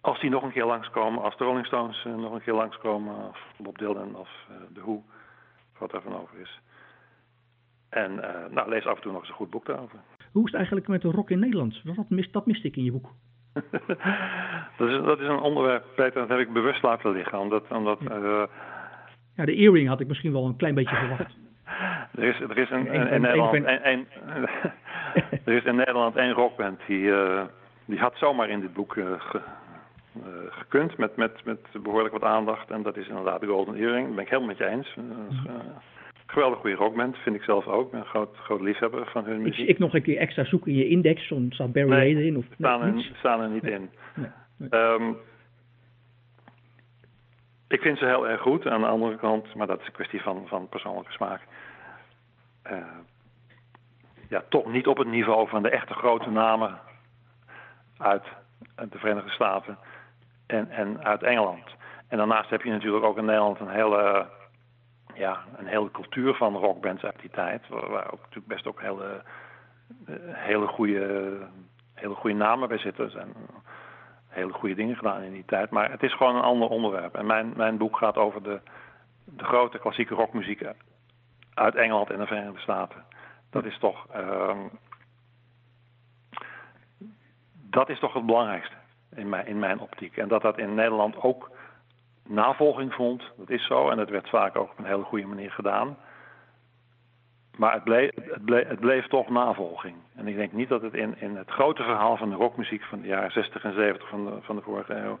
als 0.00 0.20
die 0.20 0.30
nog 0.30 0.42
een 0.42 0.52
keer 0.52 0.64
langskomen, 0.64 1.22
als 1.22 1.36
de 1.36 1.44
Rolling 1.44 1.66
Stones 1.66 2.04
nog 2.04 2.32
een 2.32 2.42
keer 2.42 2.54
langskomen, 2.54 3.28
of 3.28 3.38
Bob 3.56 3.78
Dylan 3.78 4.16
of 4.16 4.28
The 4.74 4.80
Who, 4.80 5.02
wat 5.78 5.92
er 5.92 6.02
van 6.02 6.20
over 6.20 6.38
is. 6.38 6.60
En 7.90 8.14
nou, 8.50 8.68
lees 8.68 8.86
af 8.86 8.96
en 8.96 9.02
toe 9.02 9.12
nog 9.12 9.20
eens 9.20 9.30
een 9.30 9.36
goed 9.36 9.50
boek 9.50 9.66
daarover. 9.66 9.98
Hoe 10.32 10.44
is 10.44 10.50
het 10.50 10.54
eigenlijk 10.54 10.88
met 10.88 11.02
de 11.02 11.10
rock 11.10 11.30
in 11.30 11.38
Nederland? 11.38 11.80
Dat, 11.84 12.08
mist, 12.08 12.32
dat 12.32 12.46
miste 12.46 12.66
ik 12.66 12.76
in 12.76 12.84
je 12.84 12.92
boek. 12.92 13.12
dat, 14.78 14.88
is, 14.88 15.04
dat 15.04 15.20
is 15.20 15.28
een 15.28 15.40
onderwerp, 15.40 15.84
Peter, 15.94 16.20
dat 16.20 16.28
heb 16.28 16.38
ik 16.38 16.52
bewust 16.52 16.82
laten 16.82 17.12
liggen. 17.12 17.38
Omdat, 17.38 17.64
omdat, 17.70 17.98
ja. 18.00 18.48
ja, 19.36 19.44
de 19.44 19.54
earring 19.54 19.88
had 19.88 20.00
ik 20.00 20.08
misschien 20.08 20.32
wel 20.32 20.46
een 20.46 20.56
klein 20.56 20.74
beetje 20.74 20.96
verwacht. 21.06 21.36
Er 22.14 22.24
is, 22.24 22.40
er 22.40 22.58
is 22.58 22.70
een, 22.70 22.86
in 22.86 23.20
Nederland 23.20 23.54
een, 23.54 23.88
een, 23.88 24.06
er 25.44 25.52
is 25.52 25.64
in 25.64 25.76
Nederland 25.76 26.16
één 26.16 26.32
rockband 26.32 26.80
die, 26.86 27.02
uh, 27.02 27.42
die 27.84 27.98
had 27.98 28.16
zomaar 28.16 28.48
in 28.48 28.60
dit 28.60 28.72
boek 28.72 28.94
uh, 28.94 29.04
ge, 29.18 29.40
uh, 30.16 30.22
gekund 30.48 30.96
met, 30.96 31.16
met, 31.16 31.44
met 31.44 31.60
behoorlijk 31.82 32.12
wat 32.12 32.24
aandacht. 32.24 32.70
En 32.70 32.82
dat 32.82 32.96
is 32.96 33.08
inderdaad 33.08 33.40
de 33.40 33.46
Golden 33.46 33.74
Earring. 33.74 34.06
Daar 34.06 34.14
ben 34.14 34.24
ik 34.24 34.30
helemaal 34.30 34.48
met 34.48 34.58
je 34.58 34.66
eens. 34.66 34.96
Geweldig 36.30 36.58
goede 36.58 36.76
rockband, 36.76 37.16
vind 37.16 37.36
ik 37.36 37.42
zelf 37.42 37.66
ook. 37.66 37.84
Ik 37.84 37.90
ben 37.90 38.00
een 38.00 38.06
groot, 38.06 38.36
groot 38.36 38.60
liefhebber 38.60 39.06
van 39.06 39.24
hun 39.24 39.42
muziek. 39.42 39.62
Ik, 39.62 39.68
ik 39.68 39.78
nog 39.78 39.94
een 39.94 40.02
keer 40.02 40.18
extra 40.18 40.44
zoeken 40.44 40.70
in 40.70 40.76
je 40.76 40.88
index, 40.88 41.26
soms 41.26 41.54
staat 41.54 41.72
Barry 41.72 41.90
nee, 41.90 42.16
erin. 42.16 42.36
Of, 42.36 42.44
staan, 42.58 42.82
er, 42.82 43.10
staan 43.14 43.40
er 43.40 43.48
niet 43.48 43.62
nee. 43.62 43.72
in. 43.72 43.90
Um, 44.70 45.16
ik 47.68 47.80
vind 47.80 47.98
ze 47.98 48.04
heel 48.04 48.28
erg 48.28 48.40
goed. 48.40 48.66
Aan 48.66 48.80
de 48.80 48.86
andere 48.86 49.16
kant, 49.16 49.54
maar 49.54 49.66
dat 49.66 49.80
is 49.80 49.86
een 49.86 49.92
kwestie 49.92 50.22
van, 50.22 50.46
van 50.46 50.68
persoonlijke 50.68 51.12
smaak. 51.12 51.40
Uh, 52.70 52.78
ja, 54.28 54.44
toch 54.48 54.72
niet 54.72 54.86
op 54.86 54.98
het 54.98 55.08
niveau 55.08 55.48
van 55.48 55.62
de 55.62 55.70
echte 55.70 55.94
grote 55.94 56.30
namen 56.30 56.78
uit 57.98 58.24
de 58.74 58.98
Verenigde 58.98 59.30
Staten 59.30 59.78
en, 60.46 60.70
en 60.70 61.04
uit 61.04 61.22
Engeland. 61.22 61.64
En 62.08 62.16
daarnaast 62.18 62.50
heb 62.50 62.62
je 62.62 62.70
natuurlijk 62.70 63.04
ook 63.04 63.18
in 63.18 63.24
Nederland 63.24 63.60
een 63.60 63.68
hele, 63.68 64.26
ja, 65.20 65.44
een 65.56 65.66
hele 65.66 65.90
cultuur 65.90 66.34
van 66.34 66.56
rockbands 66.56 67.04
uit 67.04 67.20
die 67.20 67.30
tijd. 67.30 67.68
Waar, 67.68 68.12
ook 68.12 68.20
natuurlijk 68.20 68.46
best 68.46 68.66
ook 68.66 68.80
hele, 68.80 69.22
hele, 70.32 70.66
goede, 70.66 71.36
hele 71.94 72.14
goede 72.14 72.36
namen 72.36 72.68
bij 72.68 72.78
zitten. 72.78 73.10
Zijn 73.10 73.34
hele 74.28 74.52
goede 74.52 74.74
dingen 74.74 74.96
gedaan 74.96 75.22
in 75.22 75.32
die 75.32 75.44
tijd. 75.44 75.70
Maar 75.70 75.90
het 75.90 76.02
is 76.02 76.16
gewoon 76.16 76.36
een 76.36 76.42
ander 76.42 76.68
onderwerp. 76.68 77.14
En 77.14 77.26
mijn, 77.26 77.52
mijn 77.56 77.76
boek 77.76 77.96
gaat 77.96 78.16
over 78.16 78.42
de, 78.42 78.60
de 79.24 79.44
grote 79.44 79.78
klassieke 79.78 80.14
rockmuziek 80.14 80.62
uit 81.54 81.74
Engeland 81.74 82.10
en 82.10 82.18
de 82.18 82.26
Verenigde 82.26 82.60
Staten. 82.60 83.04
Dat 83.50 83.64
is 83.64 83.78
toch, 83.78 84.06
uh, 84.16 84.56
dat 87.52 87.88
is 87.88 87.98
toch 87.98 88.14
het 88.14 88.26
belangrijkste 88.26 88.76
in 89.14 89.28
mijn, 89.28 89.46
in 89.46 89.58
mijn 89.58 89.80
optiek. 89.80 90.16
En 90.16 90.28
dat 90.28 90.42
dat 90.42 90.58
in 90.58 90.74
Nederland 90.74 91.16
ook 91.16 91.50
navolging 92.28 92.94
vond, 92.94 93.22
dat 93.36 93.50
is 93.50 93.66
zo. 93.66 93.88
En 93.88 93.96
dat 93.96 94.08
werd 94.08 94.28
vaak 94.28 94.56
ook 94.56 94.70
op 94.70 94.78
een 94.78 94.84
hele 94.84 95.02
goede 95.02 95.26
manier 95.26 95.50
gedaan. 95.50 95.96
Maar 97.56 97.72
het 97.74 97.84
bleef, 97.84 98.10
het, 98.14 98.44
bleef, 98.44 98.68
het 98.68 98.80
bleef 98.80 99.06
toch 99.06 99.28
navolging. 99.28 99.94
En 100.16 100.28
ik 100.28 100.36
denk 100.36 100.52
niet 100.52 100.68
dat 100.68 100.82
het 100.82 100.94
in, 100.94 101.20
in 101.20 101.36
het 101.36 101.50
grote 101.50 101.82
verhaal 101.82 102.16
van 102.16 102.30
de 102.30 102.36
rockmuziek 102.36 102.82
van 102.82 103.00
de 103.00 103.06
jaren 103.06 103.30
60 103.30 103.64
en 103.64 103.74
70 103.74 104.08
van 104.08 104.24
de, 104.24 104.32
van 104.40 104.56
de 104.56 104.62
vorige 104.62 104.94
eeuw 104.94 105.18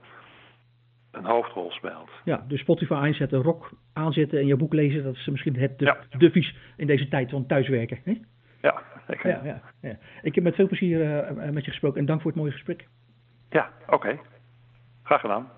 een 1.10 1.24
hoofdrol 1.24 1.70
speelt. 1.70 2.10
Ja, 2.24 2.44
dus 2.48 2.60
Spotify 2.60 2.92
aanzetten, 2.92 3.42
rock 3.42 3.70
aanzetten 3.92 4.38
en 4.38 4.46
je 4.46 4.56
boek 4.56 4.72
lezen, 4.72 5.04
dat 5.04 5.14
is 5.14 5.26
misschien 5.26 5.56
het 5.56 5.78
de, 5.78 5.84
ja. 6.18 6.30
vies 6.30 6.56
in 6.76 6.86
deze 6.86 7.08
tijd 7.08 7.30
van 7.30 7.46
thuiswerken. 7.46 7.98
Hè? 8.04 8.20
Ja, 8.60 8.82
ja, 9.22 9.40
ja, 9.44 9.60
ja, 9.80 9.96
Ik 10.22 10.34
heb 10.34 10.44
met 10.44 10.54
veel 10.54 10.66
plezier 10.66 11.00
uh, 11.00 11.50
met 11.50 11.64
je 11.64 11.70
gesproken 11.70 12.00
en 12.00 12.06
dank 12.06 12.20
voor 12.20 12.30
het 12.30 12.40
mooie 12.40 12.52
gesprek. 12.52 12.88
Ja, 13.50 13.70
oké. 13.82 13.94
Okay. 13.94 14.20
Graag 15.02 15.20
gedaan. 15.20 15.48